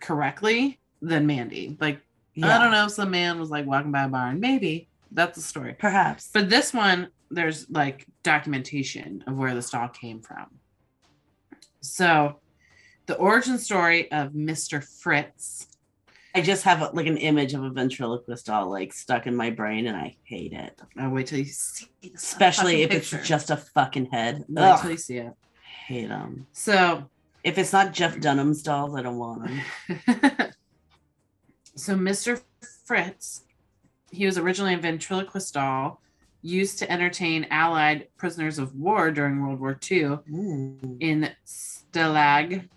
correctly 0.00 0.80
than 1.00 1.26
Mandy. 1.26 1.76
Like 1.80 2.00
Yeah, 2.34 2.56
I 2.56 2.58
don't 2.58 2.72
know, 2.72 2.86
if 2.86 2.92
some 2.92 3.10
man 3.12 3.38
was 3.38 3.50
like 3.50 3.64
walking 3.66 3.92
by 3.92 4.02
a 4.04 4.08
barn. 4.08 4.40
Maybe 4.40 4.88
that's 5.12 5.36
the 5.36 5.42
story. 5.42 5.76
Perhaps. 5.78 6.30
But 6.32 6.50
this 6.50 6.72
one, 6.74 7.08
there's 7.30 7.68
like 7.70 8.06
documentation 8.22 9.22
of 9.26 9.36
where 9.36 9.54
this 9.54 9.70
doll 9.70 9.88
came 9.88 10.20
from. 10.22 10.46
So 11.82 12.40
the 13.06 13.16
origin 13.16 13.58
story 13.58 14.10
of 14.10 14.32
Mr. 14.32 14.82
Fritz. 14.82 15.66
I 16.34 16.40
just 16.40 16.62
have 16.64 16.94
like 16.94 17.06
an 17.06 17.18
image 17.18 17.52
of 17.54 17.62
a 17.62 17.70
ventriloquist 17.70 18.46
doll 18.46 18.70
like 18.70 18.92
stuck 18.92 19.26
in 19.26 19.36
my 19.36 19.50
brain, 19.50 19.86
and 19.86 19.96
I 19.96 20.16
hate 20.24 20.52
it. 20.52 20.80
I'll 20.98 21.10
wait 21.10 21.26
till 21.26 21.38
you 21.38 21.44
see 21.44 21.86
Especially 22.14 22.82
if 22.82 22.90
fucking 22.92 23.18
it's 23.18 23.28
just 23.28 23.50
a 23.50 23.56
fucking 23.56 24.06
head. 24.06 24.44
wait 24.48 24.54
till 24.56 24.64
Ugh, 24.64 24.90
you 24.90 24.96
see 24.96 25.18
it. 25.18 25.32
hate 25.86 26.08
them. 26.08 26.46
So 26.52 27.04
If 27.44 27.58
it's 27.58 27.72
not 27.72 27.92
Jeff 27.92 28.18
Dunham's 28.20 28.62
dolls, 28.62 28.94
I 28.96 29.02
don't 29.02 29.18
want 29.18 29.44
them. 29.46 29.60
so 31.76 31.94
Mr. 31.94 32.40
Fritz, 32.86 33.44
he 34.10 34.24
was 34.26 34.38
originally 34.38 34.74
a 34.74 34.78
ventriloquist 34.78 35.52
doll 35.54 36.00
used 36.42 36.78
to 36.78 36.90
entertain 36.90 37.46
Allied 37.50 38.08
prisoners 38.16 38.58
of 38.58 38.74
war 38.74 39.10
during 39.10 39.40
World 39.42 39.60
War 39.60 39.78
II 39.90 40.18
in 41.00 41.30
Stalag. 41.46 42.68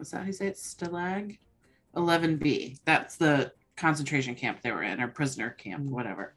Is 0.00 0.10
that 0.10 0.18
how 0.20 0.26
you 0.26 0.32
say 0.32 0.46
it? 0.48 0.54
Stalag 0.56 1.38
11B. 1.94 2.78
That's 2.84 3.16
the 3.16 3.52
concentration 3.76 4.34
camp 4.34 4.60
they 4.62 4.72
were 4.72 4.82
in, 4.82 5.00
or 5.00 5.08
prisoner 5.08 5.50
camp, 5.50 5.84
Mm. 5.84 5.90
whatever. 5.90 6.34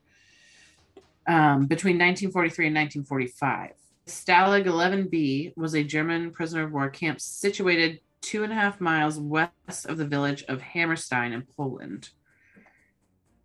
Um, 1.28 1.68
between 1.68 1.98
1943 1.98 2.68
and 2.68 2.76
1945. 2.76 3.72
Stalag 4.08 4.66
11B 4.66 5.54
was 5.56 5.76
a 5.76 5.84
German 5.84 6.32
prisoner 6.32 6.64
of 6.64 6.72
war 6.72 6.90
camp 6.90 7.22
situated 7.22 8.02
two 8.22 8.44
and 8.44 8.52
a 8.52 8.56
half 8.56 8.82
miles 8.82 9.20
west 9.20 9.86
of 9.86 9.98
the 9.98 10.08
village 10.08 10.44
of 10.48 10.62
Hammerstein 10.62 11.34
in 11.34 11.44
Poland. 11.44 12.10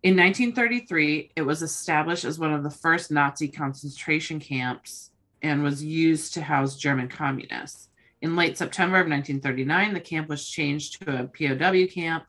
In 0.03 0.15
1933, 0.15 1.31
it 1.35 1.41
was 1.41 1.61
established 1.61 2.23
as 2.25 2.39
one 2.39 2.53
of 2.53 2.63
the 2.63 2.69
first 2.69 3.11
Nazi 3.11 3.47
concentration 3.47 4.39
camps 4.39 5.11
and 5.41 5.63
was 5.63 5.83
used 5.83 6.33
to 6.33 6.41
house 6.41 6.77
German 6.77 7.07
communists. 7.07 7.89
In 8.21 8.35
late 8.35 8.57
September 8.57 8.97
of 8.97 9.07
1939, 9.07 9.93
the 9.93 9.99
camp 9.99 10.27
was 10.27 10.47
changed 10.47 11.01
to 11.01 11.21
a 11.21 11.27
POW 11.27 11.85
camp 11.87 12.25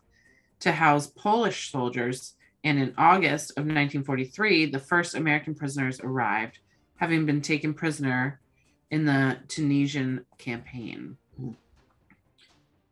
to 0.61 0.72
house 0.72 1.07
Polish 1.07 1.70
soldiers. 1.70 2.34
And 2.64 2.78
in 2.78 2.95
August 2.99 3.53
of 3.53 3.64
1943, 3.64 4.66
the 4.66 4.78
first 4.78 5.14
American 5.14 5.55
prisoners 5.55 6.01
arrived, 6.01 6.59
having 6.97 7.24
been 7.24 7.41
taken 7.41 7.72
prisoner 7.72 8.41
in 8.91 9.07
the 9.07 9.39
Tunisian 9.49 10.26
campaign. 10.36 11.16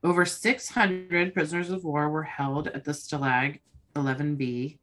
Over 0.03 0.24
600 0.24 1.34
prisoners 1.34 1.70
of 1.70 1.84
war 1.84 2.09
were 2.09 2.22
held 2.22 2.68
at 2.68 2.84
the 2.84 2.92
Stalag 2.92 3.61
11B, 3.94 4.78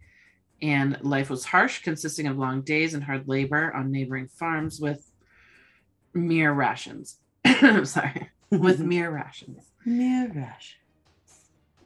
and 0.61 1.01
life 1.01 1.29
was 1.29 1.45
harsh, 1.45 1.81
consisting 1.81 2.27
of 2.27 2.37
long 2.37 2.61
days 2.61 2.93
and 2.93 3.03
hard 3.03 3.27
labor 3.27 3.73
on 3.73 3.91
neighboring 3.91 4.27
farms 4.27 4.79
with 4.79 5.11
mere 6.13 6.51
rations. 6.51 7.19
I'm 7.45 7.85
sorry, 7.85 8.29
with 8.49 8.79
mere 8.79 9.11
rations. 9.11 9.71
Mirage. 9.85 10.73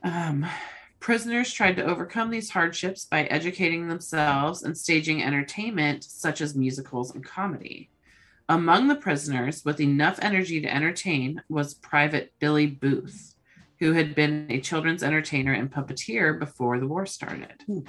Um, 0.03 0.45
prisoners 0.99 1.51
tried 1.51 1.75
to 1.77 1.85
overcome 1.85 2.29
these 2.29 2.49
hardships 2.49 3.05
by 3.05 3.23
educating 3.23 3.87
themselves 3.87 4.63
and 4.63 4.77
staging 4.77 5.23
entertainment 5.23 6.03
such 6.03 6.41
as 6.41 6.55
musicals 6.55 7.13
and 7.13 7.23
comedy. 7.23 7.89
Among 8.49 8.87
the 8.87 8.95
prisoners 8.95 9.65
with 9.65 9.81
enough 9.81 10.19
energy 10.21 10.61
to 10.61 10.73
entertain 10.73 11.41
was 11.49 11.73
Private 11.73 12.33
Billy 12.39 12.65
Booth, 12.65 13.35
who 13.79 13.93
had 13.93 14.15
been 14.15 14.47
a 14.49 14.61
children's 14.61 15.03
entertainer 15.03 15.53
and 15.53 15.71
puppeteer 15.71 16.39
before 16.39 16.79
the 16.79 16.87
war 16.87 17.05
started. 17.05 17.63
Hmm. 17.65 17.79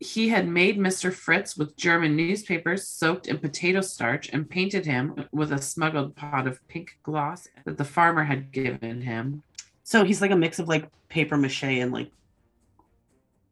He 0.00 0.28
had 0.28 0.46
made 0.46 0.78
Mr. 0.78 1.12
Fritz 1.12 1.56
with 1.56 1.76
German 1.76 2.14
newspapers 2.14 2.86
soaked 2.86 3.26
in 3.26 3.38
potato 3.38 3.80
starch 3.80 4.28
and 4.32 4.48
painted 4.48 4.86
him 4.86 5.26
with 5.32 5.52
a 5.52 5.60
smuggled 5.60 6.14
pot 6.14 6.46
of 6.46 6.66
pink 6.68 6.98
gloss 7.02 7.48
that 7.64 7.76
the 7.78 7.84
farmer 7.84 8.22
had 8.24 8.52
given 8.52 9.00
him. 9.00 9.42
So 9.82 10.04
he's 10.04 10.20
like 10.22 10.30
a 10.30 10.36
mix 10.36 10.60
of 10.60 10.68
like 10.68 10.88
paper 11.08 11.36
mache 11.36 11.64
and 11.64 11.90
like 11.92 12.10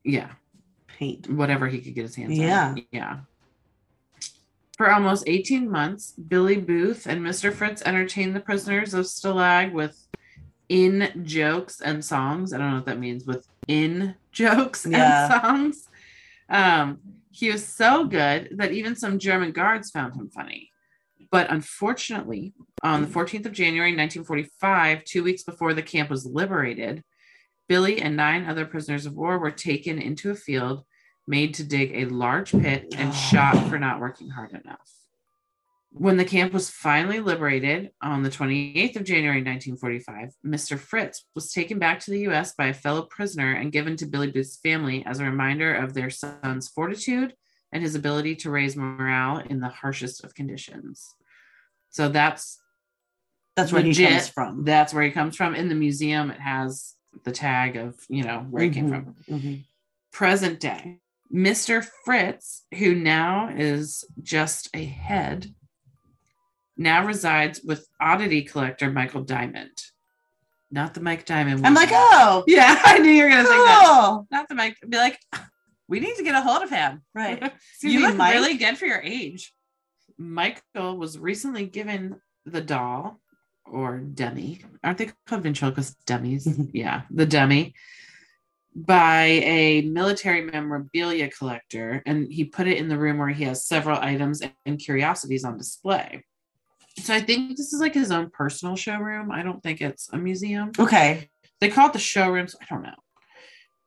Yeah, 0.05 0.31
paint. 0.87 1.29
whatever 1.29 1.67
he 1.67 1.81
could 1.81 1.95
get 1.97 2.03
his 2.03 2.15
hands 2.15 2.39
Yeah. 2.39 2.69
on. 2.69 2.77
Yeah. 2.77 2.83
Yeah. 2.93 3.19
For 4.77 4.93
almost 4.93 5.25
18 5.27 5.69
months, 5.69 6.13
Billy 6.13 6.59
Booth 6.59 7.07
and 7.07 7.23
Mr. 7.23 7.53
Fritz 7.53 7.83
entertained 7.83 8.37
the 8.37 8.41
prisoners 8.41 8.95
of 8.95 9.07
Stalag 9.07 9.73
with 9.73 10.07
in 10.69 11.23
jokes 11.25 11.81
and 11.81 12.05
songs. 12.05 12.53
I 12.53 12.59
don't 12.59 12.71
know 12.71 12.77
what 12.77 12.87
that 12.87 12.99
means 13.01 13.25
with 13.25 13.49
in 13.67 14.15
jokes 14.31 14.87
Yeah. 14.89 15.25
and 15.43 15.43
songs. 15.75 15.89
Um, 16.49 16.99
he 17.31 17.51
was 17.51 17.67
so 17.67 18.05
good 18.05 18.51
that 18.57 18.73
even 18.73 18.97
some 18.97 19.19
German 19.19 19.53
guards 19.53 19.91
found 19.91 20.15
him 20.15 20.31
funny. 20.31 20.71
But 21.31 21.51
unfortunately, 21.51 22.55
on 22.83 23.03
the 23.03 23.09
14th 23.09 23.47
of 23.47 23.53
January, 23.53 23.91
1945, 23.91 25.05
two 25.05 25.23
weeks 25.23 25.43
before 25.43 25.75
the 25.75 25.83
camp 25.83 26.09
was 26.09 26.25
liberated, 26.25 27.03
Billy 27.69 28.01
and 28.01 28.17
nine 28.17 28.47
other 28.47 28.65
prisoners 28.65 29.07
of 29.07 29.17
war 29.17 29.39
were 29.39 29.51
taken 29.51 30.01
into 30.01 30.31
a 30.31 30.37
field 30.37 30.85
made 31.27 31.55
to 31.55 31.65
dig 31.65 31.93
a 31.95 32.05
large 32.07 32.53
pit 32.53 32.95
and 32.97 33.13
shot 33.13 33.69
for 33.69 33.79
not 33.79 34.01
working 34.01 34.31
hard 34.31 34.53
enough. 34.53 34.89
When 35.99 36.19
the 36.19 36.27
camp 36.27 36.53
was 36.53 36.69
finally 36.69 37.21
liberated 37.21 37.91
on 38.03 38.23
the 38.23 38.29
28th 38.29 38.97
of 38.97 39.05
January 39.05 39.43
1945, 39.43 40.35
Mr. 40.45 40.79
Fritz 40.79 41.25
was 41.35 41.51
taken 41.51 41.79
back 41.79 42.01
to 42.01 42.11
the 42.11 42.21
US 42.29 42.53
by 42.53 42.67
a 42.67 42.75
fellow 42.75 43.03
prisoner 43.03 43.55
and 43.55 43.73
given 43.73 43.97
to 43.97 44.07
Billy 44.07 44.31
Booth's 44.31 44.59
family 44.59 45.03
as 45.07 45.21
a 45.21 45.25
reminder 45.25 45.75
of 45.75 45.95
their 45.95 46.11
son's 46.11 46.69
fortitude 46.69 47.33
and 47.73 47.83
his 47.83 47.95
ability 47.95 48.37
to 48.37 48.51
raise 48.51 48.77
morale 48.77 49.39
in 49.39 49.61
the 49.61 49.71
harshest 49.71 50.23
of 50.23 50.35
conditions. 50.35 51.15
So 51.89 52.11
that's 52.11 52.59
That's 53.57 53.73
where 53.73 53.83
he 53.83 53.95
comes 53.95 54.29
from. 54.29 54.65
That's 54.65 54.93
where 54.93 55.03
he 55.05 55.11
comes 55.11 55.35
from. 55.35 55.55
In 55.55 55.71
the 55.71 55.75
museum, 55.75 56.31
it 56.31 56.41
has 56.41 56.95
the 57.25 57.33
tag 57.33 57.77
of, 57.77 57.95
you 58.11 58.23
know, 58.23 58.47
where 58.51 58.65
he 58.65 58.69
came 58.69 58.91
Mhm, 58.91 58.91
from 58.91 59.15
mhm. 59.31 59.65
present 60.13 60.61
day. 60.61 61.01
Mr. 61.33 61.83
Fritz, 62.05 62.67
who 62.75 62.95
now 62.95 63.49
is 63.49 64.05
just 64.23 64.69
a 64.75 64.85
head, 64.85 65.55
now 66.77 67.05
resides 67.05 67.61
with 67.63 67.87
oddity 68.01 68.43
collector 68.43 68.91
Michael 68.91 69.23
Diamond. 69.23 69.71
Not 70.71 70.95
the 70.95 71.01
Mike 71.01 71.25
Diamond. 71.25 71.67
I'm 71.67 71.75
like, 71.75 71.91
oh, 71.93 72.45
yeah, 72.47 72.81
I 72.85 72.99
knew 72.99 73.11
you 73.11 73.23
were 73.23 73.29
gonna 73.31 73.45
think 73.45 73.65
that. 73.65 74.25
Not 74.31 74.49
the 74.49 74.55
Mike. 74.55 74.77
Be 74.89 74.97
like, 74.97 75.19
we 75.89 76.01
need 76.01 76.17
to 76.17 76.25
get 76.25 76.35
a 76.35 76.41
hold 76.41 76.63
of 76.63 76.71
him. 76.71 77.03
Right. 77.15 77.41
you 77.83 77.91
You 77.91 78.01
look 78.01 78.17
Mike? 78.17 78.35
really 78.35 78.57
good 78.57 78.77
for 78.77 78.87
your 78.87 79.01
age. 79.01 79.53
Michael 80.19 80.97
was 80.97 81.19
recently 81.19 81.67
given 81.67 82.21
the 82.45 82.61
doll 82.61 83.21
or 83.65 83.99
dummy. 83.99 84.63
Aren't 84.83 84.99
they 84.99 85.11
called 85.27 85.43
ventriloquist 85.43 85.97
dummies? 86.07 86.49
yeah, 86.73 87.03
the 87.11 87.27
dummy 87.27 87.75
by 88.77 89.25
a 89.25 89.81
military 89.83 90.43
memorabilia 90.43 91.31
collector, 91.31 92.03
and 92.05 92.31
he 92.31 92.45
put 92.45 92.67
it 92.67 92.77
in 92.77 92.89
the 92.89 92.99
room 92.99 93.17
where 93.17 93.29
he 93.31 93.45
has 93.45 93.67
several 93.67 93.99
items 93.99 94.43
and 94.67 94.79
curiosities 94.79 95.45
on 95.45 95.57
display. 95.57 96.23
So 96.99 97.15
I 97.15 97.21
think 97.21 97.57
this 97.57 97.73
is 97.73 97.81
like 97.81 97.95
his 97.95 98.11
own 98.11 98.31
personal 98.31 98.75
showroom. 98.77 99.31
I 99.31 99.43
don't 99.43 99.63
think 99.63 99.81
it's 99.81 100.09
a 100.13 100.17
museum 100.19 100.73
Okay. 100.79 101.29
they 101.61 101.69
call 101.69 101.89
it 101.89 101.93
the 101.93 101.99
showrooms. 101.99 102.57
I 102.61 102.65
don't 102.69 102.83
know. 102.83 102.95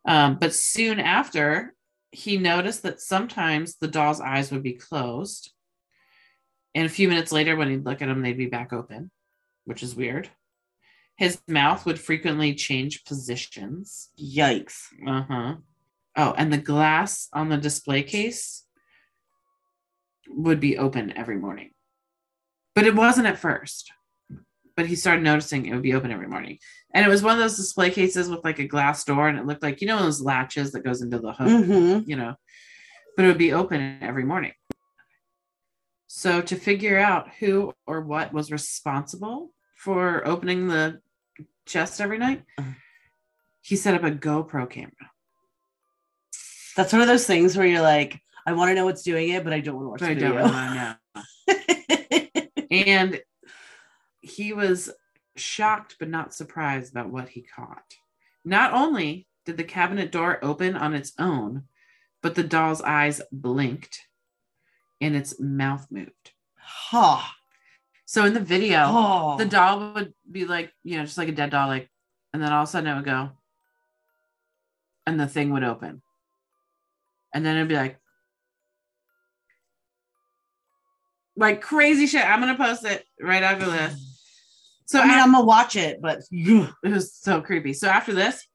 Um, 0.06 0.38
but 0.40 0.54
soon 0.54 1.00
after, 1.00 1.74
he 2.12 2.38
noticed 2.38 2.84
that 2.84 3.02
sometimes 3.02 3.76
the 3.76 3.88
doll's 3.88 4.22
eyes 4.22 4.52
would 4.52 4.64
be 4.64 4.74
closed. 4.74 5.52
And 6.76 6.86
a 6.86 6.90
few 6.90 7.08
minutes 7.08 7.32
later, 7.32 7.56
when 7.56 7.70
he'd 7.70 7.86
look 7.86 8.02
at 8.02 8.08
them, 8.08 8.22
they'd 8.22 8.38
be 8.38 8.46
back 8.46 8.72
open, 8.74 9.12
which 9.66 9.84
is 9.84 9.96
weird. 9.96 10.30
His 11.18 11.42
mouth 11.48 11.86
would 11.86 12.00
frequently 12.00 12.54
change 12.56 13.04
positions. 13.04 14.10
Yikes. 14.20 14.84
Uh 15.06 15.24
huh. 15.30 15.56
Oh, 16.16 16.34
and 16.38 16.54
the 16.54 16.58
glass 16.58 17.28
on 17.34 17.50
the 17.50 17.58
display 17.58 18.04
case 18.04 18.64
would 20.30 20.60
be 20.60 20.78
open 20.78 21.12
every 21.18 21.38
morning. 21.38 21.72
But 22.80 22.88
it 22.88 22.96
wasn't 22.96 23.28
at 23.28 23.38
first. 23.38 23.92
But 24.78 24.86
he 24.88 24.96
started 24.96 25.22
noticing 25.24 25.66
it 25.66 25.74
would 25.74 25.84
be 25.84 25.94
open 25.94 26.12
every 26.12 26.28
morning. 26.28 26.60
And 26.94 27.06
it 27.06 27.10
was 27.10 27.22
one 27.22 27.34
of 27.34 27.40
those 27.40 27.58
display 27.58 27.90
cases 27.92 28.30
with 28.30 28.44
like 28.46 28.60
a 28.60 28.68
glass 28.68 29.04
door, 29.04 29.28
and 29.28 29.38
it 29.38 29.46
looked 29.46 29.62
like, 29.64 29.82
you 29.82 29.88
know, 29.88 30.00
those 30.00 30.22
latches 30.22 30.72
that 30.72 30.86
goes 30.86 31.02
into 31.02 31.20
the 31.20 31.34
hook, 31.34 31.48
Mm-hmm. 31.48 32.10
you 32.10 32.16
know, 32.16 32.36
but 33.18 33.26
it 33.26 33.28
would 33.28 33.38
be 33.38 33.52
open 33.52 33.98
every 34.02 34.24
morning. 34.24 34.54
So 36.08 36.42
to 36.42 36.56
figure 36.56 36.98
out 36.98 37.28
who 37.40 37.74
or 37.86 38.00
what 38.02 38.32
was 38.32 38.50
responsible 38.52 39.52
for 39.76 40.26
opening 40.26 40.68
the 40.70 41.02
chest 41.66 42.00
every 42.00 42.18
night, 42.18 42.44
he 43.62 43.76
set 43.76 43.94
up 43.94 44.04
a 44.04 44.12
GoPro 44.12 44.70
camera. 44.70 44.92
That's 46.78 46.94
one 46.94 47.02
of 47.02 47.10
those 47.10 47.28
things 47.28 47.58
where 47.58 47.68
you're 47.68 47.82
like, 47.82 48.22
I 48.46 48.54
want 48.54 48.70
to 48.70 48.76
know 48.76 48.86
what's 48.86 49.04
doing 49.04 49.30
it, 49.30 49.44
but 49.44 49.52
I 49.52 49.60
don't 49.60 49.76
want 49.76 49.86
to 49.86 49.90
watch 49.90 50.00
But 50.00 50.10
I 50.12 50.14
the 50.14 50.20
don't 50.22 50.36
want 50.36 50.54
to 50.54 50.98
know. 51.16 51.56
and 52.70 53.22
he 54.22 54.54
was 54.54 54.92
shocked 55.36 55.96
but 56.00 56.10
not 56.10 56.34
surprised 56.34 56.92
about 56.92 57.10
what 57.10 57.30
he 57.30 57.42
caught. 57.42 57.96
Not 58.44 58.74
only 58.74 59.28
did 59.46 59.58
the 59.58 59.64
cabinet 59.64 60.12
door 60.12 60.40
open 60.44 60.76
on 60.76 60.94
its 60.94 61.14
own, 61.18 61.64
but 62.22 62.36
the 62.36 62.44
doll's 62.44 62.82
eyes 62.82 63.22
blinked 63.32 64.02
and 65.02 65.16
its 65.16 65.40
mouth 65.40 65.88
moved. 65.90 66.32
huh. 66.58 67.22
So 68.06 68.26
in 68.26 68.34
the 68.34 68.40
video, 68.40 68.86
Oh. 68.88 69.38
the 69.38 69.46
doll 69.46 69.94
would 69.94 70.14
be 70.30 70.46
like, 70.46 70.74
you 70.84 70.98
know, 70.98 71.06
just 71.06 71.18
like 71.18 71.30
a 71.30 71.32
dead 71.32 71.52
doll, 71.52 71.68
like, 71.68 71.90
and 72.34 72.42
then 72.42 72.52
all 72.52 72.64
of 72.64 72.70
a 72.70 72.72
sudden 72.72 72.92
it 72.92 72.96
would 72.96 73.06
go, 73.06 73.32
and 75.06 75.20
the 75.20 75.28
thing 75.28 75.52
would 75.52 75.64
open. 75.64 76.02
And 77.34 77.46
then 77.46 77.56
it'd 77.56 77.68
be 77.70 77.76
like, 77.76 77.99
like 81.40 81.62
crazy 81.62 82.06
shit. 82.06 82.26
I'm 82.26 82.40
gonna 82.40 82.58
post 82.58 82.86
it 82.86 83.04
right 83.22 83.42
after 83.44 83.66
this. 83.66 84.18
So 84.86 85.00
I 85.00 85.04
mean, 85.04 85.18
af- 85.18 85.24
I'm 85.26 85.32
gonna 85.32 85.46
watch 85.46 85.76
it, 85.76 86.02
but 86.02 86.20
it 86.32 86.74
was 86.84 87.16
so 87.16 87.42
creepy. 87.42 87.74
So 87.74 87.88
after 87.88 88.14
this, 88.14 88.46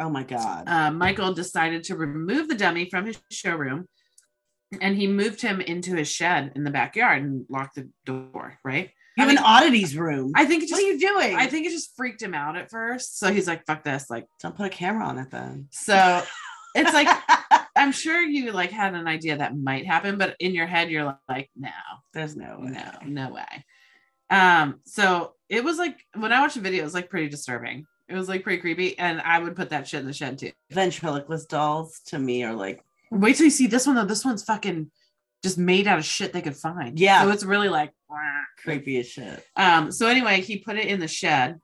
oh 0.00 0.08
my 0.08 0.22
god. 0.22 0.64
uh, 0.66 0.90
Michael 0.90 1.34
decided 1.34 1.84
to 1.84 1.96
remove 1.96 2.48
the 2.48 2.54
dummy 2.54 2.88
from 2.90 3.06
his 3.06 3.18
showroom 3.30 3.86
and 4.80 4.96
he 4.96 5.06
moved 5.06 5.40
him 5.40 5.60
into 5.60 5.94
his 5.94 6.08
shed 6.10 6.52
in 6.54 6.64
the 6.64 6.70
backyard 6.70 7.22
and 7.22 7.44
locked 7.48 7.76
the 7.76 7.88
door, 8.04 8.58
right? 8.64 8.90
you 9.16 9.24
have 9.24 9.30
I 9.30 9.32
an 9.32 9.38
oddities 9.38 9.96
room. 9.96 10.30
I 10.36 10.44
think 10.44 10.62
it 10.62 10.70
what 10.70 10.80
are 10.80 10.86
you 10.86 10.98
doing? 10.98 11.34
I 11.34 11.48
think 11.48 11.66
it 11.66 11.70
just 11.70 11.96
freaked 11.96 12.22
him 12.22 12.34
out 12.34 12.56
at 12.56 12.70
first. 12.70 13.18
So 13.18 13.32
he's 13.32 13.48
like, 13.48 13.66
fuck 13.66 13.82
this. 13.82 14.08
Like, 14.08 14.26
don't 14.40 14.54
put 14.54 14.66
a 14.66 14.70
camera 14.70 15.04
on 15.04 15.18
it 15.18 15.30
then. 15.30 15.66
so 15.72 16.22
it's 16.76 16.92
like 16.92 17.08
I'm 17.78 17.92
sure 17.92 18.20
you 18.20 18.52
like 18.52 18.70
had 18.70 18.94
an 18.94 19.06
idea 19.06 19.38
that 19.38 19.56
might 19.56 19.86
happen, 19.86 20.18
but 20.18 20.36
in 20.40 20.54
your 20.54 20.66
head 20.66 20.90
you're 20.90 21.16
like, 21.28 21.50
no, 21.56 21.70
there's 22.12 22.36
no 22.36 22.58
way. 22.60 22.70
no, 22.70 22.90
no 23.06 23.30
way. 23.32 23.64
Um, 24.30 24.80
so 24.84 25.32
it 25.48 25.64
was 25.64 25.78
like 25.78 25.98
when 26.14 26.32
I 26.32 26.40
watched 26.40 26.56
the 26.56 26.60
video, 26.60 26.82
it 26.82 26.84
was 26.84 26.94
like 26.94 27.10
pretty 27.10 27.28
disturbing. 27.28 27.86
It 28.08 28.14
was 28.14 28.28
like 28.28 28.42
pretty 28.42 28.60
creepy, 28.60 28.98
and 28.98 29.20
I 29.20 29.38
would 29.38 29.54
put 29.56 29.70
that 29.70 29.86
shit 29.86 30.00
in 30.00 30.06
the 30.06 30.12
shed 30.12 30.38
too. 30.38 30.52
Ventriloquist 30.70 31.48
dolls 31.48 32.00
to 32.06 32.18
me 32.18 32.42
are 32.42 32.54
like, 32.54 32.82
Wait 33.10 33.36
till 33.36 33.44
you 33.44 33.50
see 33.50 33.66
this 33.66 33.86
one 33.86 33.96
though. 33.96 34.04
This 34.04 34.24
one's 34.24 34.42
fucking 34.44 34.90
just 35.42 35.58
made 35.58 35.86
out 35.86 35.98
of 35.98 36.04
shit 36.04 36.32
they 36.32 36.42
could 36.42 36.56
find. 36.56 36.98
Yeah. 36.98 37.22
So 37.22 37.30
it's 37.30 37.44
really 37.44 37.68
like 37.68 37.92
creepy 38.62 38.98
as 38.98 39.08
shit. 39.08 39.44
Um, 39.56 39.92
so 39.92 40.06
anyway, 40.06 40.40
he 40.40 40.58
put 40.58 40.76
it 40.76 40.86
in 40.86 41.00
the 41.00 41.08
shed 41.08 41.58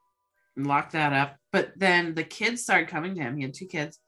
and 0.56 0.66
locked 0.66 0.92
that 0.92 1.12
up. 1.12 1.36
But 1.52 1.72
then 1.76 2.14
the 2.14 2.24
kids 2.24 2.62
started 2.62 2.88
coming 2.88 3.14
to 3.14 3.20
him. 3.20 3.36
He 3.36 3.42
had 3.42 3.54
two 3.54 3.66
kids, 3.66 3.98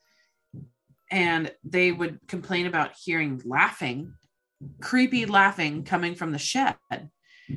and 1.11 1.53
they 1.65 1.93
would 1.93 2.21
complain 2.27 2.67
about 2.67 2.93
hearing 3.03 3.41
laughing, 3.45 4.13
creepy 4.81 5.27
laughing 5.27 5.85
coming 5.85 6.15
from 6.15 6.33
the 6.33 6.39
shed. 6.39 6.77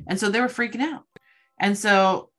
And 0.07 0.19
so 0.19 0.29
they 0.29 0.39
were 0.41 0.47
freaking 0.47 0.81
out. 0.81 1.03
And 1.59 1.77
so 1.77 2.29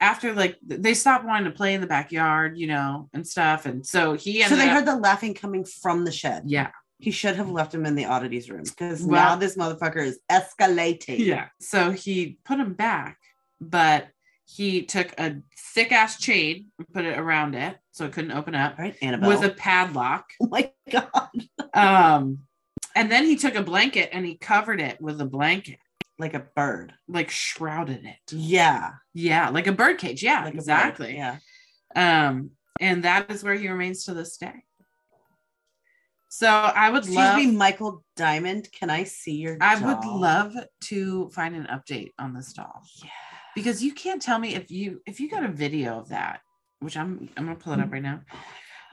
after 0.00 0.32
like 0.34 0.58
they 0.64 0.94
stopped 0.94 1.24
wanting 1.24 1.44
to 1.50 1.56
play 1.56 1.74
in 1.74 1.80
the 1.80 1.86
backyard, 1.86 2.56
you 2.58 2.66
know, 2.66 3.08
and 3.12 3.26
stuff. 3.26 3.66
And 3.66 3.86
so 3.86 4.14
he 4.14 4.42
So 4.42 4.56
they 4.56 4.68
up- 4.68 4.74
heard 4.76 4.86
the 4.86 4.96
laughing 4.96 5.34
coming 5.34 5.64
from 5.64 6.04
the 6.04 6.12
shed. 6.12 6.44
yeah. 6.46 6.70
He 6.98 7.10
should 7.10 7.34
have 7.34 7.50
left 7.50 7.74
him 7.74 7.84
in 7.84 7.96
the 7.96 8.04
oddities 8.04 8.48
room 8.48 8.62
because 8.62 9.02
Well- 9.02 9.30
now 9.30 9.36
this 9.36 9.56
motherfucker 9.56 10.04
is 10.04 10.20
escalating. 10.30 11.18
Yeah. 11.18 11.48
So 11.60 11.90
he 11.90 12.38
put 12.44 12.60
him 12.60 12.74
back, 12.74 13.18
but 13.60 14.08
he 14.44 14.82
took 14.84 15.12
a 15.18 15.38
thick 15.74 15.90
ass 15.90 16.18
chain 16.20 16.66
and 16.78 16.86
put 16.92 17.04
it 17.04 17.18
around 17.18 17.54
it 17.56 17.76
so 17.92 18.04
it 18.06 18.12
couldn't 18.12 18.32
open 18.32 18.54
up 18.54 18.78
Right, 18.78 18.96
Annabelle. 19.02 19.28
with 19.28 19.44
a 19.44 19.50
padlock. 19.50 20.30
oh 20.42 20.48
my 20.48 20.72
god. 20.90 21.30
Um, 21.74 22.38
and 22.94 23.10
then 23.10 23.24
he 23.24 23.36
took 23.36 23.54
a 23.54 23.62
blanket 23.62 24.10
and 24.12 24.26
he 24.26 24.36
covered 24.36 24.80
it 24.80 25.00
with 25.00 25.20
a 25.20 25.24
blanket, 25.26 25.78
Like 26.18 26.34
a 26.34 26.40
bird. 26.56 26.92
like 27.08 27.30
shrouded 27.30 28.04
it. 28.04 28.16
Yeah. 28.32 28.90
Yeah, 29.14 29.48
like 29.50 29.66
a 29.66 29.72
bird 29.72 29.98
cage. 29.98 30.22
Yeah, 30.22 30.40
Like 30.44 30.54
a 30.54 30.56
bird. 30.56 30.60
exactly. 30.60 31.14
Yeah. 31.16 31.36
Um, 31.94 32.50
and 32.80 33.04
that 33.04 33.30
is 33.30 33.44
where 33.44 33.54
he 33.54 33.68
remains 33.68 34.04
to 34.04 34.14
this 34.14 34.36
day. 34.36 34.64
So 36.28 36.48
I 36.48 36.88
would 36.88 37.00
Excuse 37.00 37.16
love 37.16 37.36
me, 37.36 37.50
Michael 37.50 38.02
Diamond. 38.16 38.68
Can 38.72 38.88
I 38.88 39.04
see 39.04 39.34
your 39.36 39.58
I 39.60 39.74
would 39.78 40.04
love 40.06 40.54
to 40.84 41.28
find 41.30 41.54
an 41.54 41.66
update 41.70 42.12
on 42.18 42.32
this 42.32 42.54
doll. 42.54 42.82
Yeah. 43.04 43.10
because 43.54 43.82
you 43.84 43.92
can't 43.92 44.22
tell 44.22 44.38
me 44.38 44.54
if 44.54 44.70
you 44.70 45.02
if 45.06 45.20
you 45.20 45.28
got 45.28 45.44
a 45.44 45.48
video 45.48 45.98
of 45.98 46.08
that 46.08 46.40
which 46.82 46.96
i'm 46.96 47.28
i'm 47.36 47.44
gonna 47.44 47.56
pull 47.56 47.72
it 47.72 47.80
up 47.80 47.92
right 47.92 48.02
now 48.02 48.20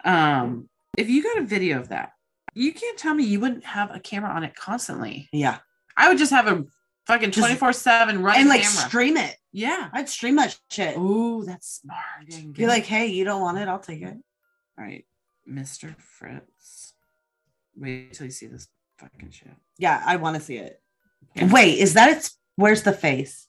um 0.05 0.69
if 0.97 1.09
you 1.09 1.23
got 1.23 1.37
a 1.37 1.43
video 1.43 1.79
of 1.79 1.89
that 1.89 2.11
you 2.53 2.73
can't 2.73 2.97
tell 2.97 3.13
me 3.13 3.23
you 3.23 3.39
wouldn't 3.39 3.65
have 3.65 3.93
a 3.93 3.99
camera 3.99 4.29
on 4.31 4.43
it 4.43 4.55
constantly 4.55 5.27
Yeah. 5.31 5.57
i 5.97 6.07
would 6.09 6.17
just 6.17 6.31
have 6.31 6.47
a 6.47 6.63
fucking 7.07 7.31
24 7.31 7.73
7 7.73 8.21
running 8.21 8.41
And 8.41 8.49
like 8.49 8.61
camera 8.61 8.87
stream 8.89 9.17
it. 9.17 9.35
yeah 9.51 9.89
I'd 9.93 10.09
stream 10.09 10.35
that 10.37 10.57
shit. 10.69 10.93
oh 10.97 11.43
that's 11.43 11.81
smart 11.81 12.53
Be 12.53 12.67
like, 12.67 12.85
hey, 12.85 13.07
you 13.07 13.23
don't 13.25 13.41
want 13.41 13.57
it? 13.57 13.67
I'll 13.67 13.79
take 13.79 14.01
it. 14.01 14.15
all 14.77 14.83
right 14.85 15.05
mr 15.49 15.95
fritz 15.99 16.93
wait 17.75 18.13
till 18.13 18.25
you 18.27 18.31
see 18.31 18.45
this 18.47 18.67
fucking 18.99 19.31
shit 19.31 19.47
Yeah, 19.79 20.03
I 20.05 20.17
want 20.17 20.35
to 20.35 20.41
see 20.41 20.57
it. 20.57 20.81
Okay. 21.37 21.47
Wait, 21.47 21.77
is 21.79 21.93
that 21.93 22.09
its 22.17 22.37
where's 22.57 22.83
the 22.83 22.91
face? 22.91 23.47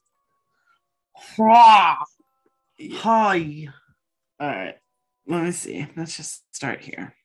Hi. 1.37 1.95
Hi. 2.93 3.67
All 4.41 4.47
right. 4.47 4.75
Let 5.27 5.43
me 5.43 5.51
see. 5.51 5.87
Let's 5.95 6.17
just 6.17 6.43
start 6.53 6.81
here 6.81 7.15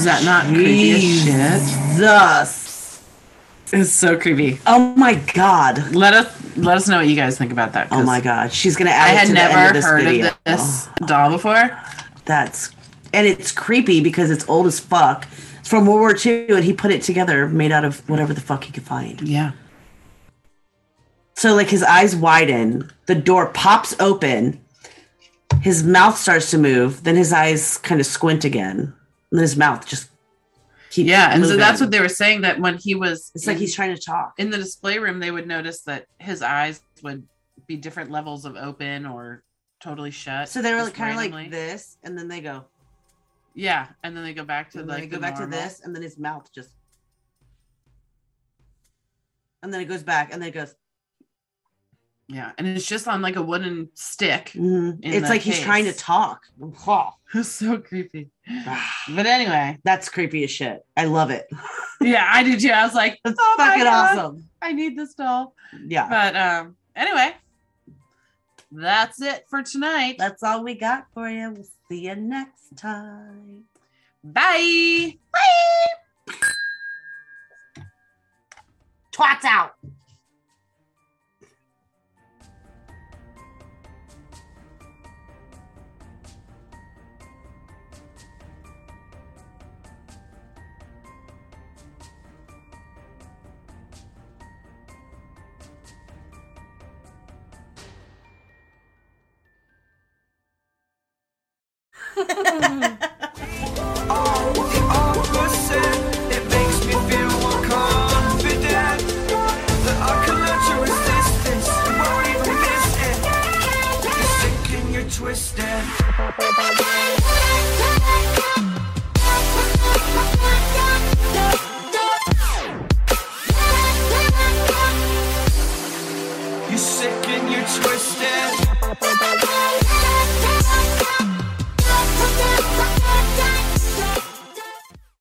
is 0.00 0.04
that 0.06 0.24
not 0.24 0.46
creepy 0.46 0.92
as 0.92 1.02
shit 1.02 1.60
Jesus. 1.90 3.02
it's 3.72 3.92
so 3.92 4.18
creepy 4.18 4.58
Oh 4.66 4.94
my 4.96 5.14
god. 5.34 5.94
let 5.94 6.14
us 6.14 6.56
let 6.56 6.76
us 6.78 6.88
know 6.88 6.96
what 6.98 7.06
you 7.06 7.16
guys 7.16 7.36
think 7.38 7.52
about 7.52 7.74
that 7.74 7.88
Oh 7.90 8.02
my 8.02 8.20
god. 8.20 8.52
She's 8.52 8.76
gonna 8.76 8.90
I 8.90 8.94
add 8.94 9.12
it 9.12 9.16
had 9.18 9.26
to 9.28 9.32
the 9.34 9.40
end 9.40 9.52
never 9.52 9.68
of 9.68 9.74
this 9.74 9.84
heard 9.84 10.04
video. 10.04 10.26
of 10.28 10.38
this 10.44 10.88
doll 11.06 11.30
before. 11.30 11.78
that's 12.24 12.70
and 13.12 13.26
it's 13.26 13.52
creepy 13.52 14.00
because 14.00 14.30
it's 14.30 14.48
old 14.48 14.66
as 14.66 14.78
fuck. 14.80 15.26
It's 15.58 15.68
from 15.68 15.84
World 15.86 16.00
War 16.00 16.16
II, 16.16 16.48
and 16.50 16.64
he 16.64 16.72
put 16.72 16.90
it 16.92 17.02
together 17.02 17.48
made 17.48 17.72
out 17.72 17.84
of 17.84 18.08
whatever 18.08 18.32
the 18.32 18.40
fuck 18.40 18.64
he 18.64 18.72
could 18.72 18.84
find. 18.84 19.20
Yeah. 19.22 19.52
So 21.34 21.54
like 21.54 21.68
his 21.68 21.82
eyes 21.82 22.14
widen, 22.16 22.90
the 23.06 23.14
door 23.16 23.46
pops 23.46 23.94
open, 24.00 24.60
his 25.60 25.82
mouth 25.82 26.16
starts 26.16 26.50
to 26.52 26.58
move, 26.58 27.02
then 27.04 27.16
his 27.16 27.32
eyes 27.32 27.78
kind 27.78 28.00
of 28.00 28.06
squint 28.06 28.44
again, 28.44 28.92
and 29.30 29.38
then 29.38 29.42
his 29.42 29.56
mouth 29.56 29.86
just 29.86 30.10
keeps 30.90 31.08
Yeah. 31.08 31.32
And 31.32 31.44
so 31.46 31.56
that's 31.56 31.80
what 31.80 31.90
they 31.90 32.00
were 32.00 32.08
saying 32.08 32.42
that 32.42 32.58
when 32.60 32.76
he 32.76 32.94
was 32.94 33.30
it's 33.34 33.46
like 33.46 33.56
in, 33.56 33.60
he's 33.60 33.74
trying 33.74 33.94
to 33.94 34.00
talk. 34.00 34.34
in 34.38 34.50
the 34.50 34.56
display 34.58 34.98
room, 34.98 35.20
they 35.20 35.30
would 35.30 35.46
notice 35.46 35.82
that 35.82 36.06
his 36.18 36.42
eyes 36.42 36.80
would 37.02 37.26
be 37.66 37.76
different 37.76 38.10
levels 38.10 38.44
of 38.44 38.56
open 38.56 39.06
or 39.06 39.44
totally 39.80 40.10
shut. 40.10 40.48
So 40.48 40.60
they 40.62 40.72
were 40.72 40.80
just 40.80 40.94
kind 40.94 41.10
of 41.12 41.32
like 41.32 41.50
this, 41.50 41.96
and 42.02 42.18
then 42.18 42.28
they 42.28 42.40
go, 42.40 42.64
Yeah. 43.54 43.86
And 44.02 44.16
then 44.16 44.24
they 44.24 44.34
go 44.34 44.44
back 44.44 44.70
to 44.72 44.80
and 44.80 44.88
then 44.88 44.94
like 44.96 45.04
they 45.04 45.08
go 45.08 45.16
the 45.16 45.22
back 45.22 45.38
normal. 45.38 45.56
to 45.56 45.62
this, 45.64 45.80
and 45.84 45.94
then 45.94 46.02
his 46.02 46.18
mouth 46.18 46.50
just, 46.52 46.70
and 49.62 49.72
then 49.72 49.80
it 49.80 49.86
goes 49.86 50.02
back, 50.02 50.32
and 50.32 50.42
then 50.42 50.48
it 50.48 50.54
goes. 50.54 50.74
Yeah. 52.32 52.52
And 52.58 52.66
it's 52.68 52.86
just 52.86 53.08
on 53.08 53.22
like 53.22 53.34
a 53.34 53.42
wooden 53.42 53.88
stick. 53.94 54.52
mhm. 54.54 55.00
It's 55.02 55.28
like 55.28 55.40
he's 55.40 55.60
trying 55.60 55.84
to 55.86 55.92
talk. 55.92 56.42
It's 57.32 57.48
so 57.48 57.78
creepy. 57.78 58.28
But 59.08 59.26
anyway, 59.26 59.78
That's 59.84 60.08
creepy 60.08 60.42
as 60.44 60.50
shit. 60.50 60.84
I 60.96 61.04
love 61.04 61.30
it. 61.30 61.46
yeah, 62.00 62.28
I 62.32 62.42
do 62.42 62.58
too. 62.58 62.70
I 62.70 62.84
was 62.84 62.94
like, 62.94 63.18
That's 63.24 63.36
oh 63.38 63.54
fucking 63.56 63.86
awesome. 63.86 64.48
I 64.62 64.72
need 64.72 64.96
this 64.98 65.14
doll. 65.14 65.54
Yeah, 65.86 66.08
But 66.08 66.36
um, 66.36 66.76
anyway, 66.96 67.34
that's 68.72 69.20
it 69.22 69.44
for 69.48 69.62
tonight. 69.62 70.16
that's 70.18 70.42
all 70.42 70.62
we 70.64 70.74
got 70.74 71.06
for 71.14 71.28
you. 71.28 71.50
We'll 71.52 71.66
see 71.88 72.06
you 72.06 72.14
next 72.16 72.76
time. 72.76 73.64
Bye. 74.24 75.16
Bye. 75.32 76.34
Twats 79.12 79.44
out. 79.44 79.74